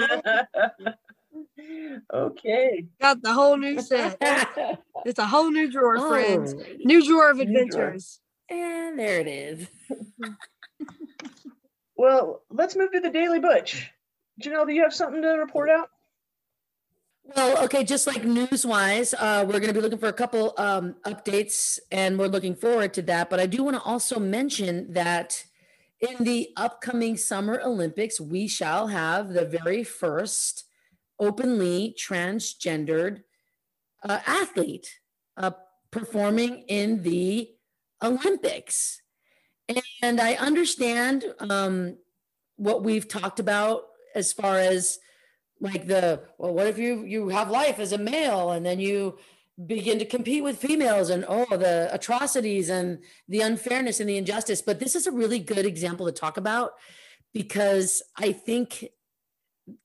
okay 2.14 2.86
Got 3.02 3.22
the 3.22 3.34
whole 3.34 3.56
new 3.58 3.80
set. 3.82 4.18
It's 5.06 5.20
a 5.20 5.26
whole 5.26 5.50
new 5.52 5.72
drawer, 5.72 5.96
oh, 5.98 6.10
friends. 6.10 6.54
New 6.84 7.06
drawer 7.06 7.30
of 7.32 7.38
New 7.38 7.46
drawer. 7.46 7.62
adventures. 7.62 8.20
And 8.50 9.00
there 9.00 9.20
it 9.20 9.28
is. 9.28 9.68
well 11.96 12.42
let's 12.50 12.76
move 12.76 12.92
to 12.92 13.00
the 13.00 13.10
daily 13.10 13.40
butch 13.40 13.92
janelle 14.42 14.68
do 14.68 14.74
you 14.74 14.84
have 14.84 14.94
something 14.94 15.22
to 15.22 15.30
report 15.30 15.70
out 15.70 15.90
Well, 17.36 17.66
okay, 17.66 17.84
just 17.84 18.08
like 18.08 18.24
news 18.24 18.66
wise, 18.66 19.14
uh, 19.14 19.44
we're 19.46 19.60
going 19.60 19.68
to 19.68 19.74
be 19.74 19.82
looking 19.82 20.00
for 20.00 20.08
a 20.08 20.14
couple 20.14 20.54
um, 20.58 20.96
updates 21.06 21.78
and 21.92 22.18
we're 22.18 22.28
looking 22.28 22.56
forward 22.56 22.94
to 22.94 23.02
that. 23.02 23.30
But 23.30 23.42
I 23.42 23.48
do 23.48 23.66
want 23.66 23.76
to 23.76 23.84
also 23.84 24.18
mention 24.18 24.94
that 24.94 25.44
in 26.00 26.24
the 26.24 26.50
upcoming 26.56 27.18
Summer 27.18 27.60
Olympics, 27.64 28.22
we 28.22 28.48
shall 28.48 28.88
have 28.88 29.30
the 29.30 29.44
very 29.44 29.84
first 29.84 30.66
openly 31.20 31.96
transgendered 32.00 33.24
uh, 34.08 34.20
athlete 34.26 35.00
uh, 35.36 35.52
performing 35.92 36.64
in 36.68 37.02
the 37.04 37.50
Olympics. 38.02 39.02
And 40.02 40.22
I 40.22 40.36
understand 40.36 41.26
um, 41.40 41.98
what 42.56 42.84
we've 42.84 43.08
talked 43.08 43.40
about 43.40 43.84
as 44.18 44.34
far 44.34 44.58
as 44.58 45.00
like 45.60 45.88
the 45.88 46.22
well 46.38 46.54
what 46.54 46.68
if 46.68 46.78
you 46.78 47.04
you 47.04 47.30
have 47.30 47.50
life 47.50 47.80
as 47.80 47.92
a 47.92 47.98
male 47.98 48.52
and 48.52 48.66
then 48.66 48.80
you 48.80 49.18
begin 49.66 49.98
to 49.98 50.06
compete 50.06 50.44
with 50.44 50.60
females 50.60 51.10
and 51.10 51.26
oh 51.28 51.58
the 51.58 51.90
atrocities 51.92 52.70
and 52.70 53.00
the 53.28 53.42
unfairness 53.42 54.00
and 54.00 54.08
the 54.08 54.18
injustice. 54.18 54.62
But 54.62 54.80
this 54.80 54.96
is 54.96 55.08
a 55.08 55.12
really 55.12 55.40
good 55.40 55.66
example 55.66 56.06
to 56.06 56.12
talk 56.12 56.38
about 56.38 56.74
because 57.34 58.02
i 58.18 58.32
think 58.32 58.86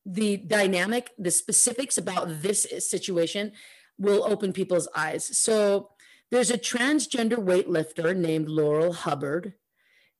the 0.06 0.36
dynamic 0.36 1.10
the 1.18 1.30
specifics 1.30 1.98
about 1.98 2.42
this 2.42 2.66
situation 2.78 3.52
will 3.98 4.24
open 4.24 4.52
people's 4.52 4.88
eyes. 4.94 5.36
So 5.36 5.90
there's 6.30 6.50
a 6.50 6.58
transgender 6.58 7.36
weightlifter 7.36 8.16
named 8.16 8.48
laurel 8.48 8.92
hubbard 8.92 9.54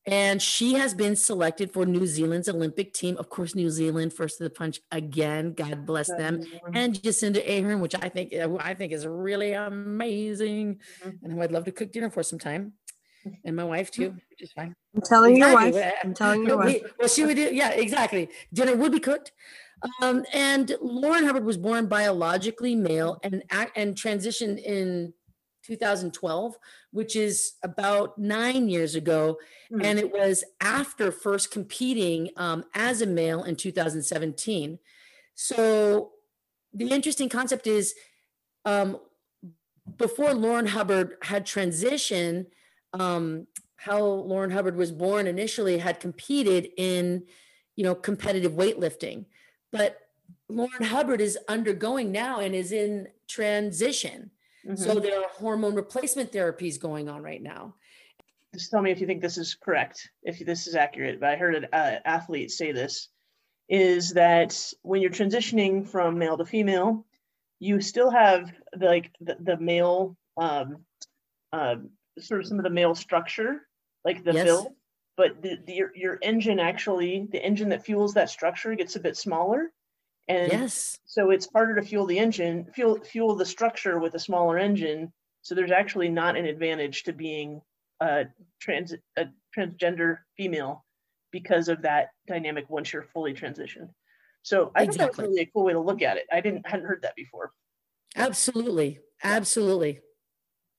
and 0.06 0.42
she 0.42 0.74
has 0.74 0.94
been 0.94 1.14
selected 1.14 1.72
for 1.72 1.86
New 1.86 2.06
Zealand's 2.06 2.48
Olympic 2.48 2.92
team. 2.92 3.16
Of 3.18 3.28
course, 3.30 3.54
New 3.54 3.70
Zealand 3.70 4.12
first 4.12 4.38
to 4.38 4.44
the 4.44 4.50
punch 4.50 4.80
again. 4.90 5.52
God 5.52 5.86
bless 5.86 6.08
them. 6.08 6.42
And 6.74 6.94
Jacinda 6.94 7.46
Ardern, 7.46 7.80
which 7.80 7.94
I 7.94 8.08
think 8.08 8.34
uh, 8.34 8.56
I 8.60 8.74
think 8.74 8.92
is 8.92 9.06
really 9.06 9.52
amazing, 9.52 10.80
Mhm. 11.04 11.18
and 11.22 11.32
who 11.32 11.40
I'd 11.42 11.52
love 11.52 11.64
to 11.66 11.72
cook 11.72 11.92
dinner 11.92 12.10
for 12.10 12.22
sometime, 12.22 12.72
and 13.44 13.54
my 13.54 13.64
wife 13.64 13.90
too, 13.90 14.10
which 14.30 14.42
is 14.42 14.52
fine. 14.52 14.74
I'm 14.94 15.02
telling 15.02 15.36
your 15.36 15.54
wife. 15.54 15.76
I'm 16.02 16.14
telling 16.14 16.44
your 16.46 16.56
Well, 16.58 16.66
wife. 16.66 16.82
well, 16.98 17.08
she 17.08 17.24
would 17.24 17.36
do, 17.36 17.54
yeah, 17.54 17.70
exactly. 17.70 18.28
Dinner 18.52 18.74
would 18.76 18.92
be 18.92 19.00
cooked. 19.00 19.32
Um, 20.00 20.24
and 20.32 20.76
Lauren 20.80 21.24
Hubbard 21.24 21.44
was 21.44 21.56
born 21.56 21.86
biologically 21.86 22.76
male 22.76 23.18
and 23.24 23.42
act 23.50 23.72
and 23.76 23.96
transitioned 23.96 24.62
in 24.62 25.12
2012, 25.62 26.56
which 26.90 27.16
is 27.16 27.54
about 27.62 28.18
nine 28.18 28.68
years 28.68 28.94
ago. 28.94 29.38
Hmm. 29.70 29.82
And 29.82 29.98
it 29.98 30.12
was 30.12 30.44
after 30.60 31.12
first 31.12 31.50
competing 31.50 32.30
um, 32.36 32.64
as 32.74 33.02
a 33.02 33.06
male 33.06 33.44
in 33.44 33.56
2017. 33.56 34.78
So 35.34 36.10
the 36.74 36.88
interesting 36.88 37.28
concept 37.28 37.66
is 37.66 37.94
um, 38.64 38.98
before 39.96 40.34
Lauren 40.34 40.66
Hubbard 40.66 41.16
had 41.22 41.46
transitioned, 41.46 42.46
um, 42.92 43.46
how 43.76 44.00
Lauren 44.00 44.50
Hubbard 44.50 44.76
was 44.76 44.92
born 44.92 45.26
initially 45.26 45.78
had 45.78 45.98
competed 45.98 46.68
in, 46.76 47.24
you 47.74 47.82
know, 47.82 47.94
competitive 47.94 48.52
weightlifting. 48.52 49.24
But 49.72 49.98
Lauren 50.48 50.84
Hubbard 50.84 51.20
is 51.20 51.38
undergoing 51.48 52.12
now 52.12 52.38
and 52.38 52.54
is 52.54 52.72
in 52.72 53.08
transition. 53.26 54.30
Mhm. 54.66 54.78
So 54.78 55.00
there 55.00 55.20
are 55.20 55.28
hormone 55.30 55.74
replacement 55.74 56.32
therapies 56.32 56.78
going 56.78 57.08
on 57.08 57.22
right 57.22 57.42
now. 57.42 57.74
just 58.54 58.70
tell 58.70 58.82
me 58.82 58.90
if 58.90 59.00
you 59.00 59.06
think 59.06 59.22
this 59.22 59.38
is 59.38 59.54
correct, 59.54 60.10
if 60.22 60.38
this 60.40 60.66
is 60.66 60.74
accurate. 60.74 61.18
But 61.18 61.30
I 61.30 61.36
heard 61.36 61.54
an 61.54 61.66
uh, 61.72 62.00
athlete 62.04 62.50
say 62.50 62.70
this: 62.72 63.08
is 63.68 64.10
that 64.10 64.72
when 64.82 65.00
you're 65.00 65.10
transitioning 65.10 65.86
from 65.88 66.18
male 66.18 66.36
to 66.36 66.44
female, 66.44 67.06
you 67.60 67.80
still 67.80 68.10
have 68.10 68.52
the, 68.72 68.86
like 68.86 69.10
the, 69.20 69.36
the 69.40 69.56
male, 69.56 70.16
um, 70.36 70.84
um, 71.52 71.90
sort 72.18 72.40
of 72.40 72.46
some 72.46 72.58
of 72.58 72.64
the 72.64 72.70
male 72.70 72.94
structure, 72.94 73.66
like 74.04 74.22
the 74.24 74.34
Yes. 74.34 74.44
build, 74.44 74.74
but 75.16 75.40
the, 75.42 75.56
the 75.66 75.72
your, 75.72 75.92
your 75.94 76.18
engine 76.22 76.58
actually, 76.58 77.26
the 77.30 77.42
engine 77.42 77.70
that 77.70 77.84
fuels 77.84 78.14
that 78.14 78.30
structure 78.30 78.74
gets 78.74 78.96
a 78.96 79.00
bit 79.00 79.16
smaller, 79.16 79.72
and 80.32 80.52
Yes. 80.52 80.98
so 81.04 81.30
it's 81.30 81.48
harder 81.52 81.74
to 81.76 81.82
fuel 81.82 82.06
the 82.06 82.18
engine, 82.18 82.66
fuel 82.74 82.98
fuel 83.00 83.36
the 83.36 83.46
structure 83.46 83.98
with 83.98 84.14
a 84.14 84.18
smaller 84.18 84.58
engine. 84.58 85.12
So 85.42 85.54
there's 85.54 85.70
actually 85.72 86.08
not 86.08 86.36
an 86.36 86.46
advantage 86.46 87.02
to 87.04 87.12
being 87.12 87.60
a 88.00 88.26
trans 88.60 88.94
a 89.16 89.26
transgender 89.56 90.18
female 90.36 90.84
because 91.30 91.68
of 91.68 91.82
that 91.82 92.10
dynamic 92.26 92.68
once 92.68 92.92
you're 92.92 93.02
fully 93.02 93.34
transitioned. 93.34 93.90
So 94.42 94.72
I 94.74 94.86
think 94.86 94.96
that's 94.98 95.18
really 95.18 95.42
a 95.42 95.46
cool 95.46 95.64
way 95.64 95.72
to 95.72 95.80
look 95.80 96.02
at 96.02 96.16
it. 96.16 96.26
I 96.32 96.40
didn't 96.40 96.66
hadn't 96.66 96.86
heard 96.86 97.02
that 97.02 97.14
before. 97.14 97.52
Absolutely. 98.16 99.00
Absolutely. 99.22 100.00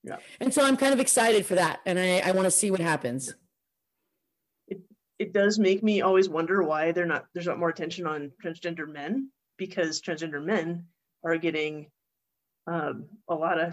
Yeah. 0.02 0.18
And 0.40 0.52
so 0.52 0.64
I'm 0.64 0.76
kind 0.76 0.92
of 0.92 1.00
excited 1.00 1.46
for 1.46 1.54
that. 1.54 1.80
And 1.86 1.98
I, 1.98 2.18
I 2.18 2.32
want 2.32 2.44
to 2.44 2.50
see 2.50 2.70
what 2.70 2.80
happens. 2.80 3.34
It 5.18 5.32
does 5.32 5.58
make 5.58 5.82
me 5.82 6.02
always 6.02 6.28
wonder 6.28 6.62
why 6.62 6.92
they're 6.92 7.06
not 7.06 7.26
there's 7.32 7.46
not 7.46 7.58
more 7.58 7.68
attention 7.68 8.06
on 8.06 8.32
transgender 8.44 8.86
men 8.86 9.30
because 9.56 10.00
transgender 10.00 10.42
men 10.42 10.84
are 11.24 11.36
getting 11.36 11.86
um, 12.66 13.06
a 13.28 13.34
lot 13.34 13.60
of 13.60 13.72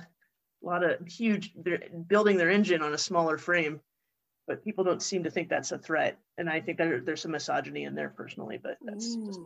a 0.64 0.66
lot 0.66 0.84
of 0.84 1.06
huge 1.08 1.54
they're 1.56 1.82
building 2.08 2.38
their 2.38 2.50
engine 2.50 2.82
on 2.82 2.94
a 2.94 2.98
smaller 2.98 3.38
frame 3.38 3.80
but 4.48 4.64
people 4.64 4.84
don't 4.84 5.02
seem 5.02 5.24
to 5.24 5.32
think 5.32 5.50
that's 5.50 5.72
a 5.72 5.78
threat 5.78 6.18
and 6.38 6.50
i 6.50 6.60
think 6.60 6.78
there, 6.78 7.00
there's 7.00 7.22
some 7.22 7.32
misogyny 7.32 7.86
in 7.86 7.96
there 7.96 8.10
personally 8.10 8.60
but 8.62 8.78
that's 8.84 9.16
just, 9.16 9.40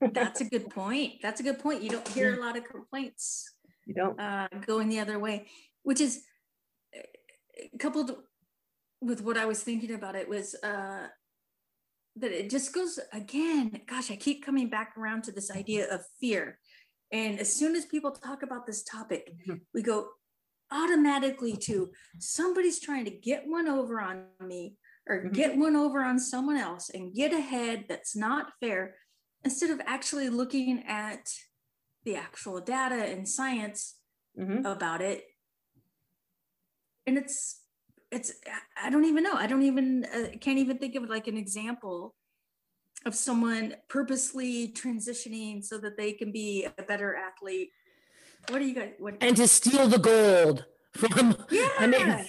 that's 0.12 0.40
a 0.40 0.44
good 0.44 0.68
point. 0.70 1.14
That's 1.22 1.40
a 1.40 1.42
good 1.42 1.58
point. 1.58 1.82
You 1.82 1.90
don't 1.90 2.08
hear 2.08 2.34
a 2.34 2.40
lot 2.40 2.56
of 2.56 2.64
complaints 2.64 3.54
you 3.86 3.94
don't 3.94 4.18
uh, 4.18 4.48
going 4.66 4.88
the 4.88 5.00
other 5.00 5.18
way, 5.18 5.46
which 5.82 6.00
is 6.00 6.22
uh, 6.96 7.00
coupled 7.78 8.16
with 9.00 9.20
what 9.20 9.36
I 9.36 9.44
was 9.44 9.62
thinking 9.62 9.94
about 9.94 10.14
it 10.14 10.28
was 10.28 10.54
uh, 10.62 11.08
that 12.16 12.32
it 12.32 12.50
just 12.50 12.72
goes 12.72 12.98
again. 13.12 13.80
Gosh, 13.86 14.10
I 14.10 14.16
keep 14.16 14.44
coming 14.44 14.68
back 14.68 14.96
around 14.96 15.24
to 15.24 15.32
this 15.32 15.50
idea 15.50 15.92
of 15.92 16.04
fear. 16.20 16.58
And 17.10 17.38
as 17.38 17.52
soon 17.52 17.74
as 17.76 17.84
people 17.86 18.12
talk 18.12 18.42
about 18.42 18.66
this 18.66 18.82
topic, 18.84 19.32
Mhm. 19.46 19.60
we 19.72 19.82
go 19.82 20.10
automatically 20.70 21.56
to 21.56 21.92
somebody's 22.18 22.80
trying 22.80 23.04
to 23.04 23.10
get 23.10 23.46
one 23.46 23.68
over 23.68 24.00
on 24.00 24.28
me 24.40 24.76
or 25.06 25.24
Mhm. 25.24 25.32
get 25.32 25.56
one 25.56 25.76
over 25.76 26.02
on 26.02 26.18
someone 26.18 26.56
else 26.56 26.88
and 26.90 27.14
get 27.14 27.32
ahead 27.32 27.86
that's 27.88 28.16
not 28.16 28.54
fair 28.60 28.96
instead 29.44 29.70
of 29.70 29.80
actually 29.84 30.28
looking 30.30 30.82
at 30.84 31.32
the 32.04 32.16
actual 32.16 32.60
data 32.60 33.04
and 33.04 33.28
science 33.28 34.00
Mhm. 34.36 34.64
about 34.64 35.02
it 35.02 35.26
and 37.06 37.18
it's 37.18 37.63
it's 38.14 38.32
i 38.82 38.90
don't 38.90 39.04
even 39.04 39.22
know. 39.22 39.34
I 39.34 39.46
don't 39.46 39.62
even 39.62 40.06
uh, 40.14 40.36
can't 40.40 40.58
even 40.58 40.78
think 40.78 40.94
of 40.94 41.08
like 41.08 41.26
an 41.28 41.36
example 41.36 42.14
of 43.06 43.14
someone 43.14 43.74
purposely 43.88 44.68
transitioning 44.68 45.62
so 45.62 45.78
that 45.78 45.96
they 45.96 46.12
can 46.12 46.32
be 46.32 46.66
a 46.78 46.82
better 46.82 47.14
athlete. 47.16 47.70
What 48.48 48.58
do 48.60 48.64
you 48.66 48.74
guys 48.74 48.92
what 48.98 49.16
And 49.20 49.36
to 49.36 49.46
steal 49.48 49.86
the 49.88 49.98
gold 49.98 50.64
from, 50.92 51.36
yeah 51.50 51.68
I 51.78 51.86
mean, 51.86 52.26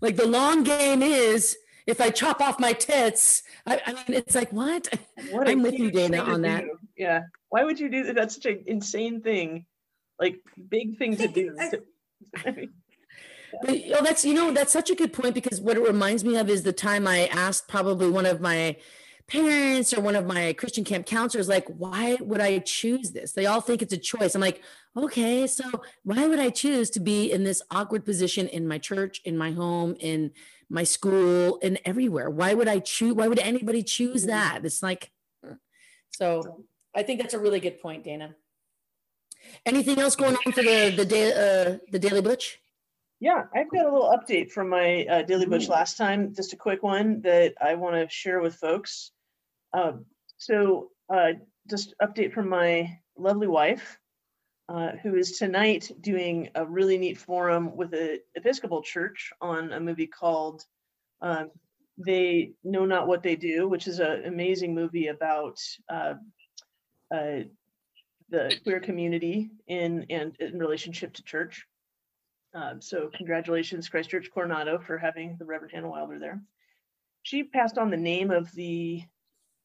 like 0.00 0.16
the 0.16 0.26
long 0.26 0.62
game 0.64 1.02
is 1.02 1.56
if 1.86 2.00
I 2.00 2.10
chop 2.10 2.40
off 2.40 2.60
my 2.60 2.72
tits, 2.72 3.42
I, 3.66 3.80
I 3.86 3.92
mean, 3.92 4.04
it's 4.08 4.34
like, 4.34 4.52
what? 4.52 4.88
What 5.30 5.48
a 5.48 5.52
I'm 5.52 5.62
with 5.62 5.78
you, 5.78 5.90
Dana, 5.90 6.18
on 6.22 6.42
that. 6.42 6.62
do. 6.62 6.78
yeah. 6.96 7.22
Why 7.48 7.64
would 7.64 7.80
you 7.80 7.88
do 7.88 8.04
that? 8.04 8.14
That's 8.14 8.34
such 8.36 8.46
an 8.46 8.62
insane 8.66 9.22
thing. 9.22 9.66
Like 10.18 10.36
big 10.68 10.98
thing 10.98 11.16
to 11.16 11.28
do. 11.28 11.56
I- 11.58 11.70
I 12.44 12.50
mean, 12.56 12.72
But, 13.62 13.76
oh, 13.98 14.04
that's 14.04 14.24
you 14.24 14.34
know 14.34 14.52
that's 14.52 14.72
such 14.72 14.90
a 14.90 14.94
good 14.94 15.12
point 15.12 15.34
because 15.34 15.60
what 15.60 15.76
it 15.76 15.82
reminds 15.82 16.24
me 16.24 16.36
of 16.36 16.48
is 16.48 16.62
the 16.62 16.72
time 16.72 17.06
I 17.06 17.26
asked 17.26 17.68
probably 17.68 18.10
one 18.10 18.26
of 18.26 18.40
my 18.40 18.76
parents 19.26 19.94
or 19.94 20.00
one 20.00 20.16
of 20.16 20.26
my 20.26 20.52
Christian 20.54 20.82
camp 20.84 21.06
counselors, 21.06 21.48
like, 21.48 21.66
why 21.68 22.16
would 22.20 22.40
I 22.40 22.58
choose 22.58 23.12
this? 23.12 23.32
They 23.32 23.46
all 23.46 23.60
think 23.60 23.80
it's 23.80 23.92
a 23.92 23.96
choice. 23.98 24.34
I'm 24.34 24.40
like, 24.40 24.60
okay, 24.96 25.46
so 25.46 25.64
why 26.02 26.26
would 26.26 26.40
I 26.40 26.50
choose 26.50 26.90
to 26.90 27.00
be 27.00 27.30
in 27.30 27.44
this 27.44 27.62
awkward 27.70 28.04
position 28.04 28.48
in 28.48 28.66
my 28.66 28.78
church, 28.78 29.20
in 29.24 29.38
my 29.38 29.52
home, 29.52 29.94
in 30.00 30.32
my 30.68 30.82
school, 30.82 31.60
and 31.62 31.78
everywhere? 31.84 32.28
Why 32.28 32.54
would 32.54 32.66
I 32.66 32.80
choose? 32.80 33.14
Why 33.14 33.28
would 33.28 33.38
anybody 33.38 33.82
choose 33.84 34.24
Mhm. 34.24 34.28
that? 34.28 34.64
It's 34.64 34.82
like, 34.82 35.12
so 36.10 36.64
I 36.94 37.04
think 37.04 37.20
that's 37.20 37.34
a 37.34 37.38
really 37.38 37.60
good 37.60 37.80
point, 37.80 38.02
Dana. 38.04 38.34
Anything 39.64 39.98
else 40.00 40.16
going 40.16 40.36
on 40.44 40.52
for 40.52 40.62
the 40.62 40.92
the 40.96 41.04
day 41.04 41.32
uh, 41.32 41.78
the 41.92 41.98
Daily 41.98 42.20
Butch? 42.20 42.60
Yeah, 43.20 43.44
I've 43.54 43.70
got 43.70 43.84
a 43.84 43.92
little 43.92 44.16
update 44.16 44.50
from 44.50 44.70
my 44.70 45.04
uh, 45.04 45.22
Daily 45.22 45.44
Butch 45.44 45.68
last 45.68 45.98
time, 45.98 46.34
just 46.34 46.54
a 46.54 46.56
quick 46.56 46.82
one 46.82 47.20
that 47.20 47.52
I 47.60 47.74
want 47.74 47.94
to 47.96 48.08
share 48.08 48.40
with 48.40 48.54
folks. 48.54 49.12
Um, 49.74 50.06
so, 50.38 50.88
uh, 51.12 51.32
just 51.68 51.94
update 52.00 52.32
from 52.32 52.48
my 52.48 52.98
lovely 53.18 53.46
wife, 53.46 53.98
uh, 54.70 54.92
who 55.02 55.16
is 55.16 55.32
tonight 55.32 55.90
doing 56.00 56.48
a 56.54 56.64
really 56.64 56.96
neat 56.96 57.18
forum 57.18 57.76
with 57.76 57.90
the 57.90 58.20
Episcopal 58.36 58.82
Church 58.82 59.30
on 59.42 59.72
a 59.74 59.80
movie 59.80 60.06
called 60.06 60.64
um, 61.20 61.50
"They 61.98 62.52
Know 62.64 62.86
Not 62.86 63.06
What 63.06 63.22
They 63.22 63.36
Do," 63.36 63.68
which 63.68 63.86
is 63.86 64.00
an 64.00 64.24
amazing 64.24 64.74
movie 64.74 65.08
about 65.08 65.60
uh, 65.90 66.14
uh, 67.14 67.40
the 68.30 68.58
queer 68.62 68.80
community 68.80 69.50
in 69.66 70.06
and 70.08 70.34
in 70.40 70.58
relationship 70.58 71.12
to 71.14 71.22
church. 71.22 71.66
Um, 72.54 72.80
so 72.80 73.10
congratulations, 73.14 73.88
Christchurch 73.88 74.30
Coronado, 74.32 74.78
for 74.78 74.98
having 74.98 75.36
the 75.38 75.44
Reverend 75.44 75.72
Hannah 75.72 75.88
Wilder 75.88 76.18
there. 76.18 76.40
She 77.22 77.44
passed 77.44 77.78
on 77.78 77.90
the 77.90 77.96
name 77.96 78.30
of 78.30 78.50
the 78.52 79.02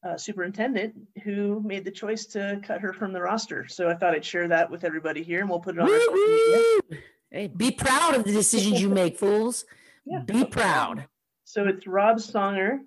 uh, 0.06 0.16
superintendent 0.16 0.94
who 1.24 1.60
made 1.64 1.84
the 1.84 1.90
choice 1.90 2.26
to 2.26 2.60
cut 2.62 2.80
her 2.80 2.92
from 2.92 3.12
the 3.12 3.20
roster. 3.20 3.66
So 3.66 3.88
I 3.88 3.94
thought 3.94 4.14
I'd 4.14 4.24
share 4.24 4.46
that 4.48 4.70
with 4.70 4.84
everybody 4.84 5.22
here, 5.22 5.40
and 5.40 5.50
we'll 5.50 5.60
put 5.60 5.76
it 5.76 5.80
on 5.80 5.90
our 5.90 6.00
social 6.00 6.14
media. 6.14 7.02
Hey, 7.30 7.48
be 7.48 7.72
proud 7.72 8.14
of 8.14 8.24
the 8.24 8.32
decisions 8.32 8.80
you 8.80 8.88
make, 8.88 9.18
fools. 9.18 9.64
Yeah. 10.04 10.20
Be 10.20 10.44
proud. 10.44 11.06
So 11.44 11.64
it's 11.66 11.86
Rob 11.86 12.18
Songer, 12.18 12.78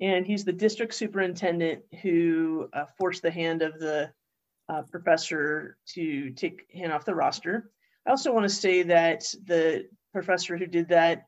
and 0.00 0.24
he's 0.24 0.44
the 0.44 0.52
district 0.52 0.94
superintendent 0.94 1.82
who 2.02 2.68
uh, 2.72 2.84
forced 2.96 3.22
the 3.22 3.30
hand 3.30 3.62
of 3.62 3.80
the 3.80 4.12
uh, 4.68 4.82
professor 4.82 5.76
to 5.94 6.30
take 6.30 6.66
Hannah 6.72 6.94
off 6.94 7.04
the 7.04 7.14
roster. 7.14 7.70
I 8.06 8.10
also 8.10 8.32
want 8.32 8.44
to 8.44 8.54
say 8.54 8.82
that 8.84 9.24
the 9.44 9.86
professor 10.12 10.56
who 10.56 10.66
did 10.66 10.88
that, 10.88 11.26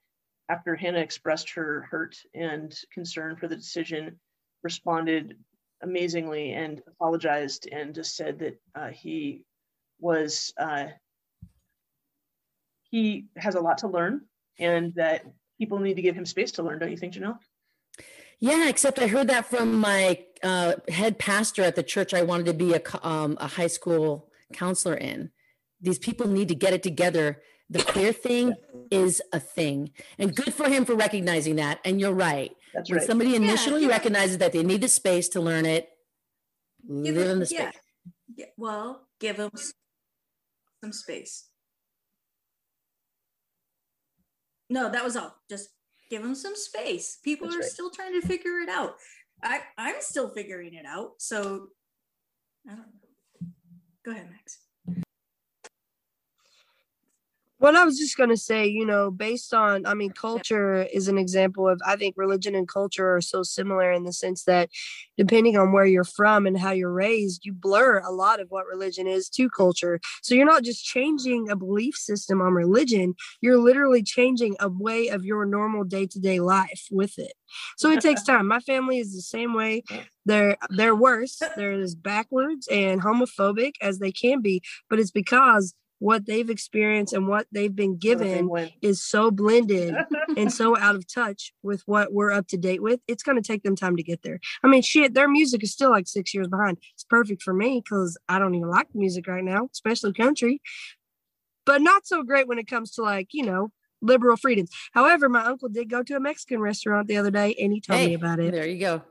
after 0.49 0.75
Hannah 0.75 0.99
expressed 0.99 1.51
her 1.51 1.87
hurt 1.91 2.17
and 2.35 2.75
concern 2.93 3.37
for 3.37 3.49
the 3.49 3.57
decision, 3.57 4.19
responded 4.63 5.37
amazingly 5.83 6.53
and 6.53 6.83
apologized 6.89 7.69
and 7.71 7.95
just 7.95 8.17
said 8.17 8.39
that 8.41 8.61
uh, 8.75 8.89
he 8.89 9.45
was 10.01 10.53
uh, 10.59 10.87
he 12.91 13.27
has 13.37 13.55
a 13.55 13.61
lot 13.61 13.79
to 13.79 13.89
learn 13.89 14.23
and 14.59 14.95
that 14.95 15.25
people 15.59 15.79
need 15.79 15.95
to 15.95 16.03
give 16.03 16.15
him 16.15 16.27
space 16.27 16.53
to 16.53 16.63
learn. 16.63 16.79
Don't 16.79 16.91
you 16.91 16.97
think, 16.97 17.15
Janelle? 17.15 17.39
Yeah, 18.41 18.69
except 18.69 18.99
I 18.99 19.07
heard 19.07 19.29
that 19.29 19.47
from 19.47 19.75
my 19.75 20.25
uh, 20.43 20.75
head 20.89 21.19
pastor 21.19 21.63
at 21.63 21.77
the 21.77 21.83
church 21.83 22.13
I 22.13 22.23
wanted 22.23 22.47
to 22.47 22.55
be 22.55 22.75
a, 22.75 22.83
um, 23.03 23.37
a 23.41 23.47
high 23.47 23.69
school 23.69 24.31
counselor 24.53 24.95
in. 24.95 25.31
These 25.85 25.99
people 25.99 26.27
need 26.27 26.49
to 26.49 26.55
get 26.55 26.73
it 26.73 26.83
together. 26.83 27.43
The 27.69 27.83
queer 27.83 28.13
thing 28.15 28.55
is 28.91 29.21
a 29.35 29.39
thing. 29.41 29.91
And 30.19 30.35
good 30.35 30.55
for 30.55 30.67
him 30.69 30.87
for 30.87 30.95
recognizing 30.95 31.57
that. 31.57 31.79
And 31.85 32.01
you're 32.01 32.15
right. 32.15 32.53
That's 32.73 32.89
When 32.89 32.99
right. 32.99 33.07
somebody 33.07 33.37
initially 33.37 33.83
yeah. 33.83 33.89
recognizes 33.89 34.39
that 34.39 34.53
they 34.53 34.63
need 34.63 34.81
the 34.81 34.89
space 34.89 35.29
to 35.31 35.41
learn 35.43 35.67
it, 35.67 35.91
Give 36.89 37.15
live 37.17 37.27
it- 37.27 37.31
in 37.31 37.39
the 37.39 37.47
space. 37.47 37.59
yeah. 37.61 37.71
Yeah, 38.37 38.47
well, 38.57 39.07
give 39.21 39.37
them 39.37 39.51
some 40.83 40.93
space. 40.93 41.45
No, 44.71 44.91
that 44.91 45.05
was 45.05 45.17
all. 45.17 45.37
Just 45.49 45.69
give 46.11 46.23
them 46.23 46.35
some 46.35 46.57
space. 46.57 47.19
People 47.23 47.47
That's 47.49 47.57
are 47.57 47.61
right. 47.61 47.69
still 47.71 47.91
trying 47.91 48.19
to 48.19 48.27
figure 48.27 48.59
it 48.61 48.69
out. 48.71 48.95
I 49.43 49.61
I'm 49.77 49.97
still 50.01 50.31
figuring 50.31 50.73
it 50.75 50.87
out. 50.87 51.13
So 51.19 51.69
I 52.67 52.71
don't 52.71 52.79
know. 52.79 53.49
Go 54.05 54.11
ahead, 54.13 54.31
Max. 54.31 54.59
What 57.65 57.77
I 57.77 57.85
was 57.87 57.97
just 57.97 58.19
going 58.19 58.29
to 58.29 58.37
say, 58.37 58.67
you 58.67 58.85
know, 58.85 59.11
based 59.11 59.55
on, 59.55 59.87
I 59.87 59.95
mean, 59.95 60.11
culture 60.11 60.83
is 60.93 61.09
an 61.09 61.17
example 61.17 61.67
of, 61.67 61.81
I 61.87 61.97
think 61.97 62.15
religion 62.15 62.55
and 62.55 62.69
culture 62.69 63.17
are 63.17 63.23
so 63.23 63.43
similar 63.43 63.91
in 63.91 64.05
the 64.05 64.13
sense 64.13 64.45
that 64.45 64.69
depending 65.17 65.57
on 65.57 65.73
where 65.73 65.87
you're 65.87 66.05
from 66.05 66.47
and 66.47 66.59
how 66.59 66.73
you're 66.73 66.93
raised, 66.93 67.47
you 67.47 67.55
blur 67.55 68.01
a 68.01 68.11
lot 68.11 68.39
of 68.39 68.49
what 68.51 68.67
religion 68.67 69.07
is 69.07 69.31
to 69.31 69.49
culture. 69.49 69.99
So 70.23 70.35
you're 70.35 70.45
not 70.45 70.63
just 70.63 70.85
changing 70.85 71.49
a 71.49 71.57
belief 71.57 71.95
system 71.95 72.43
on 72.43 72.53
religion, 72.53 73.15
you're 73.41 73.57
literally 73.57 74.03
changing 74.03 74.57
a 74.61 74.69
way 74.69 75.09
of 75.09 75.25
your 75.25 75.47
normal 75.47 75.85
day 75.85 76.05
to 76.09 76.21
day 76.21 76.41
life 76.41 76.87
with 76.91 77.19
it. 77.19 77.33
So 77.79 77.91
it 77.91 78.03
takes 78.03 78.23
time. 78.27 78.47
My 78.47 78.61
family 78.61 78.99
is 78.99 79.15
the 79.15 79.23
same 79.23 79.55
way. 79.55 79.85
They're 80.27 80.59
they're 80.69 80.95
worse. 80.95 81.41
They're 81.57 81.81
as 81.81 81.95
backwards 81.95 82.69
and 82.69 83.01
homophobic 83.01 83.77
as 83.81 84.01
they 84.01 84.13
can 84.13 84.43
be, 84.43 84.61
but 84.91 84.99
it's 84.99 85.11
because 85.11 85.75
what 86.05 86.27
they've 86.27 86.51
experienced 86.51 87.15
and 87.15 87.27
what 87.27 87.47
they've 87.51 87.75
been 87.75 87.99
Sort 87.99 88.17
of 88.17 88.21
thing 88.21 88.47
given 88.47 88.71
is 88.83 89.03
so 89.03 89.31
blended 89.31 89.95
and 90.37 90.53
so 90.53 90.77
out 90.77 90.97
of 90.97 91.11
touch 91.11 91.55
with 91.63 91.83
what 91.87 92.13
we're 92.13 92.31
up 92.31 92.47
to 92.49 92.59
date 92.59 92.83
with. 92.83 93.01
It's 93.09 93.23
going 93.23 93.41
to 93.41 93.43
take 93.43 93.63
them 93.63 93.75
time 93.75 93.97
to 93.97 94.03
get 94.03 94.23
there. 94.23 94.39
I 94.63 94.67
mean, 94.67 94.83
shit, 94.83 95.15
their 95.15 95.29
music 95.29 95.63
is 95.63 95.73
still 95.73 95.89
like 95.89 96.07
six 96.07 96.35
years 96.35 96.47
behind. 96.47 96.77
It's 96.93 97.05
perfect 97.05 97.43
for 97.43 97.55
me 97.55 97.83
because 97.83 98.19
I 98.29 98.39
don't 98.39 98.55
even 98.55 98.69
like 98.69 98.89
music 98.93 99.27
right 99.27 99.43
now, 99.43 99.71
especially 99.73 100.13
country, 100.13 100.61
but 101.65 101.81
not 101.81 102.07
so 102.07 102.23
great 102.23 102.49
when 102.49 102.59
it 102.59 102.69
comes 102.69 102.91
to 102.93 103.03
like, 103.03 103.29
you 103.33 103.47
know, 103.47 103.73
liberal 104.03 104.37
freedoms. 104.37 104.69
However, 104.93 105.31
my 105.31 105.47
uncle 105.47 105.71
did 105.71 105.89
go 105.89 106.03
to 106.03 106.17
a 106.17 106.21
Mexican 106.21 106.61
restaurant 106.61 107.09
the 107.09 107.17
other 107.17 107.31
day 107.31 107.55
and 107.59 107.73
he 107.73 107.81
told 107.81 108.01
me 108.01 108.13
about 108.13 108.41
it. 108.41 108.53
There 108.53 108.67
you 108.69 108.79
go. 108.79 109.03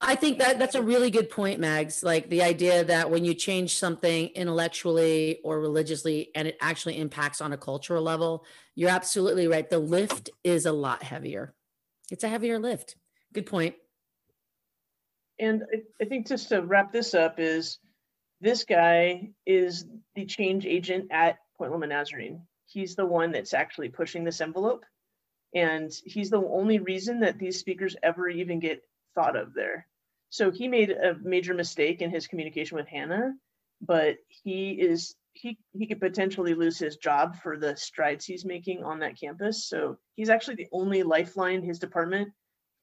I 0.00 0.14
think 0.14 0.38
that 0.38 0.58
that's 0.58 0.74
a 0.74 0.82
really 0.82 1.10
good 1.10 1.28
point, 1.28 1.60
Mags. 1.60 2.02
Like 2.02 2.30
the 2.30 2.42
idea 2.42 2.84
that 2.84 3.10
when 3.10 3.24
you 3.24 3.34
change 3.34 3.76
something 3.76 4.28
intellectually 4.28 5.40
or 5.44 5.60
religiously 5.60 6.30
and 6.34 6.48
it 6.48 6.56
actually 6.60 6.98
impacts 6.98 7.40
on 7.40 7.52
a 7.52 7.58
cultural 7.58 8.02
level, 8.02 8.44
you're 8.74 8.90
absolutely 8.90 9.48
right. 9.48 9.68
The 9.68 9.78
lift 9.78 10.30
is 10.44 10.66
a 10.66 10.72
lot 10.72 11.02
heavier. 11.02 11.54
It's 12.10 12.24
a 12.24 12.28
heavier 12.28 12.58
lift. 12.58 12.96
Good 13.32 13.46
point. 13.46 13.74
And 15.38 15.64
I 16.00 16.04
think 16.06 16.26
just 16.28 16.48
to 16.50 16.62
wrap 16.62 16.92
this 16.92 17.12
up 17.12 17.38
is 17.38 17.78
this 18.40 18.64
guy 18.64 19.30
is 19.44 19.84
the 20.14 20.24
change 20.24 20.64
agent 20.64 21.08
at 21.10 21.38
Point 21.58 21.72
Loma 21.72 21.86
Nazarene. 21.86 22.42
He's 22.66 22.94
the 22.94 23.06
one 23.06 23.32
that's 23.32 23.54
actually 23.54 23.88
pushing 23.88 24.24
this 24.24 24.40
envelope. 24.40 24.84
And 25.54 25.92
he's 26.04 26.30
the 26.30 26.42
only 26.42 26.78
reason 26.78 27.20
that 27.20 27.38
these 27.38 27.58
speakers 27.58 27.96
ever 28.02 28.28
even 28.28 28.60
get 28.60 28.82
thought 29.16 29.34
of 29.34 29.52
there. 29.54 29.88
So 30.30 30.52
he 30.52 30.68
made 30.68 30.90
a 30.90 31.16
major 31.22 31.54
mistake 31.54 32.02
in 32.02 32.10
his 32.10 32.28
communication 32.28 32.76
with 32.76 32.86
Hannah, 32.86 33.32
but 33.80 34.18
he 34.28 34.72
is 34.72 35.16
he 35.32 35.58
he 35.72 35.86
could 35.86 36.00
potentially 36.00 36.54
lose 36.54 36.78
his 36.78 36.96
job 36.96 37.36
for 37.42 37.56
the 37.56 37.76
strides 37.76 38.24
he's 38.24 38.44
making 38.44 38.84
on 38.84 39.00
that 39.00 39.18
campus. 39.18 39.66
So 39.66 39.98
he's 40.14 40.30
actually 40.30 40.56
the 40.56 40.68
only 40.72 41.02
lifeline 41.02 41.62
his 41.62 41.78
department 41.80 42.28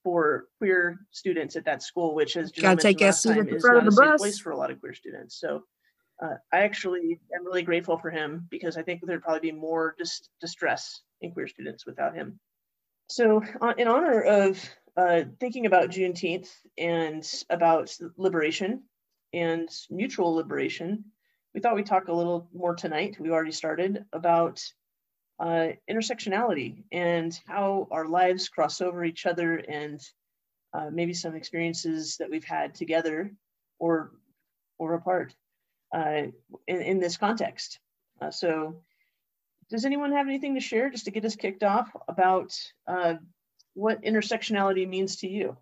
for 0.02 0.48
queer 0.58 1.00
students 1.10 1.56
at 1.56 1.64
that 1.64 1.82
school, 1.82 2.14
which 2.14 2.34
has 2.34 2.52
Gotta 2.52 2.80
take 2.80 2.98
that 2.98 3.14
seat 3.14 3.38
at 3.38 3.48
the 3.48 3.58
front 3.58 3.78
of 3.78 3.84
the 3.84 3.88
a 3.88 3.92
safe 3.92 4.10
bus. 4.12 4.20
place 4.20 4.38
for 4.38 4.50
a 4.50 4.56
lot 4.56 4.70
of 4.70 4.78
queer 4.80 4.92
students. 4.92 5.40
So 5.40 5.64
uh, 6.22 6.34
I 6.52 6.58
actually 6.58 7.18
am 7.34 7.44
really 7.44 7.62
grateful 7.62 7.98
for 7.98 8.10
him 8.10 8.46
because 8.50 8.76
I 8.76 8.82
think 8.82 9.00
there'd 9.04 9.22
probably 9.22 9.50
be 9.50 9.56
more 9.56 9.94
dis- 9.98 10.28
distress 10.40 11.00
in 11.22 11.32
queer 11.32 11.48
students 11.48 11.86
without 11.86 12.14
him. 12.14 12.38
So, 13.08 13.42
uh, 13.60 13.74
in 13.76 13.88
honor 13.88 14.22
of 14.22 14.62
uh, 14.96 15.22
thinking 15.40 15.66
about 15.66 15.90
Juneteenth 15.90 16.48
and 16.78 17.26
about 17.50 17.96
liberation 18.16 18.82
and 19.32 19.68
mutual 19.90 20.34
liberation, 20.34 21.04
we 21.54 21.60
thought 21.60 21.74
we'd 21.74 21.86
talk 21.86 22.08
a 22.08 22.12
little 22.12 22.48
more 22.52 22.74
tonight. 22.74 23.16
We 23.18 23.30
already 23.30 23.52
started 23.52 24.04
about 24.12 24.62
uh, 25.40 25.68
intersectionality 25.90 26.84
and 26.92 27.38
how 27.46 27.88
our 27.90 28.06
lives 28.06 28.48
cross 28.48 28.80
over 28.80 29.04
each 29.04 29.26
other 29.26 29.56
and 29.56 30.00
uh, 30.72 30.90
maybe 30.92 31.14
some 31.14 31.34
experiences 31.34 32.16
that 32.18 32.30
we've 32.30 32.44
had 32.44 32.74
together 32.74 33.32
or 33.78 34.12
or 34.78 34.94
apart 34.94 35.34
uh, 35.94 36.22
in, 36.66 36.80
in 36.82 37.00
this 37.00 37.16
context. 37.16 37.78
Uh, 38.20 38.30
so 38.30 38.82
does 39.70 39.84
anyone 39.84 40.12
have 40.12 40.26
anything 40.26 40.54
to 40.54 40.60
share 40.60 40.90
just 40.90 41.04
to 41.04 41.10
get 41.10 41.24
us 41.24 41.36
kicked 41.36 41.62
off 41.62 41.90
about 42.08 42.52
uh, 42.86 43.14
what 43.74 44.02
intersectionality 44.02 44.88
means 44.88 45.16
to 45.16 45.28
you 45.28 45.56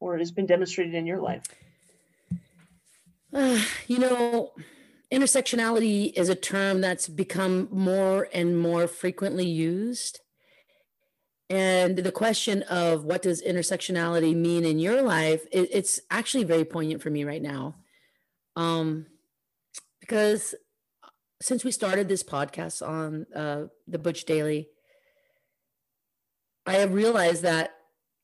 or 0.00 0.18
has 0.18 0.30
been 0.30 0.46
demonstrated 0.46 0.94
in 0.94 1.06
your 1.06 1.20
life? 1.20 1.44
Uh, 3.32 3.60
you 3.86 3.98
know, 3.98 4.52
intersectionality 5.12 6.12
is 6.14 6.28
a 6.28 6.34
term 6.34 6.80
that's 6.80 7.08
become 7.08 7.68
more 7.70 8.28
and 8.32 8.58
more 8.58 8.86
frequently 8.86 9.46
used. 9.46 10.20
And 11.50 11.96
the 11.96 12.12
question 12.12 12.62
of 12.64 13.04
what 13.04 13.22
does 13.22 13.42
intersectionality 13.42 14.36
mean 14.36 14.64
in 14.64 14.78
your 14.78 15.00
life, 15.02 15.46
it, 15.50 15.70
it's 15.72 16.00
actually 16.10 16.44
very 16.44 16.64
poignant 16.64 17.02
for 17.02 17.10
me 17.10 17.24
right 17.24 17.40
now. 17.40 17.76
Um, 18.54 19.06
because 20.00 20.54
since 21.40 21.64
we 21.64 21.70
started 21.70 22.08
this 22.08 22.22
podcast 22.22 22.86
on 22.86 23.26
uh, 23.34 23.66
the 23.86 23.98
Butch 23.98 24.24
Daily, 24.24 24.68
I 26.68 26.74
have 26.74 26.92
realized 26.92 27.42
that 27.42 27.76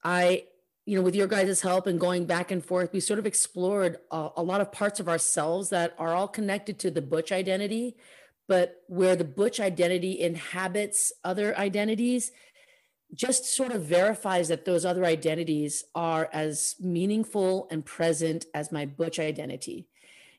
I 0.02 0.44
you 0.86 0.96
know, 0.98 1.02
with 1.02 1.14
your 1.14 1.26
guys' 1.26 1.62
help 1.62 1.86
and 1.86 1.98
going 1.98 2.26
back 2.26 2.50
and 2.50 2.62
forth, 2.62 2.92
we 2.92 3.00
sort 3.00 3.18
of 3.18 3.24
explored 3.24 3.96
a, 4.10 4.28
a, 4.36 4.42
lot 4.42 4.60
of 4.60 4.70
parts 4.70 5.00
of 5.00 5.08
ourselves 5.08 5.70
that 5.70 5.94
are 5.98 6.14
all 6.14 6.28
connected 6.28 6.78
to 6.80 6.90
the 6.90 7.00
Butch 7.00 7.32
identity, 7.32 7.96
but 8.48 8.82
where 8.86 9.16
the 9.16 9.24
Butch 9.24 9.60
identity 9.60 10.20
inhabits 10.20 11.10
other 11.24 11.56
identities, 11.56 12.32
just 13.14 13.46
sort 13.46 13.72
of 13.72 13.84
verifies 13.84 14.48
that 14.48 14.66
those 14.66 14.84
other 14.84 15.06
identities 15.06 15.84
are 15.94 16.28
as 16.34 16.74
meaningful 16.78 17.66
and 17.70 17.86
present 17.86 18.44
as 18.52 18.70
my 18.70 18.84
Butch 18.84 19.18
identity. 19.18 19.86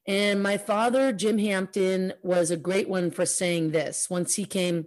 And 0.07 0.43
my 0.43 0.57
father, 0.59 1.11
Jim 1.11 1.39
Hampton, 1.39 2.13
was 2.21 2.51
a 2.51 2.57
great 2.57 2.87
one 2.87 3.09
for 3.09 3.25
saying 3.25 3.71
this 3.71 4.11
once 4.11 4.35
he 4.35 4.45
came, 4.45 4.85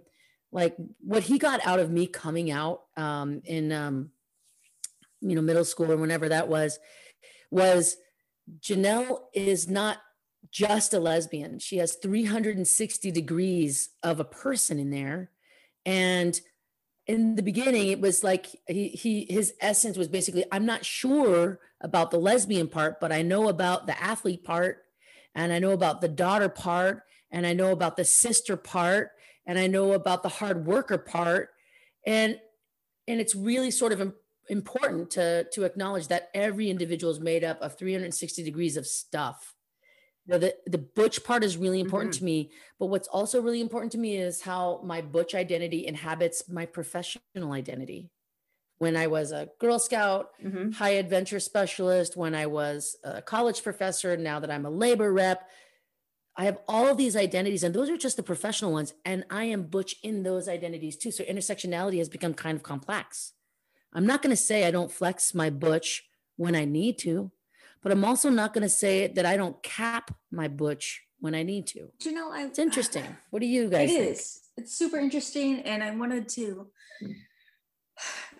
like 0.51 0.75
what 0.99 1.23
he 1.23 1.37
got 1.37 1.65
out 1.65 1.79
of 1.79 1.91
me 1.91 2.07
coming 2.07 2.51
out 2.51 2.81
um, 2.97 3.41
in, 3.45 3.71
um, 3.71 4.09
you 5.21 5.35
know, 5.35 5.41
middle 5.41 5.65
school 5.65 5.91
or 5.91 5.97
whenever 5.97 6.29
that 6.29 6.47
was, 6.47 6.79
was 7.51 7.97
Janelle 8.59 9.19
is 9.33 9.67
not 9.67 9.99
just 10.51 10.93
a 10.93 10.99
lesbian. 10.99 11.59
She 11.59 11.77
has 11.77 11.95
360 11.95 13.11
degrees 13.11 13.89
of 14.01 14.19
a 14.19 14.25
person 14.25 14.79
in 14.79 14.89
there. 14.89 15.31
And 15.85 16.39
in 17.07 17.35
the 17.35 17.43
beginning, 17.43 17.87
it 17.87 17.99
was 17.99 18.23
like 18.23 18.47
he, 18.67 18.89
he 18.89 19.25
his 19.29 19.53
essence 19.59 19.97
was 19.97 20.07
basically, 20.07 20.45
I'm 20.51 20.65
not 20.65 20.85
sure 20.85 21.59
about 21.81 22.11
the 22.11 22.19
lesbian 22.19 22.67
part, 22.67 22.99
but 22.99 23.11
I 23.11 23.21
know 23.21 23.49
about 23.49 23.87
the 23.87 24.01
athlete 24.01 24.43
part, 24.43 24.83
and 25.33 25.51
I 25.51 25.59
know 25.59 25.71
about 25.71 26.01
the 26.01 26.07
daughter 26.07 26.49
part, 26.49 27.03
and 27.31 27.47
I 27.47 27.53
know 27.53 27.71
about 27.71 27.97
the 27.97 28.05
sister 28.05 28.55
part, 28.57 29.11
and 29.49 29.57
I 29.57 29.65
know 29.65 29.93
about 29.93 30.21
the 30.21 30.29
hard 30.29 30.67
worker 30.67 30.99
part. 30.99 31.49
And 32.05 32.39
and 33.07 33.19
it's 33.19 33.33
really 33.33 33.71
sort 33.71 33.91
of 33.91 34.13
important 34.47 35.09
to 35.11 35.47
to 35.53 35.63
acknowledge 35.63 36.07
that 36.09 36.29
every 36.35 36.69
individual 36.69 37.11
is 37.11 37.19
made 37.19 37.43
up 37.43 37.59
of 37.59 37.75
360 37.75 38.43
degrees 38.43 38.77
of 38.77 38.85
stuff 38.85 39.55
you 40.25 40.33
know, 40.33 40.39
the, 40.39 40.55
the 40.67 40.77
butch 40.77 41.23
part 41.23 41.43
is 41.43 41.57
really 41.57 41.79
important 41.79 42.13
mm-hmm. 42.13 42.19
to 42.19 42.25
me 42.25 42.51
but 42.79 42.87
what's 42.87 43.07
also 43.07 43.41
really 43.41 43.61
important 43.61 43.91
to 43.91 43.99
me 43.99 44.17
is 44.17 44.41
how 44.41 44.81
my 44.83 45.01
butch 45.01 45.35
identity 45.35 45.85
inhabits 45.85 46.49
my 46.49 46.65
professional 46.65 47.51
identity 47.51 48.09
when 48.79 48.97
i 48.97 49.05
was 49.05 49.31
a 49.31 49.49
girl 49.59 49.77
scout 49.77 50.29
mm-hmm. 50.43 50.71
high 50.71 50.95
adventure 51.03 51.39
specialist 51.39 52.17
when 52.17 52.33
i 52.33 52.47
was 52.47 52.95
a 53.03 53.21
college 53.21 53.61
professor 53.61 54.17
now 54.17 54.39
that 54.39 54.49
i'm 54.49 54.65
a 54.65 54.69
labor 54.71 55.13
rep 55.13 55.47
i 56.39 56.43
have 56.45 56.57
all 56.67 56.95
these 56.95 57.15
identities 57.15 57.63
and 57.63 57.73
those 57.75 57.89
are 57.89 57.97
just 58.05 58.17
the 58.17 58.23
professional 58.31 58.71
ones 58.79 58.93
and 59.05 59.23
i 59.29 59.43
am 59.55 59.61
butch 59.75 59.93
in 60.09 60.23
those 60.23 60.47
identities 60.57 60.95
too 60.97 61.11
so 61.11 61.23
intersectionality 61.25 61.97
has 61.99 62.09
become 62.17 62.33
kind 62.33 62.55
of 62.55 62.63
complex 62.63 63.33
I'm 63.91 64.05
not 64.05 64.21
going 64.21 64.29
to 64.39 64.43
say 64.49 64.57
I 64.67 64.71
don't 64.77 64.91
flex 64.91 65.33
my 65.33 65.49
butch 65.49 66.03
when 66.37 66.53
I 66.55 66.63
need 66.63 66.99
to, 66.99 67.31
but 67.81 67.91
I'm 67.91 68.05
also 68.05 68.29
not 68.29 68.53
going 68.53 68.61
to 68.61 68.69
say 68.69 69.07
that 69.07 69.25
I 69.25 69.35
don't 69.35 69.57
cap 69.63 70.05
my 70.31 70.47
butch 70.47 71.01
when 71.19 71.33
I 71.33 71.41
need 71.41 71.65
to. 71.73 71.89
You 72.03 72.11
know, 72.11 72.31
I, 72.31 72.43
It's 72.45 72.59
interesting. 72.59 73.17
What 73.31 73.39
do 73.39 73.47
you 73.47 73.67
guys 73.67 73.89
It 73.89 73.93
think? 73.97 74.11
is. 74.11 74.39
It's 74.57 74.75
super 74.77 74.97
interesting, 74.97 75.61
and 75.61 75.83
I 75.83 75.89
wanted 75.95 76.29
to. 76.37 76.67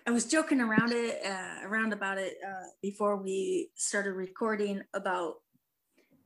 I 0.06 0.10
was 0.12 0.24
joking 0.26 0.60
around 0.60 0.92
it, 0.92 1.20
uh, 1.24 1.66
around 1.66 1.92
about 1.92 2.16
it 2.18 2.34
uh, 2.46 2.66
before 2.80 3.16
we 3.16 3.70
started 3.74 4.12
recording 4.12 4.82
about 4.94 5.34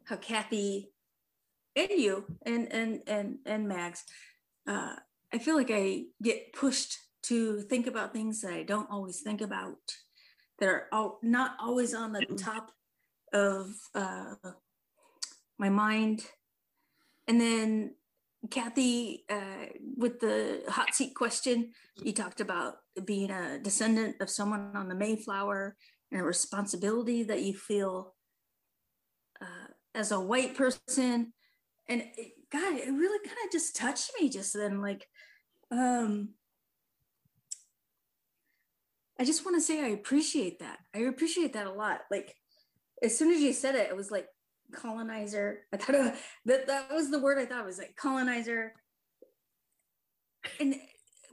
how 0.05 0.17
Kathy 0.17 0.91
and 1.77 1.91
you 1.91 2.25
and 2.45 2.73
and 2.73 3.03
and 3.07 3.39
and 3.47 3.69
Max, 3.69 4.05
uh, 4.69 4.95
I 5.33 5.39
feel 5.39 5.57
like 5.57 5.71
I 5.71 6.05
get 6.23 6.53
pushed 6.53 6.99
to 7.25 7.63
think 7.63 7.87
about 7.87 8.13
things 8.13 8.41
that 8.43 8.53
I 8.53 8.63
don't 8.63 8.91
always 8.91 9.21
think 9.21 9.41
about, 9.41 9.79
that 10.59 10.69
are 10.69 10.89
all, 10.93 11.19
not 11.23 11.57
always 11.61 11.95
on 11.95 12.13
the 12.13 12.27
top 12.37 12.71
of 13.33 13.73
uh, 13.95 14.35
my 15.59 15.69
mind, 15.69 16.25
and 17.27 17.41
then 17.41 17.95
Kathy, 18.51 19.25
uh, 19.31 19.67
with 19.97 20.21
the 20.21 20.63
hot 20.69 20.95
seat 20.95 21.15
question, 21.15 21.73
you 22.03 22.13
talked 22.13 22.41
about 22.41 22.77
being 23.05 23.31
a 23.31 23.59
descendant 23.59 24.17
of 24.21 24.31
someone 24.31 24.73
on 24.77 24.89
the 24.89 24.95
Mayflower 24.95 25.77
and 26.13 26.21
a 26.21 26.25
responsibility 26.25 27.23
that 27.25 27.43
you 27.43 27.55
feel 27.55 28.15
uh, 29.41 29.73
as 29.95 30.13
a 30.13 30.21
white 30.21 30.57
person. 30.57 31.33
And 31.89 32.03
it, 32.17 32.33
God, 32.51 32.75
it 32.75 32.91
really 32.91 33.27
kind 33.27 33.39
of 33.45 33.53
just 33.53 33.77
touched 33.77 34.13
me 34.21 34.29
just 34.29 34.55
then. 34.55 34.81
Like, 34.81 35.09
um, 35.71 36.31
I 39.19 39.25
just 39.25 39.45
want 39.45 39.57
to 39.57 39.61
say 39.61 39.85
I 39.85 39.89
appreciate 39.89 40.61
that. 40.61 40.79
I 40.95 41.01
appreciate 41.01 41.53
that 41.53 41.67
a 41.67 41.73
lot. 41.73 42.01
Like, 42.11 42.35
as 43.03 43.17
soon 43.19 43.33
as 43.33 43.41
you 43.41 43.53
said 43.53 43.75
it, 43.75 43.91
it 43.91 43.97
was 43.97 44.11
like, 44.11 44.29
colonizer. 44.73 45.67
I 45.73 45.77
thought 45.77 45.95
of, 45.95 46.21
that 46.47 46.67
that 46.67 46.91
was 46.93 47.11
the 47.11 47.21
word 47.21 47.39
I 47.39 47.45
thought 47.45 47.67
was 47.67 47.79
like 47.79 47.95
colonizer. 47.97 48.73
And 50.59 50.75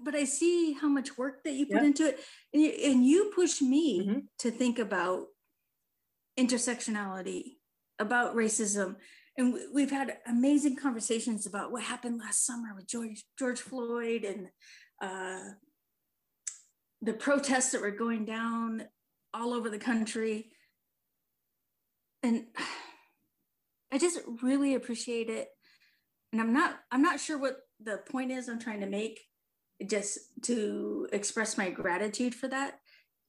but 0.03 0.15
I 0.15 0.25
see 0.25 0.73
how 0.73 0.89
much 0.89 1.17
work 1.17 1.43
that 1.43 1.53
you 1.53 1.65
put 1.65 1.81
Yeah. 1.81 1.85
into 1.85 2.07
it, 2.07 2.19
and 2.53 2.61
you, 2.61 2.69
and 2.69 3.05
you 3.05 3.31
push 3.33 3.61
me 3.61 4.05
Mhm. 4.05 4.27
to 4.39 4.51
think 4.51 4.79
about 4.79 5.27
intersectionality, 6.37 7.60
about 8.01 8.35
racism, 8.35 8.97
and 9.37 9.53
we- 9.53 9.67
we've 9.67 9.91
had 9.91 10.17
amazing 10.25 10.75
conversations 10.75 11.45
about 11.45 11.71
what 11.71 11.83
happened 11.83 12.19
last 12.19 12.45
summer 12.45 12.73
with 12.75 12.87
George 12.87 13.23
George 13.37 13.61
Floyd 13.61 14.25
and 14.25 14.49
uh, 15.01 15.53
the 17.01 17.13
protests 17.13 17.71
that 17.71 17.81
were 17.81 17.91
going 17.91 18.25
down 18.25 18.87
all 19.33 19.53
over 19.53 19.69
the 19.69 19.79
country, 19.79 20.51
and 22.21 22.47
I 23.91 23.97
just 23.97 24.19
really 24.41 24.75
appreciate 24.75 25.29
it. 25.29 25.49
And 26.31 26.41
I'm 26.41 26.53
not 26.53 26.79
I'm 26.91 27.01
not 27.01 27.19
sure 27.19 27.37
what 27.37 27.57
the 27.79 27.97
point 27.97 28.31
is 28.31 28.47
I'm 28.47 28.59
trying 28.59 28.81
to 28.81 28.87
make, 28.87 29.19
just 29.85 30.19
to 30.43 31.07
express 31.13 31.57
my 31.57 31.69
gratitude 31.69 32.35
for 32.35 32.47
that 32.49 32.79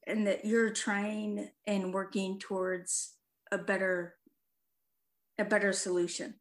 and 0.06 0.26
that 0.26 0.44
you're 0.44 0.70
trying 0.70 1.50
and 1.66 1.94
working 1.94 2.38
towards 2.38 3.14
a 3.50 3.58
better 3.58 4.14
a 5.38 5.44
better 5.44 5.72
solution. 5.72 6.34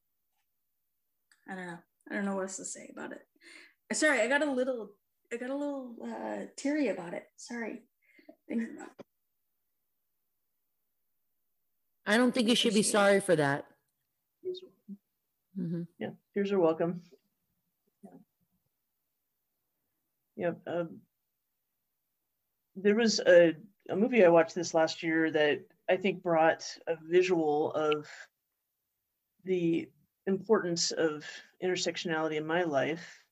I 1.49 1.55
don't 1.55 1.67
know. 1.67 1.77
I 2.09 2.15
don't 2.15 2.25
know 2.25 2.35
what 2.35 2.43
else 2.43 2.57
to 2.57 2.65
say 2.65 2.89
about 2.91 3.11
it. 3.11 3.21
Sorry, 3.93 4.21
I 4.21 4.27
got 4.27 4.41
a 4.41 4.51
little 4.51 4.91
I 5.33 5.37
got 5.37 5.49
a 5.49 5.55
little 5.55 5.95
uh 6.03 6.45
teary 6.57 6.89
about 6.89 7.13
it. 7.13 7.23
Sorry. 7.37 7.83
Thinking 8.47 8.75
about 8.77 8.89
I 12.05 12.17
don't 12.17 12.33
think 12.33 12.47
you 12.49 12.55
should 12.55 12.73
be 12.73 12.83
sorry 12.83 13.19
for 13.19 13.35
that. 13.35 13.65
Tears- 14.43 14.63
Mhm. 15.59 15.87
Yeah, 15.99 16.11
tears 16.33 16.51
are 16.53 16.59
welcome. 16.59 17.01
Yeah. 20.37 20.53
Um, 20.65 21.01
there 22.75 22.95
was 22.95 23.19
a, 23.19 23.53
a 23.89 23.95
movie 23.95 24.23
I 24.25 24.29
watched 24.29 24.55
this 24.55 24.73
last 24.73 25.03
year 25.03 25.29
that 25.31 25.59
I 25.89 25.97
think 25.97 26.23
brought 26.23 26.63
a 26.87 26.95
visual 27.03 27.73
of 27.73 28.07
the 29.43 29.89
importance 30.27 30.91
of 30.91 31.25
intersectionality 31.63 32.35
in 32.35 32.45
my 32.45 32.63
life. 32.63 33.23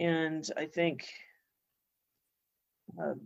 And 0.00 0.48
I 0.56 0.66
think 0.66 1.08
um, 2.98 3.20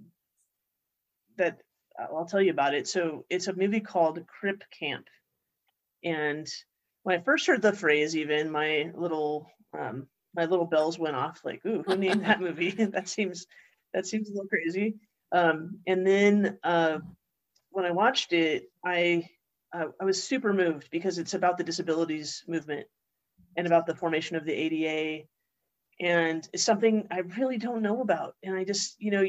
that 1.36 1.60
I'll 1.98 2.26
tell 2.26 2.42
you 2.42 2.50
about 2.50 2.74
it. 2.74 2.86
So 2.86 3.24
it's 3.30 3.48
a 3.48 3.56
movie 3.56 3.80
called 3.80 4.26
Crip 4.26 4.62
Camp. 4.70 5.06
And 6.04 6.46
when 7.02 7.18
I 7.18 7.22
first 7.22 7.46
heard 7.46 7.62
the 7.62 7.72
phrase, 7.72 8.16
even 8.16 8.50
my 8.50 8.90
little 8.94 9.50
um, 9.78 10.06
my 10.34 10.44
little 10.44 10.66
bells 10.66 10.98
went 10.98 11.16
off. 11.16 11.40
Like, 11.44 11.64
ooh, 11.66 11.82
who 11.86 11.96
named 11.96 12.24
that 12.24 12.40
movie? 12.40 12.70
that 12.92 13.08
seems 13.08 13.46
that 13.92 14.06
seems 14.06 14.28
a 14.28 14.32
little 14.32 14.48
crazy. 14.48 14.96
Um, 15.32 15.78
and 15.86 16.06
then 16.06 16.58
uh, 16.62 16.98
when 17.70 17.84
I 17.84 17.90
watched 17.90 18.32
it, 18.32 18.70
I 18.84 19.28
uh, 19.72 19.86
I 20.00 20.04
was 20.04 20.22
super 20.22 20.52
moved 20.52 20.90
because 20.90 21.18
it's 21.18 21.34
about 21.34 21.58
the 21.58 21.64
disabilities 21.64 22.44
movement 22.46 22.86
and 23.56 23.66
about 23.66 23.86
the 23.86 23.94
formation 23.94 24.36
of 24.36 24.44
the 24.44 24.52
ADA, 24.52 25.24
and 26.00 26.48
it's 26.52 26.64
something 26.64 27.06
I 27.10 27.20
really 27.38 27.58
don't 27.58 27.82
know 27.82 28.00
about. 28.00 28.34
And 28.42 28.56
I 28.56 28.64
just, 28.64 28.96
you 28.98 29.10
know, 29.10 29.26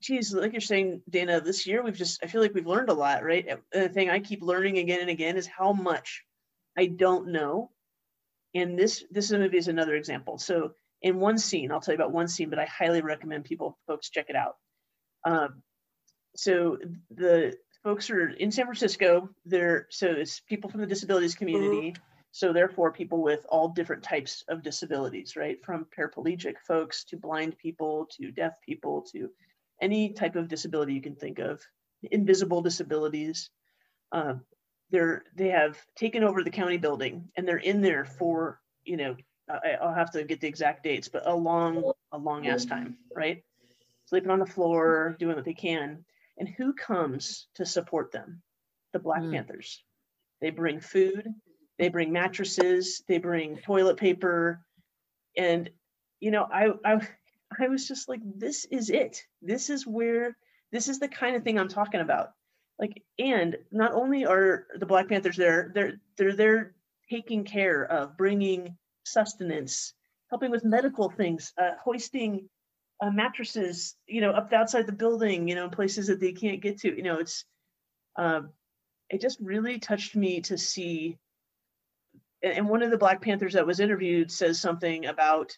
geez, 0.00 0.34
like 0.34 0.52
you're 0.52 0.60
saying, 0.60 1.02
Dana, 1.08 1.40
this 1.40 1.66
year 1.66 1.82
we've 1.82 1.96
just 1.96 2.22
I 2.22 2.26
feel 2.26 2.40
like 2.40 2.54
we've 2.54 2.66
learned 2.66 2.90
a 2.90 2.94
lot, 2.94 3.24
right? 3.24 3.58
The 3.72 3.88
thing 3.88 4.10
I 4.10 4.18
keep 4.18 4.42
learning 4.42 4.78
again 4.78 5.00
and 5.00 5.10
again 5.10 5.36
is 5.36 5.46
how 5.46 5.72
much 5.72 6.24
I 6.76 6.86
don't 6.86 7.28
know. 7.28 7.70
And 8.54 8.78
this 8.78 9.04
this 9.10 9.30
movie 9.30 9.58
is 9.58 9.68
another 9.68 9.94
example. 9.94 10.38
So 10.38 10.72
in 11.02 11.20
one 11.20 11.38
scene, 11.38 11.70
I'll 11.70 11.80
tell 11.80 11.94
you 11.94 11.98
about 11.98 12.12
one 12.12 12.28
scene, 12.28 12.50
but 12.50 12.58
I 12.58 12.66
highly 12.66 13.02
recommend 13.02 13.44
people 13.44 13.78
folks 13.86 14.10
check 14.10 14.26
it 14.28 14.36
out. 14.36 14.56
Um, 15.24 15.62
so 16.36 16.78
the 17.10 17.56
folks 17.84 18.10
are 18.10 18.30
in 18.30 18.50
San 18.50 18.64
Francisco. 18.64 19.28
They're 19.44 19.86
so 19.90 20.08
it's 20.08 20.40
people 20.40 20.70
from 20.70 20.80
the 20.80 20.86
disabilities 20.86 21.34
community. 21.34 21.94
So 22.32 22.52
therefore, 22.52 22.90
people 22.90 23.22
with 23.22 23.46
all 23.48 23.68
different 23.68 24.02
types 24.02 24.42
of 24.48 24.64
disabilities, 24.64 25.36
right? 25.36 25.64
From 25.64 25.86
paraplegic 25.96 26.54
folks 26.66 27.04
to 27.04 27.16
blind 27.16 27.56
people 27.58 28.08
to 28.18 28.32
deaf 28.32 28.54
people 28.66 29.02
to 29.12 29.30
any 29.80 30.12
type 30.14 30.34
of 30.34 30.48
disability 30.48 30.94
you 30.94 31.02
can 31.02 31.14
think 31.14 31.38
of, 31.38 31.60
invisible 32.10 32.60
disabilities. 32.60 33.50
Um, 34.10 34.40
they're 34.90 35.22
they 35.36 35.48
have 35.48 35.78
taken 35.96 36.24
over 36.24 36.42
the 36.42 36.50
county 36.50 36.76
building 36.76 37.28
and 37.36 37.46
they're 37.46 37.56
in 37.56 37.80
there 37.80 38.04
for 38.04 38.60
you 38.84 38.96
know 38.96 39.16
I, 39.48 39.76
I'll 39.80 39.94
have 39.94 40.10
to 40.12 40.24
get 40.24 40.40
the 40.40 40.48
exact 40.48 40.82
dates, 40.82 41.08
but 41.08 41.26
a 41.26 41.34
long 41.34 41.92
a 42.12 42.18
long 42.18 42.46
ass 42.46 42.64
time, 42.64 42.96
right? 43.14 43.44
Sleeping 44.06 44.30
on 44.30 44.38
the 44.38 44.46
floor, 44.46 45.16
doing 45.18 45.36
what 45.36 45.44
they 45.44 45.54
can, 45.54 46.04
and 46.38 46.48
who 46.48 46.72
comes 46.72 47.48
to 47.54 47.66
support 47.66 48.12
them? 48.12 48.42
The 48.92 48.98
Black 48.98 49.22
Mm. 49.22 49.32
Panthers. 49.32 49.82
They 50.40 50.50
bring 50.50 50.80
food, 50.80 51.26
they 51.78 51.88
bring 51.88 52.12
mattresses, 52.12 53.02
they 53.08 53.18
bring 53.18 53.58
toilet 53.58 53.96
paper, 53.96 54.64
and 55.36 55.70
you 56.20 56.30
know 56.30 56.44
I 56.44 56.70
I 56.84 57.08
I 57.58 57.68
was 57.68 57.86
just 57.86 58.08
like, 58.08 58.20
this 58.24 58.64
is 58.66 58.90
it. 58.90 59.22
This 59.42 59.70
is 59.70 59.86
where 59.86 60.36
this 60.72 60.88
is 60.88 60.98
the 60.98 61.08
kind 61.08 61.36
of 61.36 61.44
thing 61.44 61.58
I'm 61.58 61.68
talking 61.68 62.00
about 62.00 62.30
like 62.78 63.02
and 63.18 63.56
not 63.70 63.92
only 63.92 64.26
are 64.26 64.66
the 64.76 64.86
black 64.86 65.08
panthers 65.08 65.36
there 65.36 65.70
they're 65.74 65.94
they're 66.16 66.34
there 66.36 66.74
taking 67.10 67.44
care 67.44 67.84
of 67.84 68.16
bringing 68.16 68.76
sustenance 69.04 69.94
helping 70.30 70.50
with 70.50 70.64
medical 70.64 71.10
things 71.10 71.52
uh, 71.58 71.72
hoisting 71.82 72.48
uh, 73.00 73.10
mattresses 73.10 73.96
you 74.06 74.20
know 74.20 74.30
up 74.30 74.52
outside 74.52 74.86
the 74.86 74.92
building 74.92 75.48
you 75.48 75.54
know 75.54 75.64
in 75.64 75.70
places 75.70 76.06
that 76.06 76.20
they 76.20 76.32
can't 76.32 76.62
get 76.62 76.78
to 76.78 76.96
you 76.96 77.02
know 77.02 77.18
it's 77.18 77.44
um, 78.16 78.50
it 79.10 79.20
just 79.20 79.38
really 79.40 79.78
touched 79.78 80.14
me 80.16 80.40
to 80.40 80.56
see 80.56 81.18
and 82.42 82.68
one 82.68 82.82
of 82.82 82.90
the 82.90 82.98
black 82.98 83.22
panthers 83.22 83.54
that 83.54 83.66
was 83.66 83.80
interviewed 83.80 84.30
says 84.30 84.60
something 84.60 85.06
about 85.06 85.56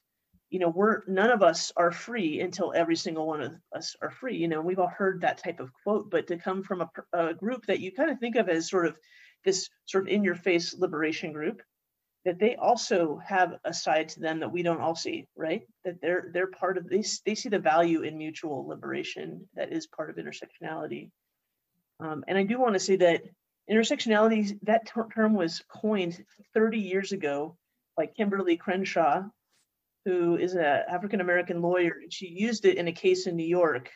you 0.51 0.59
know 0.59 0.69
we're 0.69 1.03
none 1.07 1.31
of 1.31 1.43
us 1.43 1.73
are 1.77 1.91
free 1.91 2.41
until 2.41 2.73
every 2.75 2.97
single 2.97 3.27
one 3.27 3.43
of 3.43 3.53
us 3.75 3.97
are 4.01 4.11
free 4.11 4.37
you 4.37 4.49
know 4.49 4.61
we've 4.61 4.79
all 4.79 4.87
heard 4.89 5.21
that 5.21 5.39
type 5.39 5.61
of 5.61 5.71
quote 5.83 6.11
but 6.11 6.27
to 6.27 6.37
come 6.37 6.63
from 6.63 6.83
a, 6.83 6.91
a 7.13 7.35
group 7.35 7.67
that 7.67 7.81
you 7.81 7.93
kind 7.93 8.11
of 8.11 8.19
think 8.19 8.37
of 8.37 8.49
as 8.49 8.71
sort 8.71 8.87
of 8.87 8.97
this 9.45 9.69
sort 9.85 10.05
of 10.05 10.09
in 10.09 10.25
your 10.25 10.35
face 10.35 10.75
liberation 10.75 11.33
group 11.33 11.61
that 12.27 12.39
they 12.39 12.57
also 12.57 13.19
have 13.25 13.55
a 13.65 13.73
side 13.73 14.09
to 14.11 14.21
them 14.21 14.41
that 14.41 14.53
we 14.53 14.63
don't 14.63 14.81
all 14.81 14.95
see 14.95 15.27
right 15.37 15.63
that 15.85 16.01
they're 16.03 16.31
they're 16.35 16.49
part 16.49 16.77
of 16.77 16.89
they, 16.89 17.03
they 17.25 17.35
see 17.35 17.49
the 17.49 17.59
value 17.59 18.03
in 18.03 18.19
mutual 18.19 18.67
liberation 18.69 19.49
that 19.55 19.73
is 19.73 19.87
part 19.87 20.11
of 20.11 20.17
intersectionality 20.17 21.11
um, 22.01 22.25
and 22.29 22.37
i 22.37 22.43
do 22.43 22.59
want 22.59 22.75
to 22.75 22.81
say 22.81 22.97
that 22.97 23.23
intersectionality 23.71 24.59
that 24.63 24.87
ter- 24.87 25.09
term 25.09 25.33
was 25.35 25.63
coined 25.69 26.23
30 26.55 26.79
years 26.79 27.13
ago 27.13 27.57
by 27.97 28.07
kimberly 28.07 28.57
crenshaw 28.57 29.23
who 30.05 30.37
is 30.37 30.55
an 30.55 30.61
African 30.89 31.21
American 31.21 31.61
lawyer, 31.61 31.97
and 32.01 32.13
she 32.13 32.29
used 32.29 32.65
it 32.65 32.77
in 32.77 32.87
a 32.87 32.93
case 32.93 33.27
in 33.27 33.35
New 33.35 33.51
York 33.61 33.91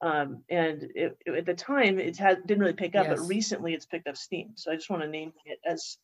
Um, 0.00 0.42
and 0.48 0.82
it, 0.94 1.18
it- 1.26 1.34
at 1.34 1.44
the 1.46 1.52
time, 1.54 1.98
it 1.98 2.16
had 2.16 2.46
didn't 2.46 2.62
really 2.62 2.72
pick 2.84 2.94
up, 2.94 3.06
Yes. 3.08 3.18
but 3.20 3.28
recently 3.28 3.74
it's 3.74 3.84
picked 3.84 4.08
up 4.08 4.16
steam. 4.16 4.52
So 4.56 4.72
I 4.72 4.74
just 4.76 4.88
want 4.88 5.02
to 5.02 5.08
name 5.08 5.32
it 5.44 5.58
as 5.66 5.98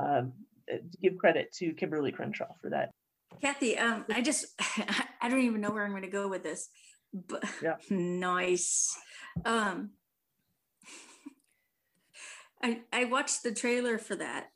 um, 0.00 0.32
give 1.02 1.18
credit 1.18 1.52
to 1.54 1.72
Kimberly 1.72 2.12
Crenshaw 2.12 2.48
for 2.60 2.70
that. 2.70 2.90
Kathy, 3.40 3.78
um, 3.78 4.04
I 4.12 4.20
just, 4.20 4.46
I 5.20 5.28
don't 5.28 5.40
even 5.40 5.60
know 5.60 5.70
where 5.70 5.84
I'm 5.84 5.90
going 5.90 6.02
to 6.02 6.08
go 6.08 6.28
with 6.28 6.42
this, 6.42 6.68
but 7.12 7.44
Yeah. 7.62 7.76
nice. 7.90 8.96
Um, 9.44 9.90
I 12.62 12.82
I 12.92 13.04
watched 13.04 13.42
the 13.42 13.52
trailer 13.52 13.98
for 13.98 14.14
that 14.16 14.50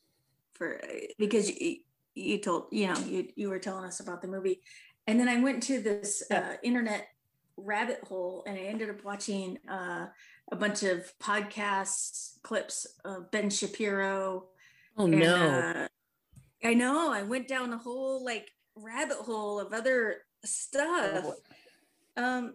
for 0.54 0.80
because 1.18 1.50
you, 1.50 1.78
you 2.14 2.38
told 2.38 2.66
you 2.70 2.86
know 2.86 2.98
you 3.00 3.28
you 3.34 3.48
were 3.48 3.58
telling 3.58 3.84
us 3.84 4.00
about 4.00 4.22
the 4.22 4.28
movie, 4.28 4.60
and 5.06 5.18
then 5.18 5.28
I 5.28 5.40
went 5.40 5.62
to 5.64 5.80
this 5.80 6.22
Yeah. 6.30 6.50
uh, 6.50 6.56
internet 6.62 7.08
rabbit 7.56 8.00
hole 8.04 8.44
and 8.46 8.56
I 8.56 8.62
ended 8.62 8.90
up 8.90 9.02
watching 9.02 9.58
uh, 9.68 10.06
a 10.52 10.56
bunch 10.56 10.82
of 10.82 11.10
podcasts 11.18 12.40
clips 12.42 12.86
of 13.04 13.30
Ben 13.30 13.48
Shapiro 13.50 14.44
Oh 14.98 15.04
and, 15.06 15.18
no. 15.18 15.48
uh, 15.48 15.88
I 16.66 16.74
know. 16.74 17.12
I 17.12 17.22
went 17.22 17.46
down 17.46 17.72
a 17.72 17.78
whole 17.78 18.24
like 18.24 18.50
rabbit 18.74 19.18
hole 19.18 19.60
of 19.60 19.72
other 19.72 20.16
stuff. 20.44 21.24
Um, 22.16 22.54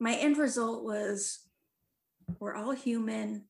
my 0.00 0.14
end 0.14 0.36
result 0.36 0.84
was 0.84 1.40
we're 2.40 2.54
all 2.54 2.72
human. 2.72 3.44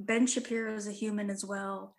Ben 0.00 0.26
Shapiro 0.26 0.74
is 0.74 0.88
a 0.88 0.92
human 0.92 1.28
as 1.30 1.44
well, 1.44 1.94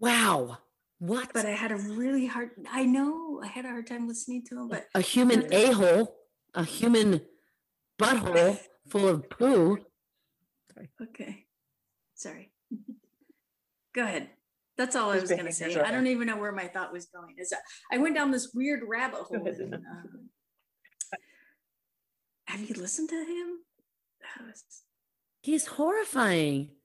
Wow. 0.00 0.58
What? 0.98 1.32
but 1.32 1.46
I 1.46 1.50
had 1.50 1.70
a 1.70 1.76
really 1.76 2.26
hard. 2.26 2.50
I 2.68 2.84
know 2.84 3.40
I 3.42 3.46
had 3.46 3.64
a 3.64 3.68
hard 3.68 3.86
time 3.86 4.08
listening 4.08 4.44
to 4.46 4.58
him, 4.58 4.68
but 4.68 4.88
a 4.94 5.00
human 5.00 5.46
a 5.52 5.70
hole, 5.72 6.16
a 6.54 6.64
human 6.64 7.20
butthole 8.00 8.58
full 8.88 9.08
of 9.08 9.30
poo. 9.30 9.78
Sorry. 10.74 10.90
okay. 11.00 11.46
Sorry. 12.14 12.50
Go 13.98 14.04
ahead. 14.04 14.28
That's 14.76 14.94
all 14.94 15.10
I 15.10 15.18
was 15.18 15.28
gonna 15.28 15.50
say. 15.50 15.72
sorry. 15.74 15.84
I 15.84 15.90
don't 15.90 16.06
even 16.06 16.28
know 16.28 16.36
where 16.36 16.52
my 16.52 16.68
thought 16.68 16.92
was 16.92 17.06
going. 17.06 17.34
Is 17.36 17.50
that 17.50 17.58
I 17.90 17.98
went 17.98 18.14
down 18.14 18.30
this 18.30 18.52
weird 18.54 18.82
rabbit 18.86 19.22
hole. 19.22 19.44
and, 19.44 19.74
um, 19.74 20.28
have 22.46 22.60
you 22.60 22.76
listened 22.76 23.08
to 23.08 23.16
him? 23.16 23.58
That 24.20 24.46
was- 24.46 24.62
He's 25.42 25.66
horrifying. 25.66 26.76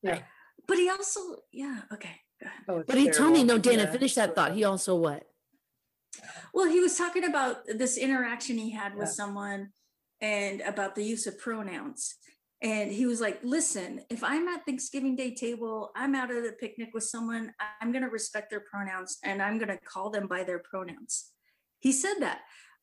Yeah. 0.00 0.22
But 0.68 0.78
he 0.78 0.88
also, 0.88 1.42
yeah, 1.50 1.82
okay. 1.92 2.20
Oh, 2.68 2.84
But 2.86 2.96
he 2.98 3.10
told 3.10 3.32
me, 3.32 3.42
no, 3.42 3.58
Dana, 3.58 3.82
Yeah, 3.82 3.90
finish 3.90 4.14
that 4.14 4.28
so 4.30 4.34
thought. 4.36 4.52
He 4.54 4.62
also 4.62 4.94
what? 4.94 5.28
Well, 6.54 6.70
he 6.70 6.78
was 6.78 6.96
talking 6.96 7.24
about 7.24 7.66
this 7.66 7.96
interaction 7.98 8.58
he 8.58 8.70
had 8.70 8.94
with 8.94 9.08
someone 9.08 9.72
and 10.20 10.60
about 10.60 10.94
the 10.94 11.02
use 11.02 11.26
of 11.26 11.36
pronouns. 11.40 12.14
And 12.60 12.90
he 12.90 13.06
was 13.06 13.20
like, 13.20 13.38
listen, 13.44 14.00
if 14.10 14.24
I'm 14.24 14.48
at 14.48 14.66
Thanksgiving 14.66 15.14
Day 15.14 15.32
table, 15.32 15.90
I'm 15.94 16.16
out 16.16 16.32
at 16.32 16.44
a 16.44 16.52
picnic 16.52 16.90
with 16.92 17.04
someone, 17.04 17.52
I'm 17.80 17.92
going 17.92 18.02
to 18.02 18.10
respect 18.10 18.50
their 18.50 18.64
pronouns 18.68 19.18
and 19.22 19.40
I'm 19.40 19.58
going 19.58 19.68
to 19.68 19.78
call 19.78 20.10
them 20.10 20.26
by 20.26 20.42
their 20.42 20.58
pronouns. 20.58 21.30
He 21.78 21.92
said 21.92 22.14
that. 22.18 22.40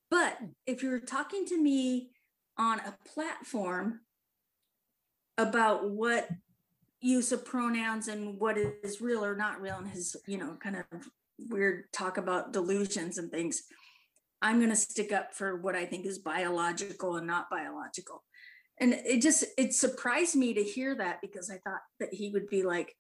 But 0.10 0.38
if 0.66 0.82
you're 0.82 1.02
talking 1.02 1.46
to 1.48 1.62
me 1.62 2.12
on 2.58 2.80
a 2.80 2.96
platform 3.06 4.02
about 5.38 5.90
what 5.90 6.30
use 7.02 7.34
of 7.34 7.44
pronouns 7.44 8.08
and 8.08 8.40
what 8.40 8.58
is 8.58 9.02
real 9.02 9.26
or 9.26 9.36
not 9.36 9.60
real 9.60 9.78
and 9.78 9.90
his, 9.90 10.16
you 10.26 10.38
know, 10.38 10.56
kind 10.64 10.78
of 10.78 11.10
weird 11.50 11.92
talk 11.92 12.18
about 12.18 12.54
delusions 12.54 13.18
and 13.18 13.30
things, 13.30 13.64
I'm 14.42 14.60
going 14.60 14.70
to 14.70 14.76
stick 14.76 15.12
up 15.12 15.34
for 15.34 15.58
what 15.58 15.76
I 15.76 15.86
think 15.86 16.06
is 16.06 16.20
biological 16.20 17.18
and 17.18 17.28
not 17.28 17.50
biological. 17.50 18.24
And 18.78 18.94
it 18.94 19.22
just, 19.22 19.46
it 19.58 19.74
surprised 19.74 20.36
me 20.36 20.54
to 20.54 20.64
hear 20.64 20.96
that 20.96 21.22
because 21.22 21.50
I 21.50 21.58
thought 21.58 21.82
that 22.00 22.14
he 22.14 22.30
would 22.30 22.50
be 22.50 22.64
like, 22.64 22.96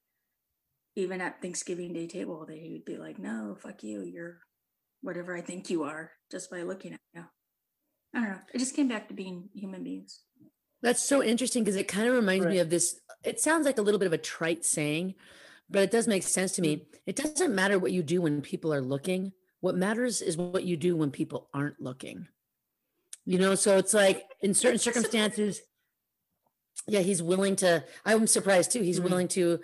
even 0.95 1.19
at 1.19 1.41
Thanksgiving 1.41 1.91
Day 1.91 2.07
table, 2.07 2.45
that 2.45 2.57
he 2.57 2.71
would 2.71 2.85
be 2.85 2.97
like, 2.97 3.19
no, 3.19 3.57
fuck 3.59 3.83
you. 3.83 4.01
You're 4.03 4.39
whatever 5.01 5.35
I 5.35 5.41
think 5.41 5.69
you 5.69 5.83
are 5.83 6.11
just 6.31 6.49
by 6.49 6.63
looking 6.63 6.93
at 6.93 6.99
you. 7.13 7.23
I 8.13 8.19
don't 8.19 8.29
know. 8.29 8.39
It 8.53 8.59
just 8.59 8.75
came 8.75 8.87
back 8.87 9.09
to 9.09 9.13
being 9.13 9.49
human 9.53 9.83
beings. 9.83 10.21
That's 10.81 11.03
so 11.03 11.21
interesting 11.21 11.63
because 11.63 11.75
it 11.75 11.87
kind 11.87 12.07
of 12.07 12.13
reminds 12.13 12.45
me 12.45 12.59
of 12.59 12.69
this. 12.69 12.99
It 13.23 13.41
sounds 13.41 13.65
like 13.65 13.77
a 13.77 13.81
little 13.81 13.99
bit 13.99 14.05
of 14.05 14.13
a 14.13 14.17
trite 14.17 14.63
saying, 14.63 15.15
but 15.69 15.81
it 15.81 15.91
does 15.91 16.07
make 16.07 16.23
sense 16.23 16.53
to 16.53 16.61
me. 16.61 16.77
Mm-hmm. 16.77 16.95
It 17.07 17.15
doesn't 17.15 17.53
matter 17.53 17.77
what 17.77 17.91
you 17.91 18.03
do 18.03 18.21
when 18.21 18.41
people 18.41 18.73
are 18.73 18.81
looking. 18.81 19.33
What 19.59 19.75
matters 19.75 20.21
is 20.21 20.37
what 20.37 20.63
you 20.63 20.77
do 20.77 20.95
when 20.95 21.11
people 21.11 21.49
aren't 21.53 21.81
looking. 21.81 22.27
You 23.25 23.39
know, 23.39 23.55
so 23.55 23.77
it's 23.77 23.93
like 23.93 24.23
in 24.41 24.53
certain 24.53 24.79
circumstances, 24.87 25.61
yeah, 26.87 26.99
he's 26.99 27.23
willing 27.23 27.55
to. 27.57 27.83
I'm 28.05 28.27
surprised 28.27 28.71
too. 28.71 28.81
He's 28.81 28.99
Mhm. 28.99 29.03
willing 29.03 29.27
to 29.29 29.59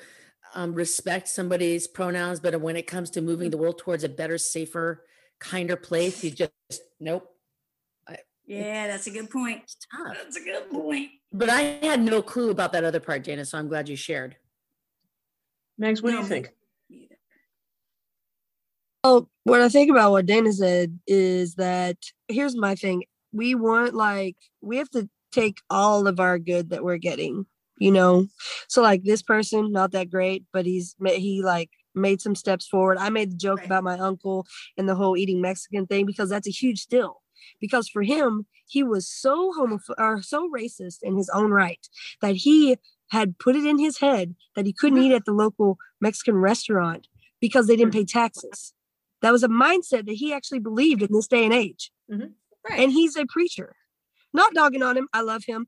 um, 0.54 0.74
respect 0.74 1.28
somebody's 1.30 1.88
pronouns, 1.88 2.40
but 2.40 2.60
when 2.60 2.76
it 2.76 2.88
comes 2.88 3.10
to 3.12 3.22
moving 3.22 3.52
the 3.52 3.58
world 3.58 3.78
towards 3.78 4.04
a 4.04 4.10
better, 4.10 4.38
safer, 4.38 5.06
kinder 5.40 5.76
place, 5.78 6.22
he 6.22 6.32
just 6.32 6.52
nope. 7.00 7.28
Yeah, 8.48 8.88
that's 8.88 9.08
a 9.08 9.12
good 9.12 9.30
point. 9.30 9.62
That's 10.06 10.36
a 10.36 10.42
good 10.44 10.70
point. 10.70 11.12
But 11.32 11.50
I 11.50 11.62
had 11.84 12.02
no 12.02 12.22
clue 12.22 12.50
about 12.50 12.74
that 12.74 12.84
other 12.84 13.00
part, 13.00 13.24
Dana. 13.24 13.46
So 13.46 13.58
I'm 13.58 13.70
glad 13.70 13.88
you 13.88 13.96
shared. 13.96 14.36
Max, 15.78 16.02
what 16.02 16.12
do 16.12 16.18
you 16.18 16.26
think? 16.26 16.52
Either. 16.90 17.16
Well, 19.06 19.30
what 19.46 19.62
I 19.62 19.70
think 19.70 19.90
about 19.90 20.12
what 20.12 20.26
Dana 20.26 20.52
said 20.52 21.00
is 21.08 21.56
that 21.56 21.98
here's 22.28 22.56
my 22.58 22.76
thing. 22.76 23.04
We 23.34 23.56
want 23.56 23.94
like 23.94 24.38
we 24.62 24.78
have 24.78 24.90
to 24.92 25.10
take 25.32 25.60
all 25.70 26.08
of 26.08 26.20
our 26.20 26.38
good 26.38 26.70
that 26.70 26.84
we're 26.84 26.98
getting, 26.98 27.46
you 27.78 27.92
know. 27.92 28.28
So 28.68 28.82
like 28.82 29.04
this 29.04 29.22
person, 29.22 29.72
not 29.72 29.92
that 29.92 30.10
great, 30.10 30.46
but 30.52 30.66
he's 30.66 30.96
he 31.06 31.42
like 31.44 31.70
made 31.96 32.22
some 32.22 32.36
steps 32.36 32.68
forward. 32.68 32.98
I 32.98 33.10
made 33.10 33.32
the 33.32 33.38
joke 33.38 33.60
Right. 33.60 33.66
about 33.66 33.84
my 33.84 33.98
uncle 33.98 34.46
and 34.78 34.88
the 34.88 34.96
whole 34.96 35.18
eating 35.18 35.42
Mexican 35.42 35.88
thing 35.88 36.06
because 36.06 36.30
that's 36.30 36.48
a 36.48 36.52
huge 36.52 36.86
deal. 36.88 37.22
Because 37.60 37.90
for 37.90 38.04
him, 38.04 38.46
he 38.68 38.84
was 38.84 39.10
so 39.10 39.52
homophobic 39.58 39.96
or 39.98 40.22
so 40.22 40.50
racist 40.50 41.00
in 41.02 41.18
his 41.18 41.30
own 41.34 41.52
right 41.52 41.86
that 42.22 42.36
he 42.36 42.78
had 43.10 43.38
put 43.40 43.56
it 43.56 43.66
in 43.66 43.78
his 43.78 43.98
head 43.98 44.36
that 44.56 44.66
he 44.66 44.74
couldn't 44.74 45.00
mm-hmm. 45.00 45.12
eat 45.12 45.16
at 45.16 45.26
the 45.26 45.34
local 45.34 45.78
Mexican 46.00 46.38
restaurant 46.38 47.08
because 47.42 47.68
they 47.68 47.76
didn't 47.76 47.92
mm. 47.92 47.98
pay 47.98 48.06
taxes. 48.06 48.74
That 49.22 49.32
was 49.32 49.44
a 49.44 49.50
mindset 49.50 50.06
that 50.06 50.16
he 50.16 50.32
actually 50.32 50.60
believed 50.60 51.02
in 51.02 51.12
this 51.12 51.28
day 51.28 51.44
and 51.44 51.54
age. 51.54 51.92
Mm-hmm. 52.10 52.28
Right. 52.70 52.80
And 52.80 52.92
he's 52.92 53.16
a 53.16 53.26
preacher. 53.26 53.76
Not 54.34 54.54
dogging 54.54 54.84
on 54.84 54.98
him. 54.98 55.08
I 55.14 55.22
love 55.22 55.44
him 55.46 55.68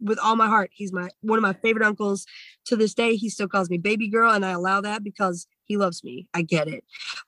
with 0.00 0.18
all 0.18 0.36
my 0.36 0.46
heart. 0.46 0.70
He's 0.72 0.92
my 0.92 1.08
one 1.22 1.38
of 1.38 1.42
my 1.42 1.54
favorite 1.54 1.84
uncles. 1.86 2.24
To 2.66 2.76
this 2.76 2.94
day, 2.94 3.16
he 3.16 3.28
still 3.28 3.48
calls 3.48 3.70
me 3.70 3.78
baby 3.78 4.08
girl, 4.08 4.30
and 4.32 4.44
I 4.44 4.50
allow 4.50 4.80
that 4.82 5.02
because 5.02 5.46
he 5.64 5.76
loves 5.76 6.04
me. 6.04 6.28
I 6.34 6.42
get 6.42 6.68
it. 6.68 6.84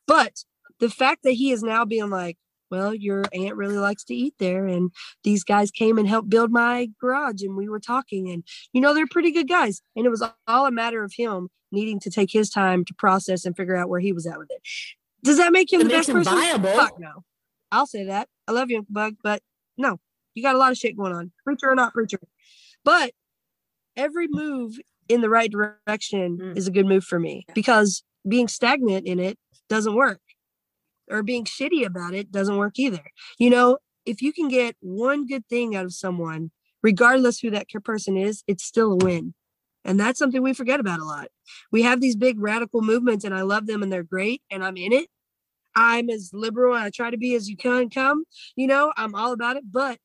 But 0.06 0.44
the 0.78 0.90
fact 0.90 1.22
that 1.24 1.32
he 1.32 1.50
is 1.50 1.62
now 1.62 1.84
being 1.84 2.10
like, 2.10 2.36
well, 2.70 2.94
your 2.94 3.24
aunt 3.34 3.56
really 3.56 3.78
likes 3.78 4.04
to 4.04 4.14
eat 4.14 4.34
there, 4.38 4.66
and 4.66 4.92
these 5.24 5.42
guys 5.42 5.70
came 5.72 5.98
and 5.98 6.06
helped 6.08 6.30
build 6.30 6.52
my 6.52 6.88
garage, 7.00 7.42
and 7.42 7.56
we 7.56 7.68
were 7.68 7.80
talking, 7.80 8.30
and 8.30 8.44
you 8.72 8.80
know 8.80 8.94
they're 8.94 9.06
pretty 9.08 9.32
good 9.32 9.48
guys, 9.48 9.82
and 9.96 10.06
it 10.06 10.10
was 10.10 10.22
all 10.46 10.66
a 10.66 10.70
matter 10.70 11.02
of 11.02 11.12
him 11.16 11.48
needing 11.72 11.98
to 12.00 12.10
take 12.10 12.30
his 12.30 12.50
time 12.50 12.84
to 12.84 12.94
process 12.94 13.44
and 13.44 13.56
figure 13.56 13.76
out 13.76 13.88
where 13.88 14.00
he 14.00 14.12
was 14.12 14.26
at 14.26 14.38
with 14.38 14.50
it. 14.50 14.60
Does 15.24 15.36
that 15.38 15.52
make 15.52 15.72
him 15.72 15.80
It 15.80 15.84
the 15.84 15.90
best 15.90 16.08
him 16.08 16.16
person? 16.16 16.34
viable. 16.34 16.70
Fuck 16.70 16.98
no. 17.00 17.24
I'll 17.72 17.86
say 17.86 18.04
that. 18.04 18.28
I 18.48 18.52
love 18.52 18.70
you, 18.70 18.86
Bug, 18.88 19.16
but 19.22 19.42
no, 19.76 19.98
you 20.34 20.42
got 20.42 20.54
a 20.54 20.58
lot 20.58 20.72
of 20.72 20.78
shit 20.78 20.96
going 20.96 21.12
on, 21.12 21.32
preacher 21.44 21.70
or 21.70 21.74
not 21.74 21.92
preacher. 21.92 22.18
But 22.84 23.12
every 23.96 24.26
move 24.28 24.78
in 25.08 25.20
the 25.20 25.30
right 25.30 25.50
direction 25.50 26.38
Mm. 26.38 26.56
is 26.56 26.68
a 26.68 26.70
good 26.70 26.86
move 26.86 27.04
for 27.04 27.18
me 27.18 27.44
because 27.54 28.02
being 28.28 28.48
stagnant 28.48 29.06
in 29.06 29.18
it 29.18 29.38
doesn't 29.68 29.94
work, 29.94 30.20
or 31.10 31.22
being 31.22 31.44
shitty 31.44 31.84
about 31.84 32.14
it 32.14 32.30
doesn't 32.30 32.56
work 32.56 32.78
either. 32.78 33.02
You 33.38 33.50
know, 33.50 33.78
if 34.06 34.22
you 34.22 34.32
can 34.32 34.48
get 34.48 34.76
one 34.80 35.26
good 35.26 35.46
thing 35.48 35.74
out 35.76 35.84
of 35.84 35.92
someone, 35.92 36.50
regardless 36.82 37.40
who 37.40 37.50
that 37.50 37.68
person 37.84 38.16
is, 38.16 38.42
it's 38.46 38.64
still 38.64 38.92
a 38.92 38.96
win. 38.96 39.34
And 39.84 39.98
that's 39.98 40.18
something 40.18 40.42
we 40.42 40.52
forget 40.52 40.80
about 40.80 41.00
a 41.00 41.04
lot. 41.04 41.28
We 41.72 41.82
have 41.82 42.00
these 42.00 42.16
big 42.16 42.38
radical 42.38 42.82
movements, 42.82 43.24
and 43.24 43.34
I 43.34 43.42
love 43.42 43.66
them 43.66 43.82
and 43.82 43.90
they're 43.92 44.02
great, 44.02 44.42
and 44.50 44.62
I'm 44.64 44.76
in 44.76 44.92
it. 44.92 45.08
I'm 45.74 46.10
as 46.10 46.30
liberal 46.32 46.74
and 46.74 46.84
I 46.84 46.90
try 46.90 47.10
to 47.10 47.18
be 47.18 47.34
as 47.34 47.48
you 47.48 47.56
can 47.56 47.90
come. 47.90 48.24
You 48.56 48.66
know, 48.66 48.92
I'm 48.96 49.14
all 49.14 49.32
about 49.32 49.56
it. 49.56 49.64
But 49.70 49.98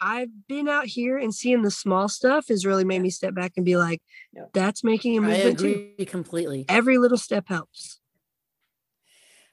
I've 0.00 0.30
been 0.48 0.68
out 0.68 0.86
here 0.86 1.18
and 1.18 1.34
seeing 1.34 1.62
the 1.62 1.70
small 1.70 2.08
stuff 2.08 2.48
has 2.48 2.64
really 2.64 2.84
made 2.84 3.02
me 3.02 3.10
step 3.10 3.34
back 3.34 3.52
and 3.56 3.66
be 3.66 3.76
like, 3.76 4.00
Yeah. 4.32 4.44
that's 4.54 4.82
making 4.82 5.18
a 5.18 5.20
movement 5.20 5.58
too. 5.58 5.90
agree 5.96 6.06
completely. 6.06 6.64
Every 6.68 6.96
little 6.98 7.18
step 7.18 7.48
helps. 7.48 8.00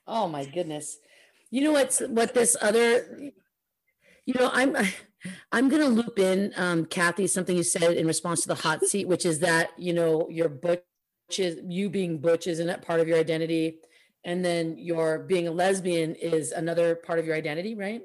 Oh 0.08 0.28
my 0.28 0.45
goodness. 0.45 0.97
You 1.51 1.62
know 1.64 1.74
what's 1.74 1.99
what 1.99 2.34
this 2.34 2.55
other 2.62 3.32
you 4.26 4.34
know, 4.36 4.49
I'm 4.53 4.76
I'm 5.51 5.68
gonna 5.68 5.88
loop 5.88 6.20
in 6.20 6.53
um 6.55 6.86
Kathy, 6.86 7.28
something 7.28 7.58
you 7.58 7.64
said 7.64 7.97
in 7.97 8.05
response 8.08 8.41
to 8.41 8.47
the 8.47 8.55
hot 8.55 8.86
seat, 8.86 9.08
which 9.08 9.26
is 9.26 9.39
that, 9.39 9.72
you 9.78 9.93
know, 9.93 10.28
your 10.30 10.49
butch 10.49 10.84
is 11.38 11.60
you 11.68 11.89
being 11.89 12.20
butch 12.20 12.47
isn't 12.47 12.68
that 12.68 12.84
part 12.84 12.99
of 12.99 13.08
your 13.08 13.18
identity. 13.18 13.80
And 14.28 14.43
then 14.43 14.78
your 14.78 15.19
being 15.19 15.47
a 15.47 15.51
lesbian 15.51 16.13
is 16.13 16.51
another 16.51 16.95
part 16.95 17.17
of 17.17 17.25
your 17.25 17.36
identity, 17.36 17.75
right? 17.75 18.01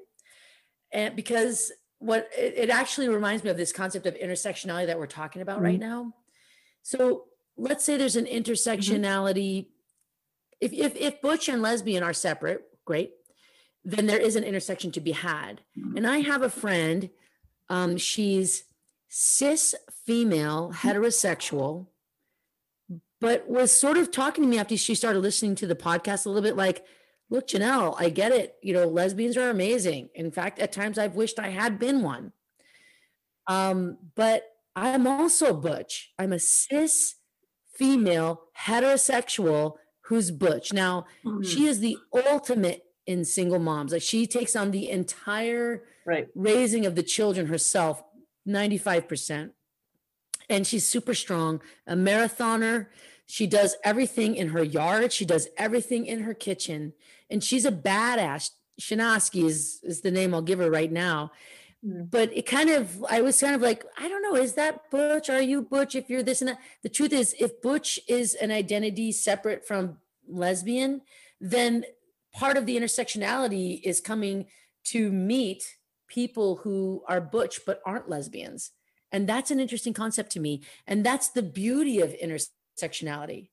And 0.93 1.17
because 1.17 1.73
what 1.99 2.31
it, 2.39 2.55
it 2.57 2.71
actually 2.71 3.09
reminds 3.09 3.43
me 3.43 3.51
of 3.51 3.57
this 3.57 3.73
concept 3.73 4.07
of 4.07 4.15
intersectionality 4.15 4.87
that 4.87 4.99
we're 4.99 5.07
talking 5.07 5.43
about 5.43 5.61
right 5.61 5.81
mm-hmm. 5.81 5.91
now. 5.91 6.15
So 6.83 7.25
let's 7.57 7.85
say 7.85 7.97
there's 7.97 8.15
an 8.15 8.27
mm-hmm. 8.27 8.39
intersectionality. 8.39 9.67
If, 10.61 10.73
if 10.73 10.95
if 10.95 11.21
butch 11.21 11.49
and 11.49 11.61
lesbian 11.61 12.05
are 12.05 12.13
separate, 12.13 12.63
great. 12.85 13.11
Then 13.85 14.07
there 14.07 14.21
is 14.21 14.37
an 14.37 14.45
intersection 14.45 14.93
to 14.93 15.01
be 15.01 15.13
had. 15.13 15.61
Mm-hmm. 15.77 15.97
And 15.97 16.07
I 16.07 16.19
have 16.19 16.43
a 16.43 16.49
friend. 16.49 17.11
Um, 17.69 17.97
she's 17.97 18.63
cis 19.09 19.75
female, 20.07 20.73
heterosexual, 20.73 21.89
but 23.23 23.49
was 23.49 23.73
sort 23.73 23.97
of 23.97 24.11
talking 24.11 24.45
to 24.45 24.51
me 24.51 24.59
after 24.59 24.77
she 24.77 24.95
started 24.95 25.21
listening 25.21 25.55
to 25.57 25.67
the 25.67 25.75
podcast 25.75 26.27
a 26.27 26.29
little 26.29 26.43
bit 26.43 26.57
like, 26.57 26.85
look, 27.31 27.47
Janelle, 27.49 27.95
I 27.99 28.11
get 28.11 28.33
it. 28.33 28.57
You 28.63 28.75
know, 28.75 28.87
lesbians 28.87 29.37
are 29.39 29.49
amazing. 29.49 30.11
In 30.15 30.31
fact, 30.31 30.59
at 30.59 30.73
times 30.73 30.99
I've 30.99 31.15
wished 31.15 31.39
I 31.39 31.49
had 31.49 31.79
been 31.79 32.03
one. 32.03 32.33
Um, 33.47 33.99
but 34.15 34.45
I'm 34.77 35.07
also 35.07 35.55
butch. 35.55 36.13
I'm 36.19 36.33
a 36.33 36.39
cis 36.39 37.15
female 37.75 38.43
heterosexual 38.67 39.77
who's 40.07 40.31
butch. 40.31 40.73
Now, 40.73 41.07
she 41.43 41.67
is 41.67 41.81
the 41.81 41.97
ultimate 42.15 42.83
in 43.07 43.25
single 43.25 43.59
moms. 43.59 43.93
Like 43.93 44.03
she 44.03 44.27
takes 44.27 44.55
on 44.57 44.71
the 44.71 44.91
entire 44.91 45.85
Right. 46.05 46.27
raising 46.35 46.85
of 46.85 46.97
the 46.97 47.03
children 47.05 47.47
herself 47.47 48.03
95% 48.47 49.51
and 50.53 50.67
she's 50.67 50.87
super 50.87 51.15
strong 51.15 51.61
a 51.87 51.95
marathoner. 51.95 52.87
She 53.27 53.47
does 53.47 53.77
everything 53.83 54.37
in 54.37 54.49
her 54.49 54.63
yard. 54.63 55.13
She 55.13 55.25
does 55.25 55.49
everything 55.57 56.07
in 56.07 56.21
her 56.21 56.35
kitchen. 56.35 56.93
And 57.31 57.43
she's 57.43 57.65
a 57.65 57.73
badass. 57.73 58.51
Shinaski 58.81 59.45
is 59.45 59.81
is 59.83 60.01
the 60.01 60.11
name 60.11 60.35
i'll 60.35 60.43
give 60.43 60.59
her 60.59 60.71
right 60.71 60.93
now. 60.93 61.33
Mm. 61.85 62.09
but 62.11 62.31
it 62.37 62.47
kind 62.47 62.71
of 62.71 63.05
i 63.11 63.21
was 63.21 63.41
kind 63.41 63.57
of 63.57 63.61
like 63.61 63.85
i 63.99 64.09
don't 64.09 64.23
know 64.23 64.37
is 64.37 64.53
that 64.55 64.89
butch? 64.91 65.29
Are 65.29 65.43
you 65.43 65.63
butch 65.63 65.97
if 65.97 66.09
you're 66.09 66.23
this 66.23 66.41
and 66.41 66.51
that? 66.51 66.61
The 66.83 66.89
truth 66.89 67.13
is 67.13 67.35
if 67.41 67.61
butch 67.61 67.99
is 68.07 68.35
an 68.35 68.53
identity 68.53 69.11
separate 69.11 69.67
from 69.67 69.99
lesbian 70.29 71.01
then 71.41 71.85
part 72.33 72.57
of 72.57 72.67
the 72.67 72.77
intersectionality 72.77 73.81
is 73.83 74.01
coming 74.01 74.47
to 74.85 75.11
meet 75.11 75.77
people 76.07 76.57
who 76.57 77.03
are 77.09 77.21
butch 77.21 77.61
but 77.67 77.83
aren't 77.85 78.09
lesbians 78.09 78.71
and 79.13 79.29
that's 79.29 79.51
an 79.51 79.61
interesting 79.61 79.93
concept 79.93 80.33
to 80.33 80.41
me. 80.41 80.63
And 80.87 81.05
that's 81.05 81.29
the 81.29 81.43
beauty 81.43 82.01
of 82.01 82.11
intersectionality. 82.15 83.51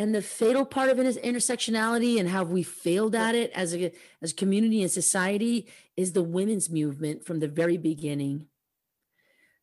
And 0.00 0.14
the 0.14 0.22
fatal 0.22 0.64
part 0.64 0.90
of 0.90 0.96
intersectionality 0.98 2.20
and 2.20 2.28
how 2.28 2.44
we 2.44 2.62
failed 2.62 3.14
at 3.16 3.34
it 3.34 3.50
as 3.52 3.74
a 3.74 3.92
as 4.22 4.30
a 4.32 4.34
community 4.34 4.80
and 4.82 4.90
society 4.90 5.68
is 5.96 6.12
the 6.12 6.22
women's 6.22 6.70
movement 6.70 7.26
from 7.26 7.40
the 7.40 7.48
very 7.48 7.76
beginning. 7.76 8.46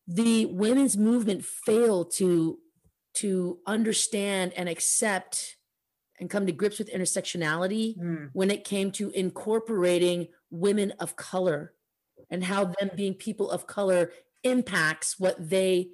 The 0.08 0.46
women's 0.46 0.98
movement 0.98 1.46
failed 1.46 2.12
to 2.16 2.60
to 3.16 3.60
understand 3.66 4.52
and 4.58 4.68
accept 4.68 5.56
and 6.20 6.30
come 6.30 6.46
to 6.46 6.52
grips 6.52 6.80
with 6.80 6.92
intersectionality 6.94 7.98
Mm. 7.98 8.30
when 8.34 8.52
it 8.52 8.66
came 8.66 8.92
to 8.92 9.10
incorporating 9.12 10.28
women 10.50 10.92
of 11.00 11.16
color 11.16 11.74
and 12.30 12.44
how 12.44 12.66
them 12.66 12.92
being 12.96 13.14
people 13.14 13.50
of 13.50 13.68
color 13.68 14.12
impacts 14.46 15.20
what 15.20 15.50
they 15.50 15.90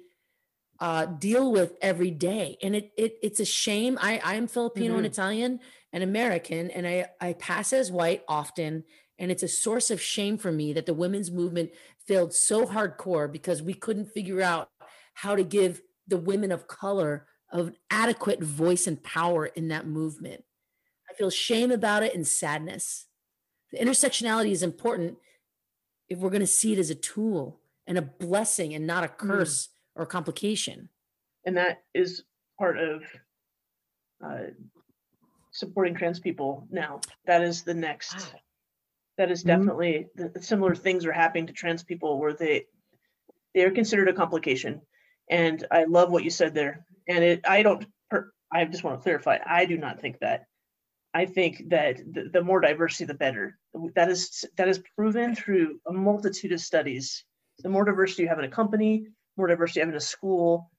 uh, 0.78 1.06
deal 1.06 1.52
with 1.52 1.74
every 1.80 2.10
day. 2.10 2.56
And 2.62 2.74
it, 2.74 2.92
it 2.96 3.16
it's 3.22 3.40
a 3.40 3.44
shame. 3.44 3.98
I 4.00 4.20
I 4.24 4.34
am 4.34 4.46
Filipino 4.46 4.96
and 4.96 5.06
Mhm. 5.06 5.10
Italian 5.10 5.60
and 5.92 6.02
American, 6.04 6.70
and 6.70 6.86
I 6.86 7.06
I 7.20 7.32
pass 7.34 7.72
as 7.72 7.90
white 7.90 8.24
often, 8.28 8.84
and 9.18 9.30
it's 9.30 9.42
a 9.42 9.48
source 9.48 9.90
of 9.90 10.00
shame 10.00 10.38
for 10.38 10.52
me 10.52 10.72
that 10.72 10.86
the 10.86 10.94
women's 10.94 11.30
movement 11.30 11.70
failed 12.06 12.34
so 12.34 12.66
hardcore 12.66 13.30
because 13.30 13.62
we 13.62 13.74
couldn't 13.74 14.06
figure 14.12 14.42
out 14.42 14.70
how 15.14 15.36
to 15.36 15.44
give 15.44 15.82
the 16.08 16.16
women 16.16 16.50
of 16.50 16.66
color 16.66 17.26
an 17.52 17.76
adequate 17.90 18.42
voice 18.42 18.86
and 18.86 19.02
power 19.02 19.46
in 19.46 19.68
that 19.68 19.86
movement. 19.86 20.42
I 21.08 21.14
feel 21.14 21.30
shame 21.30 21.70
about 21.70 22.02
it 22.02 22.14
and 22.14 22.26
sadness. 22.26 23.06
The 23.70 23.78
intersectionality 23.78 24.50
is 24.50 24.62
important 24.62 25.18
if 26.08 26.18
we're 26.18 26.30
going 26.30 26.40
to 26.40 26.46
see 26.46 26.72
it 26.72 26.78
as 26.78 26.90
a 26.90 26.94
tool 26.96 27.60
and 27.86 27.98
a 27.98 28.02
blessing 28.02 28.74
and 28.74 28.86
not 28.86 29.04
a 29.04 29.08
curse 29.08 29.68
or 29.96 30.06
complication. 30.06 30.88
and 31.44 31.56
that 31.56 31.82
is 31.92 32.22
part 32.58 32.78
of 32.78 33.02
uh, 34.24 34.44
supporting 35.50 35.94
trans 35.94 36.20
people 36.20 36.66
now. 36.70 37.00
That 37.26 37.42
is 37.42 37.62
the 37.64 37.74
next. 37.74 38.14
Wow. 38.14 38.40
That 39.18 39.30
is 39.30 39.42
Mhm. 39.42 39.46
definitely 39.48 40.08
the, 40.14 40.40
similar 40.42 40.74
things 40.76 41.04
are 41.04 41.12
happening 41.12 41.46
to 41.48 41.52
trans 41.52 41.82
people 41.82 42.18
where 42.20 42.32
they 42.32 42.66
they 43.54 43.64
are 43.64 43.70
considered 43.70 44.08
a 44.08 44.12
complication. 44.14 44.80
And 45.28 45.66
I 45.70 45.84
love 45.84 46.10
what 46.10 46.24
you 46.24 46.30
said 46.30 46.54
there. 46.54 46.86
And 47.08 47.22
it 47.24 47.40
I 47.46 47.62
don't. 47.62 47.84
I 48.54 48.64
just 48.66 48.84
want 48.84 48.98
to 48.98 49.02
clarify. 49.02 49.38
I 49.44 49.64
do 49.64 49.76
not 49.78 50.00
think 50.00 50.20
that. 50.20 50.46
I 51.14 51.26
think 51.26 51.68
that 51.70 51.96
the, 52.10 52.28
the 52.32 52.42
more 52.42 52.60
diversity, 52.60 53.04
the 53.06 53.14
better. 53.14 53.58
That 53.94 54.08
is 54.10 54.44
that 54.56 54.68
is 54.68 54.78
proven 54.96 55.34
through 55.34 55.80
a 55.86 55.92
multitude 55.92 56.52
of 56.52 56.60
studies. 56.60 57.24
The 57.60 57.68
more 57.68 57.84
diversity 57.84 58.22
you 58.22 58.28
have 58.28 58.38
in 58.38 58.44
a 58.44 58.48
company, 58.48 59.06
more 59.36 59.46
diversity 59.46 59.80
you 59.80 59.86
have 59.86 59.92
in 59.92 59.96
a 59.96 60.00
school, 60.00 60.70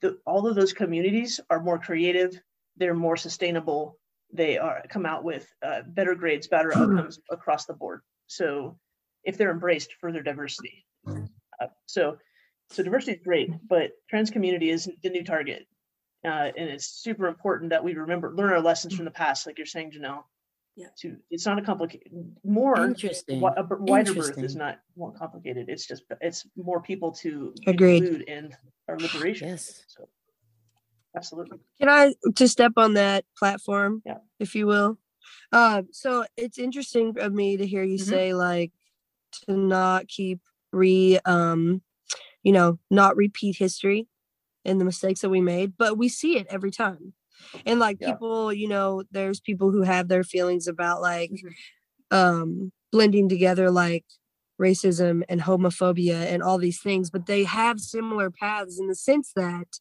the, 0.00 0.18
all 0.26 0.46
of 0.46 0.54
those 0.54 0.72
communities 0.72 1.40
are 1.50 1.62
more 1.62 1.78
creative. 1.78 2.40
They're 2.76 2.94
more 2.94 3.16
sustainable. 3.16 3.98
They 4.32 4.58
are 4.58 4.82
come 4.88 5.06
out 5.06 5.24
with 5.24 5.52
uh, 5.62 5.82
better 5.86 6.14
grades 6.14 6.48
better 6.48 6.76
outcomes 6.76 7.18
across 7.30 7.66
the 7.66 7.74
board. 7.74 8.00
So 8.26 8.78
if 9.24 9.36
they're 9.36 9.50
embraced 9.50 9.94
further 10.00 10.22
diversity. 10.22 10.84
Uh, 11.06 11.66
so 11.86 12.16
so 12.70 12.82
diversity 12.82 13.12
is 13.12 13.24
great 13.24 13.50
but 13.68 13.90
trans 14.08 14.30
community 14.30 14.70
is 14.70 14.88
the 15.02 15.10
new 15.10 15.24
target. 15.24 15.66
Uh, 16.24 16.52
and 16.56 16.68
it's 16.68 16.86
super 16.86 17.26
important 17.26 17.70
that 17.70 17.82
we 17.82 17.94
remember 17.94 18.32
learn 18.34 18.52
our 18.52 18.60
lessons 18.60 18.94
from 18.94 19.04
the 19.04 19.10
past 19.10 19.46
like 19.46 19.58
you're 19.58 19.66
saying 19.66 19.90
janelle 19.90 20.24
Yeah. 20.80 20.86
to 21.02 21.16
it's 21.30 21.46
not 21.46 21.58
a 21.58 21.62
complicated 21.62 22.10
more 22.44 22.76
Interesting. 22.84 23.40
wi- 23.40 23.54
a 23.56 23.62
b- 23.64 23.74
wider 23.92 24.14
birth 24.14 24.38
is 24.42 24.56
not 24.56 24.74
more 24.96 25.12
complicated 25.12 25.68
it's 25.68 25.86
just 25.86 26.02
it's 26.20 26.46
more 26.56 26.80
people 26.90 27.12
to 27.22 27.54
Agreed. 27.66 28.02
include 28.02 28.22
in 28.22 28.44
our 28.88 28.98
liberation 28.98 29.48
Yes. 29.48 29.84
so 29.88 30.08
absolutely 31.16 31.58
Can 31.78 31.88
I 31.88 32.14
to 32.36 32.48
step 32.48 32.72
on 32.76 32.94
that 32.94 33.24
platform, 33.38 34.02
Yeah. 34.06 34.18
if 34.38 34.54
you 34.54 34.66
will? 34.66 34.98
Uh, 35.52 35.82
so 35.92 36.24
it's 36.36 36.58
interesting 36.58 37.14
of 37.18 37.32
me 37.32 37.56
to 37.56 37.66
hear 37.66 37.82
you 37.84 37.98
Mhm. 37.98 38.08
say 38.08 38.34
like 38.34 38.72
to 39.46 39.56
not 39.56 40.08
keep 40.08 40.40
re 40.72 41.18
um, 41.24 41.82
you 42.42 42.52
know, 42.52 42.78
not 42.90 43.16
repeat 43.16 43.56
history 43.56 44.08
and 44.64 44.80
the 44.80 44.84
mistakes 44.84 45.20
that 45.20 45.28
we 45.30 45.40
made, 45.42 45.76
but 45.76 45.98
we 45.98 46.08
see 46.08 46.36
it 46.38 46.46
every 46.48 46.70
time. 46.70 47.12
And 47.66 47.80
like 47.80 47.98
Yeah. 48.00 48.12
people, 48.12 48.52
you 48.52 48.68
know, 48.68 49.02
there's 49.10 49.40
people 49.40 49.70
who 49.70 49.82
have 49.82 50.08
their 50.08 50.24
feelings 50.24 50.66
about 50.68 51.00
like 51.00 51.30
Mhm. 51.32 51.54
um 52.10 52.72
blending 52.92 53.28
together 53.28 53.70
like 53.70 54.04
racism 54.60 55.22
and 55.28 55.40
homophobia 55.42 56.26
and 56.32 56.42
all 56.42 56.58
these 56.58 56.80
things, 56.82 57.10
but 57.10 57.26
they 57.26 57.44
have 57.44 57.80
similar 57.80 58.30
paths 58.30 58.78
in 58.78 58.88
the 58.88 58.94
sense 58.94 59.32
that, 59.36 59.78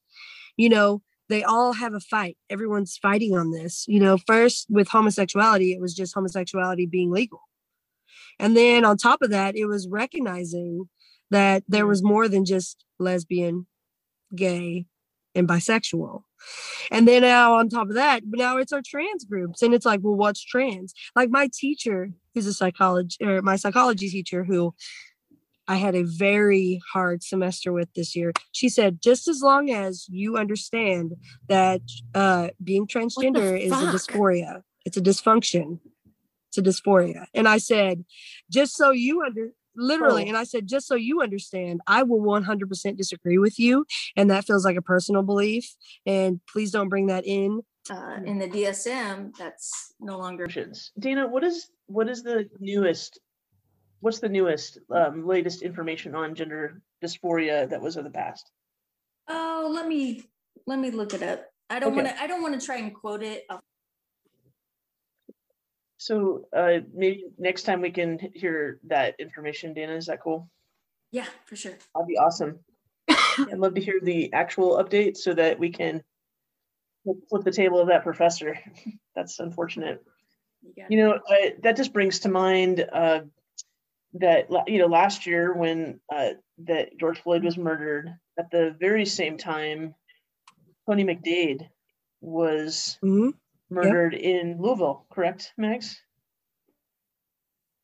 you 0.58 0.70
know, 0.70 1.02
they 1.30 1.44
all 1.44 1.74
have 1.74 1.94
a 1.94 2.00
fight. 2.00 2.38
Everyone's 2.50 2.98
fighting 2.98 3.36
on 3.38 3.52
this. 3.52 3.86
You 3.88 4.00
know, 4.00 4.18
first 4.28 4.68
with 4.70 4.88
homosexuality, 4.90 5.74
it 5.74 5.82
was 5.82 5.94
just 5.96 6.14
homosexuality 6.16 6.86
being 6.88 7.12
legal. 7.12 7.42
And 8.40 8.56
then 8.56 8.86
on 8.86 8.98
top 8.98 9.22
of 9.22 9.32
that, 9.32 9.56
it 9.56 9.66
was 9.66 9.88
recognizing 9.90 10.90
that 11.32 11.64
there 11.68 11.86
was 11.88 12.02
more 12.04 12.28
than 12.28 12.46
just 12.46 12.86
lesbian, 13.00 13.68
gay, 14.36 14.86
and 15.36 15.48
bisexual. 15.48 16.24
And 16.92 17.08
then 17.08 17.22
now 17.22 17.56
on 17.56 17.70
top 17.70 17.90
of 17.90 17.96
that, 17.96 18.24
now 18.26 18.58
it's 18.58 18.74
our 18.74 18.82
trans 18.86 19.26
groups. 19.26 19.62
And 19.62 19.74
it's 19.74 19.86
like, 19.86 20.02
well, 20.04 20.16
what's 20.16 20.44
trans? 20.44 20.94
Like 21.16 21.30
my 21.30 21.50
teacher, 21.54 22.10
who's 22.34 22.48
a 22.48 22.54
psychology 22.54 23.18
or 23.22 23.42
my 23.42 23.56
psychology 23.56 24.10
teacher 24.10 24.44
who 24.44 24.74
I 25.70 25.76
had 25.76 25.94
a 25.94 26.04
very 26.04 26.82
hard 26.92 27.22
semester 27.22 27.72
with 27.72 27.94
this 27.94 28.16
year. 28.16 28.34
She 28.54 28.70
said, 28.70 29.02
just 29.04 29.28
as 29.28 29.42
long 29.42 29.70
as 29.70 30.08
you 30.10 30.36
understand 30.36 31.14
that 31.48 31.82
uh, 32.16 32.50
being 32.64 32.88
transgender 32.88 33.60
is 33.60 33.72
a 33.72 33.76
dysphoria, 33.76 34.64
it's 34.84 34.98
a 34.98 35.02
dysfunction, 35.02 35.80
it's 36.48 36.58
a 36.58 36.64
dysphoria. 36.64 37.28
And 37.36 37.48
I 37.48 37.60
said, 37.60 38.04
just 38.50 38.76
so 38.76 38.90
you 38.90 39.24
under 39.24 39.50
literally, 39.80 40.26
Oh. 40.26 40.28
and 40.28 40.38
I 40.38 40.44
said, 40.44 40.68
just 40.68 40.88
so 40.88 40.96
you 40.96 41.22
understand, 41.22 41.82
I 41.88 42.04
will 42.04 42.22
100% 42.22 42.98
disagree 42.98 43.38
with 43.38 43.58
you. 43.60 43.86
And 44.16 44.30
that 44.30 44.46
feels 44.46 44.66
like 44.66 44.78
a 44.78 44.82
personal 44.82 45.24
belief. 45.24 45.76
And 46.06 46.40
please 46.48 46.72
don't 46.72 46.90
bring 46.90 47.08
that 47.08 47.26
in. 47.26 47.62
Uh, 47.90 48.20
in 48.26 48.38
the 48.38 48.48
DSM, 48.48 49.36
that's 49.38 49.94
no 50.00 50.18
longer. 50.18 50.48
Dana, 51.00 51.28
what 51.28 51.44
is 51.44 51.72
what 51.88 52.08
is 52.08 52.22
the 52.22 52.48
newest? 52.60 53.20
What's 54.02 54.20
the 54.20 54.30
newest, 54.30 54.78
um, 54.94 55.26
latest 55.28 55.62
information 55.64 56.14
on 56.14 56.36
gender 56.36 56.82
dysphoria 57.04 57.68
that 57.70 57.82
was 57.82 57.98
of 57.98 58.04
the 58.04 58.12
past? 58.12 58.52
Oh, 59.28 59.70
let 59.74 59.88
me 59.88 60.24
let 60.68 60.78
me 60.78 60.92
look 60.92 61.14
it 61.16 61.24
up. 61.24 61.46
I 61.70 61.80
don't 61.80 61.94
Okay. 61.94 62.04
want 62.04 62.16
to. 62.16 62.22
I 62.22 62.28
don't 62.28 62.42
want 62.44 62.60
to 62.60 62.66
try 62.66 62.78
and 62.78 62.94
quote 62.94 63.24
it. 63.24 63.46
off- 63.50 63.62
So 66.00 66.46
uh, 66.56 66.80
maybe 66.94 67.26
next 67.38 67.64
time 67.64 67.82
we 67.82 67.92
can 67.92 68.18
hear 68.34 68.80
that 68.88 69.20
information, 69.20 69.74
Dana. 69.74 69.96
Is 69.96 70.06
that 70.06 70.22
cool? 70.24 70.50
Yeah, 71.12 71.26
for 71.46 71.58
sure. 71.58 71.74
That'd 71.94 72.08
be 72.08 72.18
awesome. 72.18 72.60
I'd 73.10 73.58
love 73.58 73.76
to 73.76 73.82
hear 73.82 74.00
the 74.02 74.32
actual 74.32 74.82
update 74.82 75.18
so 75.18 75.34
that 75.34 75.60
we 75.60 75.70
can 75.70 76.02
flip 77.04 77.18
flip 77.30 77.44
the 77.44 77.52
table 77.52 77.82
of 77.82 77.90
that 77.90 78.04
professor. 78.04 78.58
That's 79.16 79.40
unfortunate. 79.40 80.02
You 80.64 80.86
You 80.88 80.98
know, 80.98 81.20
I, 81.28 81.56
that 81.64 81.76
just 81.76 81.92
brings 81.92 82.20
to 82.20 82.30
mind 82.30 82.88
uh, 82.94 83.22
that 84.14 84.48
you 84.68 84.80
know 84.80 84.88
last 84.88 85.26
year 85.26 85.54
when 85.54 86.00
uh, 86.10 86.30
that 86.60 86.98
George 86.98 87.20
Floyd 87.22 87.44
was 87.44 87.58
murdered, 87.58 88.10
at 88.38 88.50
the 88.52 88.74
very 88.80 89.06
same 89.06 89.38
time, 89.38 89.96
Tony 90.88 91.04
McDade 91.04 91.68
was 92.22 92.98
Mhm. 93.04 93.34
Murdered 93.70 94.14
in 94.14 94.58
Louisville. 94.60 95.06
Correct, 95.12 95.54
Max? 95.58 96.02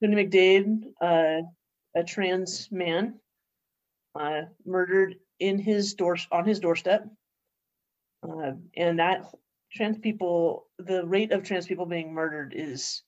Tony 0.04 0.26
McDade, 0.26 0.84
uh, 1.02 1.42
a 1.96 2.04
trans 2.04 2.70
man, 2.72 3.20
uh, 4.14 4.42
murdered 4.66 5.16
in 5.40 5.58
his 5.60 5.94
door 5.94 6.18
on 6.32 6.46
his 6.46 6.60
doorstep, 6.60 7.08
uh, 8.24 8.52
and 8.76 9.00
that 9.00 9.26
trans 9.72 9.98
people, 9.98 10.68
the 10.78 11.06
rate 11.06 11.32
of 11.32 11.44
trans 11.44 11.66
people 11.66 11.86
being 11.86 12.14
murdered 12.14 12.54
is 12.56 13.04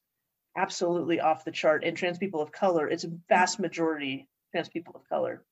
absolutely 0.55 1.19
off 1.19 1.45
the 1.45 1.51
chart. 1.51 1.83
And 1.83 1.95
trans 1.95 2.17
people 2.17 2.41
of 2.41 2.51
color, 2.51 2.87
it's 2.87 3.03
a 3.03 3.11
vast 3.29 3.59
majority 3.59 4.27
trans 4.51 4.69
people 4.69 4.95
of 4.95 5.07
color. 5.07 5.45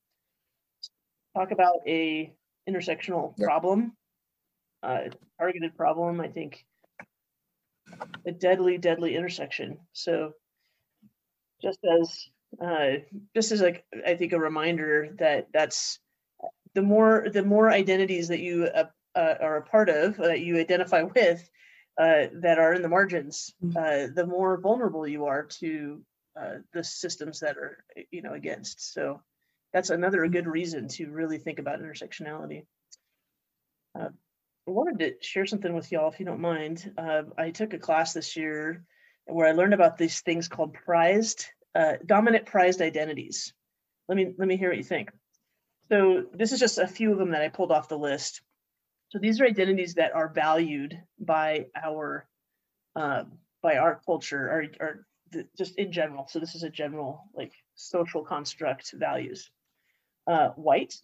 Talk 1.36 1.52
about 1.52 1.82
a 1.88 2.34
intersectional 2.68 3.34
Yep. 3.38 3.46
problem, 3.46 3.96
uh, 4.84 5.10
targeted 5.40 5.76
problem. 5.76 6.20
I 6.20 6.30
think 6.30 6.66
a 8.26 8.32
deadly, 8.32 8.78
deadly 8.78 9.16
intersection. 9.16 9.78
So, 9.94 10.34
just 11.62 11.80
as 11.84 12.28
uh, 12.62 13.00
just 13.36 13.52
as 13.52 13.62
like 13.62 13.86
I 14.06 14.16
think 14.16 14.34
a 14.34 14.40
reminder 14.40 15.10
that 15.20 15.48
that's 15.54 16.00
the 16.74 16.82
more 16.82 17.28
the 17.32 17.44
more 17.44 17.70
identities 17.70 18.28
that 18.30 18.40
you 18.40 18.66
uh, 18.66 18.86
uh, 19.16 19.36
are 19.42 19.58
a 19.58 19.64
part 19.64 19.90
of 19.90 20.18
that 20.18 20.42
you 20.42 20.58
identify 20.60 21.04
with 21.16 21.50
uh, 21.98 22.28
that 22.42 22.60
are 22.60 22.74
in 22.74 22.82
the 22.82 22.90
margins, 22.90 23.54
Mm. 23.64 23.78
uh, 23.78 24.14
the 24.14 24.28
more 24.28 24.60
vulnerable 24.60 25.08
you 25.08 25.26
are 25.26 25.44
to 25.44 26.02
uh, 26.40 26.56
the 26.74 26.84
systems 26.84 27.40
that 27.40 27.58
are 27.58 27.84
you 28.12 28.22
know 28.22 28.34
against. 28.34 28.94
So 28.94 29.22
that's 29.74 29.90
another 29.90 30.28
good 30.28 30.48
reason 30.48 30.88
to 30.90 31.12
really 31.12 31.38
think 31.38 31.60
about 31.60 31.80
intersectionality. 31.80 32.66
I 34.68 34.72
wanted 34.72 35.00
to 35.00 35.26
share 35.26 35.46
something 35.46 35.74
with 35.76 35.92
y'all 35.92 36.12
if 36.12 36.20
you 36.20 36.26
don't 36.26 36.42
mind. 36.42 36.92
Uh, 36.98 37.24
I 37.38 37.52
took 37.52 37.74
a 37.74 37.80
class 37.80 38.14
this 38.14 38.36
year 38.36 38.84
where 39.26 39.48
I 39.48 39.52
learned 39.52 39.76
about 39.76 39.98
these 39.98 40.22
things 40.22 40.48
called 40.48 40.74
prized, 40.74 41.46
uh, 41.76 41.94
dominant 42.04 42.48
prized 42.48 42.82
identities. 42.82 43.54
Let 44.08 44.16
me 44.18 44.34
let 44.38 44.48
me 44.48 44.58
hear 44.58 44.70
what 44.70 44.78
you 44.78 44.84
think. 44.84 45.12
So 45.90 46.26
this 46.34 46.52
is 46.52 46.60
just 46.60 46.80
a 46.80 46.88
few 46.88 47.12
of 47.12 47.20
them 47.20 47.32
that 47.32 47.44
I 47.44 47.50
pulled 47.50 47.72
off 47.72 47.90
the 47.90 47.98
list. 47.98 48.42
So 49.10 49.20
these 49.20 49.40
are 49.40 49.46
identities 49.46 49.96
that 49.96 50.16
are 50.16 50.30
valued 50.30 51.00
by 51.20 51.68
our 51.76 52.28
uh, 52.96 53.26
by 53.62 53.78
our 53.78 54.02
culture 54.06 54.50
or, 54.50 54.66
or 54.80 55.08
just 55.58 55.78
in 55.78 55.92
general. 55.92 56.28
So 56.28 56.40
this 56.40 56.56
is 56.56 56.64
a 56.64 56.70
general 56.70 57.30
like 57.36 57.52
social 57.76 58.24
construct 58.24 58.94
values. 58.94 59.52
Uh, 60.26 60.50
white, 60.50 60.96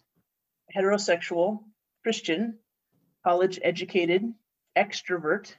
heterosexual, 0.76 1.60
Christian, 2.02 2.58
college 3.24 3.58
educated, 3.62 4.32
extrovert, 4.76 5.54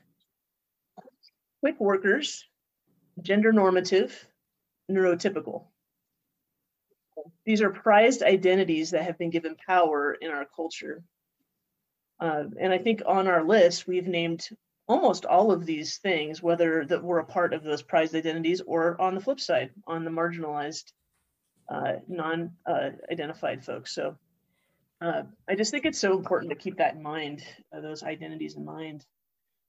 quick 1.62 1.80
workers, 1.80 2.46
gender 3.22 3.54
normative, 3.54 4.28
neurotypical. 4.92 5.66
These 7.46 7.62
are 7.62 7.70
prized 7.70 8.22
identities 8.24 8.92
that 8.92 9.04
have 9.04 9.18
been 9.18 9.30
given 9.30 9.56
power 9.56 10.14
in 10.14 10.32
our 10.32 10.46
culture. 10.46 11.04
Uh, 12.20 12.46
and 12.60 12.74
I 12.74 12.78
think 12.78 13.02
on 13.06 13.28
our 13.28 13.44
list, 13.44 13.88
we've 13.88 14.08
named 14.08 14.50
almost 14.88 15.26
all 15.26 15.52
of 15.52 15.66
these 15.66 15.98
things, 15.98 16.42
whether 16.42 16.86
that 16.86 17.04
we're 17.04 17.20
a 17.20 17.26
part 17.26 17.54
of 17.54 17.64
those 17.64 17.82
prized 17.82 18.16
identities 18.16 18.62
or 18.66 19.00
on 19.00 19.16
the 19.16 19.22
flip 19.22 19.40
side, 19.40 19.72
on 19.88 20.04
the 20.04 20.12
marginalized, 20.12 20.92
uh, 21.70 21.94
non 22.08 22.52
uh, 22.66 22.90
identified 23.12 23.64
folks. 23.64 23.96
So 23.96 24.18
uh, 25.04 25.24
I 25.50 25.56
just 25.56 25.72
think 25.72 25.86
it's 25.86 26.00
so 26.00 26.18
important 26.18 26.50
to 26.52 26.56
keep 26.56 26.78
that 26.78 26.96
in 26.96 27.04
mind, 27.04 27.44
uh, 27.76 27.82
those 27.82 28.04
identities 28.04 28.56
in 28.56 28.64
mind. 28.64 29.06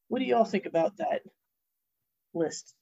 What 0.09 0.21
do 0.21 0.25
you 0.25 0.37
all 0.37 0.45
think 0.45 0.67
about 0.67 0.97
that 0.99 1.23
list? 2.33 2.75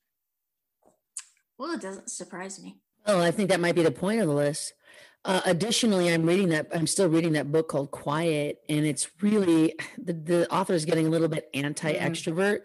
Well, 1.56 1.72
it 1.72 1.80
doesn't 1.80 2.10
surprise 2.10 2.62
me. 2.62 2.76
Well, 3.06 3.22
I 3.22 3.30
think 3.30 3.48
that 3.48 3.60
might 3.60 3.74
be 3.74 3.82
the 3.82 3.90
point 3.90 4.20
of 4.20 4.28
the 4.28 4.34
list. 4.34 4.74
Uh, 5.24 5.40
additionally, 5.46 6.12
I'm 6.12 6.26
reading 6.26 6.48
that. 6.50 6.68
I'm 6.74 6.86
still 6.86 7.08
reading 7.08 7.32
that 7.32 7.50
book 7.50 7.68
called 7.68 7.90
Quiet, 7.90 8.60
and 8.68 8.84
it's 8.84 9.08
really 9.22 9.74
the, 9.96 10.12
the 10.12 10.52
author 10.52 10.74
is 10.74 10.84
getting 10.84 11.06
a 11.06 11.10
little 11.10 11.28
bit 11.28 11.48
anti-extrovert. 11.54 12.60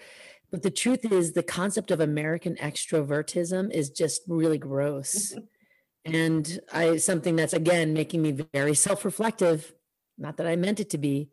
But 0.52 0.64
the 0.64 0.72
truth 0.72 1.06
is, 1.06 1.34
the 1.34 1.44
concept 1.44 1.92
of 1.92 2.00
American 2.00 2.56
extrovertism 2.56 3.72
is 3.72 3.90
just 3.90 4.24
really 4.28 4.58
gross, 4.58 5.36
and 6.06 6.60
I 6.74 6.98
something 6.98 7.36
that's 7.36 7.54
again 7.54 7.94
making 7.94 8.22
me 8.24 8.32
very 8.32 8.74
self-reflective. 8.74 9.74
Not 10.18 10.38
that 10.38 10.48
I 10.48 10.56
meant 10.56 10.80
it 10.80 10.90
to 10.92 10.98
be, 10.98 11.30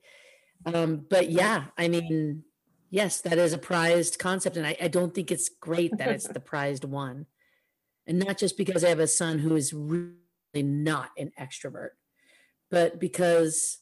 um, 0.66 1.04
but 1.08 1.30
yeah, 1.30 1.64
I 1.76 1.88
mean, 1.88 2.44
yes, 2.90 3.20
that 3.22 3.38
is 3.38 3.52
a 3.52 3.58
prized 3.58 4.18
concept, 4.18 4.56
and 4.56 4.66
I, 4.66 4.76
I 4.80 4.88
don't 4.88 5.14
think 5.14 5.30
it's 5.30 5.48
great 5.48 5.96
that 5.98 6.08
it's 6.08 6.28
the 6.28 6.40
prized 6.52 6.84
one 6.84 7.26
and 8.06 8.18
not 8.18 8.38
just 8.38 8.56
because 8.56 8.84
I 8.84 8.88
have 8.88 9.00
a 9.00 9.06
son 9.06 9.38
who 9.38 9.56
is 9.56 9.72
really 9.72 10.12
not 10.54 11.10
an 11.16 11.32
extrovert, 11.40 11.90
but 12.70 13.00
because 13.00 13.78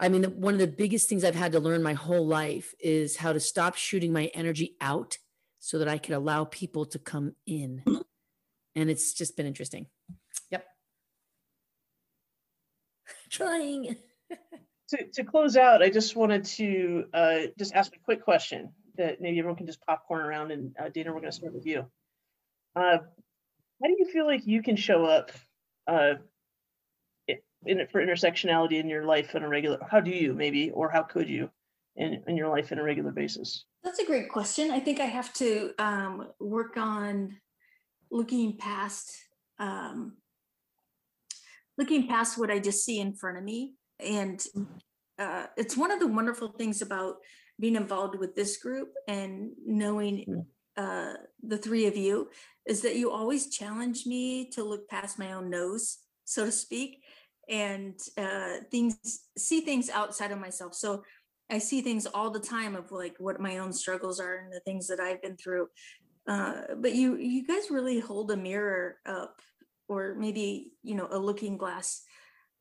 I 0.00 0.08
mean, 0.08 0.24
one 0.40 0.54
of 0.54 0.60
the 0.60 0.68
biggest 0.68 1.08
things 1.08 1.24
I've 1.24 1.34
had 1.34 1.52
to 1.52 1.60
learn 1.60 1.82
my 1.82 1.94
whole 1.94 2.24
life 2.24 2.72
is 2.78 3.16
how 3.16 3.32
to 3.32 3.40
stop 3.40 3.74
shooting 3.74 4.12
my 4.12 4.26
energy 4.26 4.76
out 4.80 5.18
so 5.58 5.80
that 5.80 5.88
I 5.88 5.98
could 5.98 6.14
allow 6.14 6.44
people 6.44 6.86
to 6.86 7.00
come 7.00 7.34
in. 7.46 7.82
And 8.76 8.90
it's 8.90 9.12
just 9.12 9.36
been 9.36 9.44
interesting. 9.46 9.86
Yep. 10.50 10.64
Trying. 13.30 13.96
To, 14.88 15.06
to 15.14 15.24
close 15.24 15.56
out, 15.56 15.82
I 15.82 15.90
just 15.90 16.16
wanted 16.16 16.44
to 16.44 17.04
uh, 17.12 17.38
just 17.58 17.74
ask 17.74 17.94
a 17.94 17.98
quick 18.04 18.22
question 18.22 18.72
that 18.96 19.20
maybe 19.20 19.38
everyone 19.38 19.56
can 19.56 19.66
just 19.66 19.84
popcorn 19.86 20.22
around. 20.24 20.50
And 20.50 20.74
uh, 20.78 20.88
Dana, 20.88 21.12
we're 21.12 21.20
going 21.20 21.30
to 21.30 21.36
start 21.36 21.54
with 21.54 21.66
you. 21.66 21.86
Uh, 22.74 22.98
how 23.80 23.86
do 23.86 23.96
you 23.98 24.06
feel 24.12 24.26
like 24.26 24.46
you 24.46 24.62
can 24.62 24.76
show 24.76 25.04
up 25.04 25.30
uh, 25.86 26.14
in 27.64 27.86
for 27.90 28.04
intersectionality 28.04 28.80
in 28.80 28.88
your 28.88 29.04
life 29.04 29.34
on 29.34 29.42
a 29.42 29.48
regular? 29.48 29.78
How 29.88 30.00
do 30.00 30.10
you 30.10 30.32
maybe, 30.34 30.70
or 30.70 30.90
how 30.90 31.02
could 31.02 31.28
you, 31.28 31.50
in 31.96 32.22
in 32.26 32.36
your 32.36 32.48
life 32.48 32.72
on 32.72 32.78
a 32.78 32.82
regular 32.82 33.12
basis? 33.12 33.64
That's 33.84 33.98
a 34.00 34.06
great 34.06 34.28
question. 34.28 34.70
I 34.70 34.80
think 34.80 35.00
I 35.00 35.04
have 35.04 35.32
to 35.34 35.72
um, 35.78 36.28
work 36.40 36.76
on 36.76 37.36
looking 38.10 38.56
past 38.56 39.16
um, 39.58 40.16
looking 41.76 42.08
past 42.08 42.38
what 42.38 42.50
I 42.50 42.58
just 42.58 42.84
see 42.84 42.98
in 43.00 43.14
front 43.14 43.38
of 43.38 43.44
me, 43.44 43.74
and 44.00 44.44
uh, 45.18 45.46
it's 45.56 45.76
one 45.76 45.90
of 45.90 46.00
the 46.00 46.06
wonderful 46.06 46.48
things 46.48 46.82
about 46.82 47.16
being 47.60 47.76
involved 47.76 48.18
with 48.18 48.34
this 48.34 48.56
group 48.58 48.92
and 49.08 49.50
knowing 49.66 50.24
Mm. 50.28 50.46
uh, 50.76 51.14
the 51.42 51.58
three 51.58 51.86
of 51.86 51.96
you 51.96 52.30
is 52.66 52.82
that 52.82 52.96
you 52.96 53.10
always 53.10 53.50
challenge 53.50 54.06
me 54.06 54.48
to 54.50 54.62
look 54.62 54.88
past 54.88 55.18
my 55.18 55.32
own 55.32 55.50
nose, 55.50 55.98
so 56.24 56.44
to 56.44 56.52
speak, 56.52 57.02
and 57.48 57.98
uh, 58.16 58.58
things 58.70 58.96
see 59.36 59.60
things 59.62 59.90
outside 59.90 60.30
of 60.30 60.38
myself. 60.38 60.74
So 60.74 61.02
I 61.50 61.58
see 61.58 61.80
things 61.80 62.06
all 62.06 62.30
the 62.30 62.38
time 62.38 62.76
of 62.76 62.92
like 62.92 63.16
what 63.18 63.40
my 63.40 63.58
own 63.58 63.72
struggles 63.72 64.20
are 64.20 64.36
and 64.36 64.52
the 64.52 64.60
things 64.60 64.86
that 64.88 65.00
I've 65.00 65.22
been 65.22 65.36
through. 65.36 65.68
Uh, 66.28 66.74
but 66.76 66.94
you 66.94 67.16
you 67.16 67.46
guys 67.46 67.70
really 67.70 68.00
hold 68.00 68.30
a 68.30 68.36
mirror 68.36 68.98
up, 69.06 69.40
or 69.88 70.14
maybe 70.14 70.72
you 70.82 70.94
know 70.94 71.08
a 71.10 71.18
looking 71.18 71.56
glass 71.56 72.02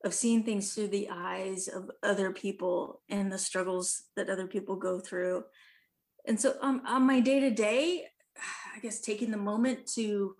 of 0.03 0.13
seeing 0.13 0.43
things 0.43 0.73
through 0.73 0.89
the 0.89 1.09
eyes 1.11 1.67
of 1.67 1.89
other 2.03 2.31
people 2.31 3.01
and 3.09 3.31
the 3.31 3.37
struggles 3.37 4.03
that 4.15 4.29
other 4.29 4.47
people 4.47 4.75
go 4.75 4.99
through. 4.99 5.43
And 6.27 6.39
so 6.39 6.55
um, 6.61 6.81
on 6.85 7.03
my 7.03 7.19
day 7.19 7.39
to 7.39 7.49
day, 7.49 8.05
I 8.75 8.79
guess 8.79 9.01
taking 9.01 9.31
the 9.31 9.37
moment 9.37 9.87
to 9.95 10.35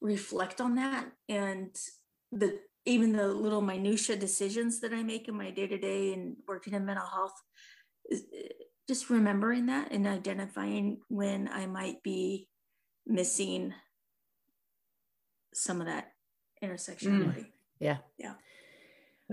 reflect 0.00 0.60
on 0.60 0.74
that 0.74 1.06
and 1.28 1.74
the 2.32 2.58
even 2.84 3.12
the 3.12 3.28
little 3.28 3.60
minutia 3.60 4.16
decisions 4.16 4.80
that 4.80 4.92
I 4.92 5.02
make 5.04 5.28
in 5.28 5.36
my 5.36 5.50
day 5.50 5.68
to 5.68 5.78
day 5.78 6.12
and 6.12 6.36
working 6.48 6.74
in 6.74 6.84
mental 6.84 7.06
health, 7.06 7.40
is, 8.10 8.24
uh, 8.36 8.48
just 8.88 9.08
remembering 9.08 9.66
that 9.66 9.92
and 9.92 10.06
identifying 10.06 10.98
when 11.08 11.48
I 11.48 11.66
might 11.66 12.02
be 12.02 12.48
missing 13.06 13.72
some 15.54 15.80
of 15.80 15.86
that 15.86 16.12
intersectionality. 16.62 17.46
Yeah. 17.78 17.98
That's 18.18 18.51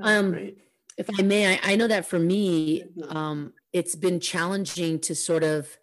Um, 0.02 0.32
great. 0.32 0.58
if 0.98 1.10
I 1.20 1.24
may, 1.24 1.56
I, 1.56 1.60
I 1.74 1.76
know 1.76 1.88
that 1.88 2.06
for 2.06 2.20
me, 2.20 2.86
Mhm. 2.96 3.16
um, 3.16 3.54
it's 3.74 3.96
been 3.96 4.20
challenging 4.20 5.00
to 5.02 5.16
sort 5.16 5.44
of 5.44 5.78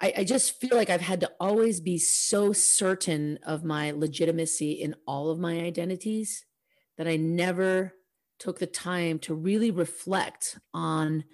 I, 0.00 0.12
I 0.18 0.24
just 0.24 0.60
feel 0.60 0.76
like 0.76 0.90
I've 0.90 1.00
had 1.00 1.20
to 1.20 1.32
always 1.40 1.80
be 1.80 1.98
so 1.98 2.52
certain 2.52 3.38
of 3.44 3.64
my 3.64 3.92
legitimacy 3.92 4.72
in 4.72 4.94
all 5.06 5.30
of 5.30 5.38
my 5.38 5.60
identities 5.60 6.44
that 6.98 7.08
I 7.08 7.16
never 7.16 7.94
took 8.38 8.58
the 8.58 8.66
time 8.66 9.18
to 9.20 9.34
really 9.34 9.70
reflect 9.70 10.58
on 10.74 11.24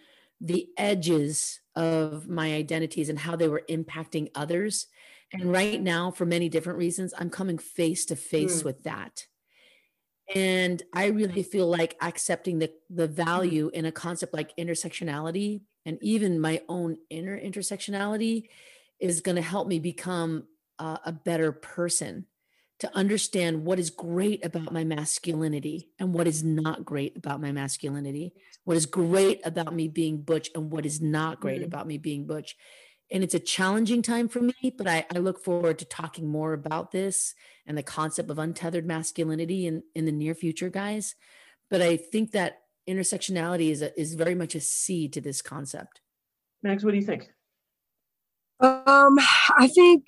the 0.40 0.68
edges 0.76 1.61
of 1.74 2.28
my 2.28 2.54
identities 2.54 3.09
and 3.09 3.18
how 3.18 3.36
they 3.36 3.48
were 3.48 3.64
impacting 3.68 4.28
others. 4.34 4.86
And 5.32 5.50
right 5.50 5.80
now, 5.80 6.11
for 6.11 6.26
many 6.26 6.48
different 6.48 6.78
reasons, 6.78 7.14
I'm 7.18 7.30
coming 7.30 7.59
face 7.59 8.04
to 8.06 8.16
face 8.16 8.62
Mm. 8.62 8.64
with 8.64 8.82
that. 8.84 9.26
And 10.35 10.83
I 10.93 11.07
really 11.07 11.43
feel 11.43 11.66
like 11.66 11.97
accepting 12.03 12.59
the, 12.59 12.72
the 12.91 13.09
value 13.09 13.70
in 13.72 13.87
a 13.87 13.93
concept 13.93 14.35
like 14.35 14.55
intersectionality 14.57 15.62
and 15.87 15.99
even 16.03 16.41
my 16.41 16.61
own 16.68 16.99
inner 17.09 17.39
intersectionality 17.41 18.49
is 19.01 19.20
going 19.22 19.37
to 19.37 19.43
help 19.43 19.68
me 19.68 19.79
become 19.79 20.45
uh, 20.79 20.99
a 21.05 21.12
better 21.12 21.51
person 21.53 22.26
to 22.81 22.95
understand 22.95 23.64
what 23.64 23.79
is 23.79 23.91
great 23.91 24.45
about 24.45 24.72
my 24.72 24.85
masculinity 24.85 25.91
and 25.99 26.12
what 26.12 26.26
is 26.29 26.45
not 26.45 26.85
great 26.85 27.16
about 27.16 27.41
my 27.41 27.51
masculinity, 27.51 28.33
what 28.64 28.76
is 28.76 28.87
great 28.87 29.41
about 29.45 29.74
me 29.74 29.89
being 29.89 30.20
butch 30.22 30.51
and 30.55 30.70
what 30.70 30.87
is 30.87 31.01
not 31.01 31.41
great 31.41 31.62
Mhm. 31.62 31.66
about 31.66 31.87
me 31.87 31.99
being 31.99 32.26
butch. 32.26 32.57
And 33.11 33.24
it's 33.24 33.34
a 33.34 33.40
challenging 33.40 34.02
time 34.02 34.28
for 34.28 34.40
me, 34.40 34.74
but 34.76 34.86
I, 34.86 35.06
I 35.14 35.18
look 35.18 35.42
forward 35.42 35.78
to 35.78 35.84
talking 35.86 36.28
more 36.28 36.52
about 36.52 36.90
this 36.90 37.34
and 37.66 37.76
the 37.76 37.82
concept 37.82 38.30
of 38.30 38.38
untethered 38.38 38.86
masculinity 38.86 39.66
in, 39.66 39.82
in 39.94 40.04
the 40.04 40.12
near 40.12 40.34
future, 40.34 40.68
guys. 40.68 41.14
But 41.70 41.80
I 41.80 41.96
think 41.96 42.32
that 42.32 42.61
intersectionality 42.88 43.70
is, 43.70 43.82
a, 43.82 43.98
is 43.98 44.14
very 44.14 44.34
much 44.34 44.54
a 44.54 44.61
seed 44.61 45.12
to 45.14 45.20
this 45.20 45.40
concept. 45.40 46.00
Max, 46.62 46.84
what 46.84 46.90
do 46.90 46.98
you 46.98 47.04
think? 47.04 47.30
Um, 48.61 49.18
I 49.56 49.70
think 49.72 50.04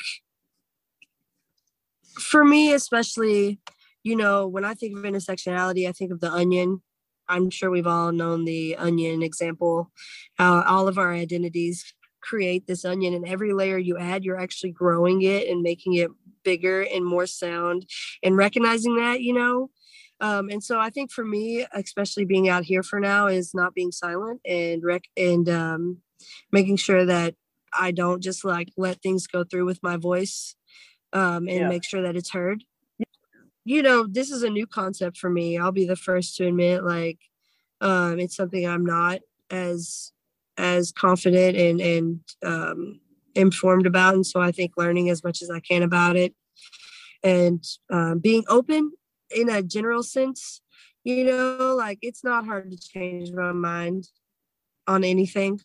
for 2.19 2.45
me, 2.45 2.73
especially, 2.73 3.61
you 4.03 4.17
know, 4.17 4.47
when 4.47 4.65
I 4.65 4.75
think 4.75 4.97
of 4.97 5.05
intersectionality, 5.05 5.89
I 5.89 5.93
think 5.93 6.13
of 6.13 6.21
the 6.21 6.33
onion. 6.33 6.83
I'm 7.29 7.49
sure 7.49 7.71
we've 7.71 7.87
all 7.87 8.11
known 8.13 8.45
the 8.45 8.77
onion 8.77 9.23
example, 9.23 9.93
how 10.37 10.63
all 10.63 10.89
of 10.89 10.99
our 10.99 11.13
identities 11.13 11.95
create 12.21 12.67
this 12.67 12.85
onion, 12.85 13.15
and 13.15 13.27
every 13.27 13.53
layer 13.53 13.79
you 13.79 13.99
add, 13.99 14.25
you're 14.25 14.41
actually 14.41 14.73
growing 14.73 15.23
it 15.23 15.49
and 15.49 15.63
making 15.63 15.95
it 15.95 16.11
bigger 16.43 16.83
and 16.83 17.05
more 17.05 17.27
sound, 17.27 17.87
and 18.23 18.37
recognizing 18.37 18.97
that, 18.97 19.21
you 19.23 19.35
know. 19.35 19.71
Um, 20.21 20.51
and 20.51 20.63
so 20.63 20.79
I 20.79 20.91
think 20.91 21.11
for 21.11 21.25
me, 21.25 21.67
especially 21.73 22.27
being 22.27 22.49
out 22.49 22.65
here 22.65 22.83
for 22.83 23.01
now, 23.01 23.27
is 23.27 23.55
not 23.55 23.75
being 23.75 23.93
silent 23.93 24.41
and 24.45 24.83
rec- 24.83 25.09
and 25.17 25.49
um, 25.49 25.99
making 26.53 26.77
sure 26.77 27.07
that 27.07 27.35
I 27.73 27.91
don't 27.91 28.23
just 28.23 28.45
like 28.45 28.69
let 28.77 29.01
things 29.01 29.27
go 29.27 29.45
through 29.45 29.65
with 29.65 29.83
my 29.83 29.97
voice 29.97 30.57
um, 31.13 31.49
and 31.49 31.61
Yeah. 31.61 31.69
make 31.69 31.85
sure 31.85 32.03
that 32.03 32.17
it's 32.17 32.31
heard. 32.31 32.65
You 33.65 33.83
know, 33.83 34.07
this 34.07 34.31
is 34.31 34.43
a 34.43 34.51
new 34.51 34.67
concept 34.67 35.17
for 35.19 35.31
me. 35.31 35.57
I'll 35.59 35.73
be 35.73 35.87
the 35.87 35.97
first 35.97 36.37
to 36.37 36.47
admit, 36.47 36.83
like, 36.83 37.19
um, 37.81 38.19
it's 38.19 38.37
something 38.37 38.67
I'm 38.67 38.85
not 38.85 39.21
as 39.51 40.13
as 40.61 40.93
confident 40.93 41.57
and 41.57 41.81
and 41.81 42.21
um, 42.45 43.01
informed 43.35 43.87
about, 43.87 44.15
and 44.15 44.27
so 44.27 44.41
I 44.41 44.53
think 44.53 44.73
learning 44.77 45.11
as 45.11 45.25
much 45.25 45.43
as 45.43 45.51
I 45.51 45.61
can 45.61 45.83
about 45.83 46.17
it 46.17 46.35
and 47.23 47.65
um, 47.91 48.19
being 48.19 48.45
open 48.49 48.93
in 49.35 49.49
a 49.49 49.63
general 49.63 50.03
sense. 50.03 50.61
You 51.03 51.25
know, 51.25 51.75
like 51.77 51.99
it's 52.03 52.23
not 52.23 52.45
hard 52.45 52.71
to 52.71 52.79
change 52.79 53.33
my 53.33 53.53
mind 53.53 54.09
on 54.87 55.03
anything 55.03 55.61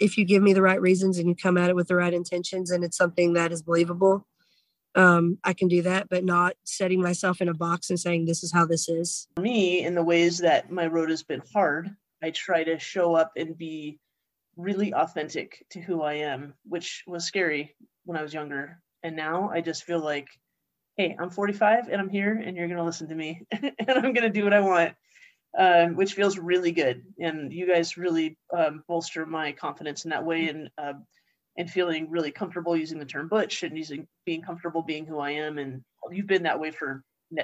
if 0.00 0.16
you 0.16 0.24
give 0.24 0.42
me 0.42 0.52
the 0.52 0.62
right 0.62 0.80
reasons 0.80 1.18
and 1.18 1.28
you 1.28 1.36
come 1.36 1.58
at 1.58 1.68
it 1.68 1.76
with 1.76 1.88
the 1.88 1.94
right 1.94 2.14
intentions 2.14 2.70
and 2.70 2.82
it's 2.82 2.96
something 2.96 3.34
that 3.34 3.52
is 3.52 3.62
believable 3.62 4.26
um 4.96 5.38
i 5.44 5.52
can 5.52 5.68
do 5.68 5.82
that 5.82 6.08
but 6.08 6.24
not 6.24 6.54
setting 6.64 7.00
myself 7.00 7.40
in 7.40 7.48
a 7.48 7.54
box 7.54 7.90
and 7.90 8.00
saying 8.00 8.24
this 8.24 8.42
is 8.42 8.52
how 8.52 8.64
this 8.64 8.88
is 8.88 9.28
For 9.36 9.42
me, 9.42 9.84
in 9.84 9.94
the 9.94 10.02
ways 10.02 10.38
that 10.38 10.70
my 10.72 10.86
road 10.86 11.10
has 11.10 11.22
been 11.22 11.42
hard, 11.52 11.90
I 12.22 12.30
try 12.30 12.64
to 12.64 12.78
show 12.78 13.14
up 13.14 13.32
and 13.36 13.56
be 13.56 14.00
really 14.60 14.92
authentic 14.92 15.64
to 15.70 15.80
who 15.80 16.02
I 16.02 16.14
am, 16.14 16.54
which 16.64 17.04
was 17.06 17.24
scary 17.24 17.74
when 18.04 18.18
I 18.18 18.22
was 18.22 18.34
younger. 18.34 18.80
And 19.02 19.16
now 19.16 19.50
I 19.52 19.60
just 19.60 19.84
feel 19.84 20.00
like, 20.00 20.28
hey, 20.96 21.16
I'm 21.18 21.30
45 21.30 21.88
and 21.88 22.00
I'm 22.00 22.08
here 22.08 22.32
and 22.34 22.56
you're 22.56 22.66
going 22.66 22.78
to 22.78 22.84
listen 22.84 23.08
to 23.08 23.14
me 23.14 23.42
and 23.50 23.72
I'm 23.88 24.12
going 24.12 24.22
to 24.22 24.30
do 24.30 24.44
what 24.44 24.52
I 24.52 24.60
want, 24.60 24.94
um, 25.58 25.96
which 25.96 26.14
feels 26.14 26.38
really 26.38 26.72
good. 26.72 27.02
And 27.18 27.52
you 27.52 27.66
guys 27.66 27.96
really 27.96 28.36
um, 28.56 28.84
bolster 28.86 29.24
my 29.26 29.52
confidence 29.52 30.04
in 30.04 30.10
that 30.10 30.24
way 30.24 30.48
and, 30.48 30.70
uh, 30.76 30.94
and 31.56 31.70
feeling 31.70 32.10
really 32.10 32.30
comfortable 32.30 32.76
using 32.76 32.98
the 32.98 33.04
term 33.04 33.28
butch 33.28 33.62
and 33.62 33.76
using 33.76 34.06
being 34.26 34.42
comfortable 34.42 34.82
being 34.82 35.06
who 35.06 35.18
I 35.18 35.32
am. 35.32 35.58
And 35.58 35.82
you've 36.10 36.26
been 36.26 36.44
that 36.44 36.60
way 36.60 36.70
for 36.70 37.02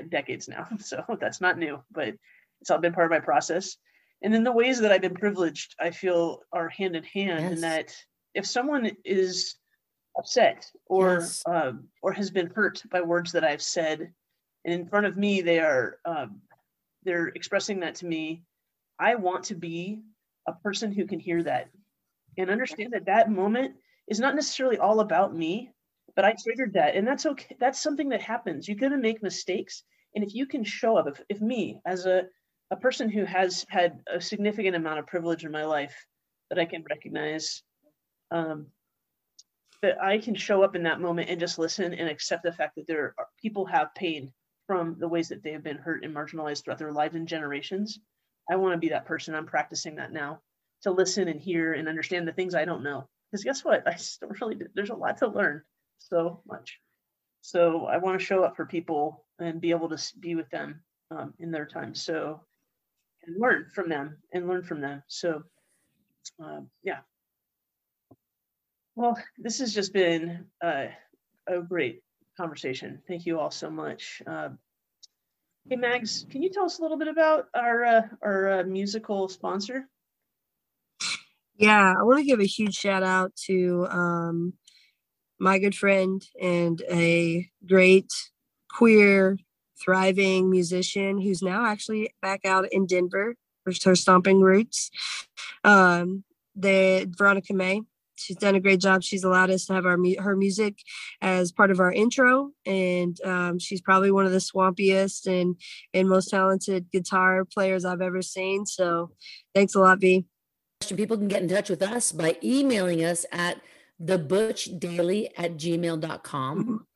decades 0.08 0.48
now. 0.48 0.66
So 0.78 1.04
that's 1.20 1.40
not 1.40 1.58
new, 1.58 1.82
but 1.90 2.14
it's 2.60 2.70
all 2.70 2.78
been 2.78 2.92
part 2.92 3.06
of 3.06 3.10
my 3.10 3.24
process. 3.24 3.76
And 4.22 4.32
then 4.32 4.44
the 4.44 4.52
ways 4.52 4.80
that 4.80 4.92
I've 4.92 5.02
been 5.02 5.14
privileged, 5.14 5.74
I 5.78 5.90
feel 5.90 6.40
are 6.52 6.68
hand 6.68 6.96
in 6.96 7.04
hand 7.04 7.52
in 7.52 7.60
that 7.60 7.94
if 8.34 8.46
someone 8.46 8.90
is 9.04 9.56
upset 10.18 10.70
or 10.86 11.20
Yes. 11.20 11.42
um, 11.46 11.88
or 12.02 12.12
has 12.12 12.30
been 12.30 12.48
hurt 12.48 12.82
by 12.90 13.02
words 13.02 13.32
that 13.32 13.44
I've 13.44 13.62
said, 13.62 14.12
and 14.64 14.74
in 14.74 14.86
front 14.88 15.06
of 15.06 15.16
me 15.16 15.42
they 15.42 15.60
are 15.60 15.98
um, 16.04 16.40
they're 17.04 17.28
expressing 17.28 17.80
that 17.80 17.96
to 17.96 18.06
me, 18.06 18.42
I 18.98 19.14
want 19.14 19.44
to 19.44 19.54
be 19.54 20.02
a 20.48 20.52
person 20.52 20.92
who 20.92 21.06
can 21.06 21.20
hear 21.20 21.42
that 21.42 21.68
and 22.38 22.50
understand 22.50 22.92
that 22.92 23.06
that 23.06 23.30
moment 23.30 23.76
is 24.08 24.20
not 24.20 24.34
necessarily 24.34 24.78
all 24.78 25.00
about 25.00 25.34
me, 25.34 25.70
but 26.14 26.24
I 26.24 26.34
triggered 26.42 26.72
that, 26.74 26.94
and 26.94 27.06
that's 27.06 27.26
okay. 27.26 27.56
That's 27.60 27.82
something 27.82 28.08
that 28.10 28.22
happens. 28.22 28.66
You're 28.66 28.78
gonna 28.78 28.96
make 28.96 29.22
mistakes, 29.22 29.82
and 30.14 30.24
if 30.24 30.34
you 30.34 30.46
can 30.46 30.64
show 30.64 30.96
up, 30.96 31.06
if, 31.06 31.20
if 31.28 31.40
me 31.40 31.80
as 31.84 32.06
a 32.06 32.24
a 32.70 32.76
person 32.76 33.08
who 33.08 33.24
has 33.24 33.64
had 33.68 34.00
a 34.12 34.20
significant 34.20 34.76
amount 34.76 34.98
of 34.98 35.06
privilege 35.06 35.44
in 35.44 35.52
my 35.52 35.64
life 35.64 36.06
that 36.50 36.58
I 36.58 36.64
can 36.64 36.84
recognize, 36.88 37.62
um, 38.30 38.66
that 39.82 40.02
I 40.02 40.18
can 40.18 40.34
show 40.34 40.62
up 40.62 40.74
in 40.74 40.82
that 40.84 41.00
moment 41.00 41.30
and 41.30 41.38
just 41.38 41.58
listen 41.58 41.92
and 41.92 42.08
accept 42.08 42.42
the 42.42 42.52
fact 42.52 42.74
that 42.76 42.86
there 42.86 43.14
are 43.18 43.28
people 43.40 43.66
have 43.66 43.94
pain 43.94 44.32
from 44.66 44.96
the 44.98 45.08
ways 45.08 45.28
that 45.28 45.42
they 45.42 45.52
have 45.52 45.62
been 45.62 45.76
hurt 45.76 46.04
and 46.04 46.14
marginalized 46.14 46.64
throughout 46.64 46.78
their 46.78 46.92
lives 46.92 47.14
and 47.14 47.28
generations. 47.28 48.00
I 48.50 48.56
want 48.56 48.74
to 48.74 48.78
be 48.78 48.88
that 48.88 49.06
person. 49.06 49.34
I'm 49.34 49.46
practicing 49.46 49.96
that 49.96 50.12
now 50.12 50.40
to 50.82 50.90
listen 50.90 51.28
and 51.28 51.40
hear 51.40 51.72
and 51.72 51.88
understand 51.88 52.26
the 52.26 52.32
things 52.32 52.54
I 52.54 52.64
don't 52.64 52.82
know. 52.82 53.08
Because 53.30 53.44
guess 53.44 53.64
what? 53.64 53.86
I 53.86 53.94
still 53.96 54.30
really 54.40 54.58
there's 54.74 54.90
a 54.90 54.94
lot 54.94 55.18
to 55.18 55.28
learn. 55.28 55.62
So 55.98 56.42
much. 56.46 56.80
So 57.42 57.86
I 57.86 57.98
want 57.98 58.18
to 58.18 58.26
show 58.26 58.42
up 58.42 58.56
for 58.56 58.66
people 58.66 59.24
and 59.38 59.60
be 59.60 59.70
able 59.70 59.88
to 59.88 60.12
be 60.18 60.34
with 60.34 60.50
them 60.50 60.82
um, 61.10 61.34
in 61.38 61.50
their 61.50 61.66
time. 61.66 61.94
So 61.94 62.40
and 63.26 63.40
learn 63.40 63.66
from 63.74 63.88
them 63.88 64.16
and 64.32 64.48
learn 64.48 64.62
from 64.62 64.80
them. 64.80 65.02
So 65.08 65.42
um, 66.40 66.68
yeah. 66.82 66.98
Well, 68.94 69.18
this 69.38 69.58
has 69.58 69.74
just 69.74 69.92
been 69.92 70.46
uh, 70.64 70.86
a 71.46 71.60
great 71.60 72.02
conversation. 72.36 73.00
Thank 73.06 73.26
you 73.26 73.38
all 73.38 73.50
so 73.50 73.70
much. 73.70 74.22
Uh, 74.26 74.50
hey, 75.68 75.76
Mags, 75.76 76.26
can 76.30 76.42
you 76.42 76.50
tell 76.50 76.64
us 76.64 76.78
a 76.78 76.82
little 76.82 76.96
bit 76.96 77.08
about 77.08 77.48
our 77.54 77.84
uh, 77.84 78.02
our 78.22 78.60
uh, 78.60 78.62
musical 78.64 79.28
sponsor? 79.28 79.88
yeah 81.58 81.94
i 81.98 82.02
want 82.02 82.18
to 82.18 82.24
give 82.24 82.40
a 82.40 82.46
huge 82.46 82.74
shout 82.74 83.02
out 83.02 83.34
to 83.34 83.86
um 83.90 84.52
my 85.38 85.58
good 85.58 85.74
friend 85.74 86.22
and 86.40 86.82
a 86.90 87.48
great 87.66 88.10
queer 88.70 89.36
thriving 89.82 90.50
musician 90.50 91.20
who's 91.20 91.42
now 91.42 91.64
actually 91.66 92.10
back 92.22 92.44
out 92.44 92.66
in 92.72 92.86
denver 92.86 93.36
for 93.64 93.72
her 93.84 93.96
stomping 93.96 94.40
roots. 94.40 94.90
Um 95.64 96.24
the 96.54 97.06
veronica 97.16 97.52
may 97.52 97.82
she's 98.16 98.36
done 98.36 98.54
a 98.54 98.60
great 98.60 98.80
job. 98.80 99.02
She's 99.02 99.24
allowed 99.24 99.50
us 99.50 99.66
to 99.66 99.74
have 99.74 99.86
our 99.86 99.98
her 100.20 100.36
music 100.36 100.78
as 101.20 101.52
part 101.52 101.70
of 101.70 101.80
our 101.80 101.92
intro 101.92 102.50
and 102.64 103.18
um, 103.24 103.58
she's 103.58 103.80
probably 103.80 104.10
one 104.10 104.26
of 104.26 104.32
the 104.32 104.38
swampiest 104.38 105.26
and 105.26 105.56
and 105.94 106.08
most 106.08 106.30
talented 106.30 106.90
guitar 106.90 107.44
players 107.44 107.84
i've 107.84 108.00
ever 108.00 108.22
seen. 108.22 108.66
So 108.66 109.12
thanks 109.54 109.74
a 109.74 109.80
lot 109.80 110.00
v. 110.00 110.24
Question, 110.80 110.96
people 110.96 111.16
can 111.16 111.28
get 111.28 111.42
in 111.42 111.48
touch 111.48 111.70
with 111.70 111.82
us 111.82 112.12
by 112.12 112.36
emailing 112.42 113.04
us 113.04 113.24
at 113.32 113.60
thebutchdaily 114.02 115.28
at 115.36 115.56
gmail.com 115.56 116.86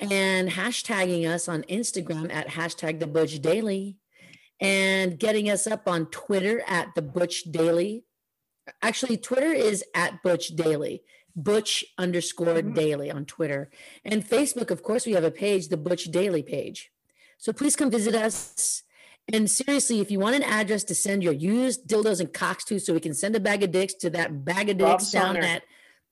and 0.00 0.50
hashtagging 0.50 1.28
us 1.28 1.48
on 1.48 1.62
Instagram 1.64 2.32
at 2.32 2.48
hashtag 2.48 3.00
the 3.00 3.06
Butch 3.06 3.40
Daily 3.40 3.96
and 4.60 5.18
getting 5.18 5.50
us 5.50 5.66
up 5.66 5.88
on 5.88 6.06
Twitter 6.06 6.62
at 6.66 6.94
the 6.94 7.02
Butch 7.02 7.44
Daily. 7.44 8.04
Actually, 8.82 9.16
Twitter 9.16 9.52
is 9.52 9.84
at 9.94 10.22
Butch 10.22 10.48
Daily, 10.48 11.02
Butch 11.34 11.84
underscore 11.98 12.62
Mhm. 12.62 12.74
daily 12.74 13.10
on 13.10 13.24
Twitter. 13.24 13.70
And 14.04 14.26
Facebook, 14.26 14.70
of 14.70 14.82
course, 14.82 15.06
we 15.06 15.12
have 15.12 15.24
a 15.24 15.30
page, 15.30 15.68
the 15.68 15.76
Butch 15.76 16.04
Daily 16.04 16.42
page. 16.42 16.90
So 17.38 17.52
please 17.52 17.76
come 17.76 17.90
visit 17.90 18.14
us. 18.14 18.82
And 19.32 19.50
seriously, 19.50 20.00
if 20.00 20.10
you 20.10 20.18
want 20.18 20.36
an 20.36 20.42
address 20.42 20.82
to 20.84 20.94
send 20.94 21.22
your 21.22 21.32
used 21.32 21.86
dildos 21.86 22.20
and 22.20 22.32
cocks 22.32 22.64
to, 22.64 22.78
so 22.78 22.92
we 22.92 23.00
can 23.00 23.14
send 23.14 23.36
a 23.36 23.40
bag 23.40 23.62
of 23.62 23.70
dicks 23.70 23.94
to 23.94 24.10
that 24.10 24.44
bag 24.44 24.68
of 24.68 24.78
dicks 24.78 25.10
down 25.10 25.36
at 25.36 25.62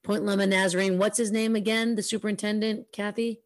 Point 0.05 0.25
Loma 0.25 0.47
Nazarene. 0.47 0.99
What's 0.99 1.19
his 1.19 1.33
name 1.33 1.57
again? 1.57 1.97
The 1.97 2.03
superintendent, 2.03 2.93
Kathy? 2.93 3.43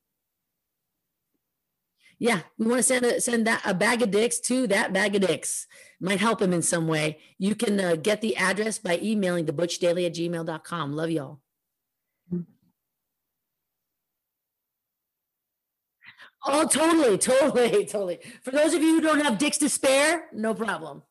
Yeah, 2.19 2.41
we 2.59 2.67
want 2.67 2.79
to 2.79 2.83
send 2.83 3.05
a, 3.05 3.21
send 3.21 3.47
that 3.47 3.63
a 3.65 3.75
bag 3.75 4.03
of 4.03 4.11
dicks 4.11 4.39
to 4.41 4.67
that 4.69 4.93
bag 4.93 5.17
of 5.17 5.23
dicks. 5.23 5.67
Might 6.01 6.21
help 6.21 6.41
him 6.41 6.53
in 6.53 6.63
some 6.63 6.87
way. 6.87 7.19
You 7.39 7.55
can 7.55 7.81
uh, 7.81 7.97
get 7.97 8.21
the 8.21 8.37
address 8.37 8.79
by 8.79 8.99
emailing 9.03 9.47
the 9.47 9.53
butchdaily 9.53 10.07
at 10.07 10.15
gmail.com. 10.15 10.97
Love 10.97 11.11
y'all. 11.11 11.41
Oh, 16.45 16.67
totally, 16.67 17.19
totally, 17.19 17.85
totally. 17.87 18.19
For 18.43 18.51
those 18.51 18.75
of 18.75 18.83
you 18.83 18.97
who 18.97 19.01
don't 19.01 19.21
have 19.21 19.39
dicks 19.39 19.59
to 19.59 19.69
spare, 19.69 20.27
no 20.33 20.55
problem. 20.55 21.03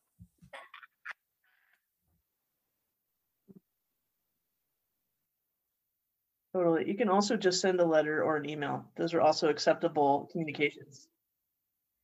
Totally. 6.54 6.88
You 6.88 6.96
can 6.96 7.08
also 7.08 7.38
just 7.38 7.62
send 7.62 7.80
a 7.80 7.86
letter 7.86 8.24
or 8.24 8.36
an 8.36 8.50
email. 8.50 8.86
Those 8.98 9.14
are 9.14 9.22
also 9.22 9.50
acceptable 9.50 10.28
communications. 10.32 11.08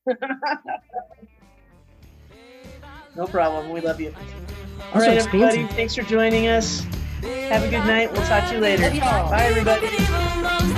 no 3.15 3.27
problem. 3.27 3.71
We 3.71 3.81
love 3.81 3.99
you. 3.99 4.13
All 4.93 5.01
right, 5.01 5.17
everybody. 5.17 5.65
Thanks 5.67 5.95
for 5.95 6.03
joining 6.03 6.47
us. 6.47 6.85
Have 7.21 7.63
a 7.63 7.69
good 7.69 7.85
night. 7.85 8.11
We'll 8.13 8.25
talk 8.27 8.47
to 8.49 8.55
you 8.55 8.61
later. 8.61 8.89
Bye, 9.01 9.47
everybody. 9.49 10.73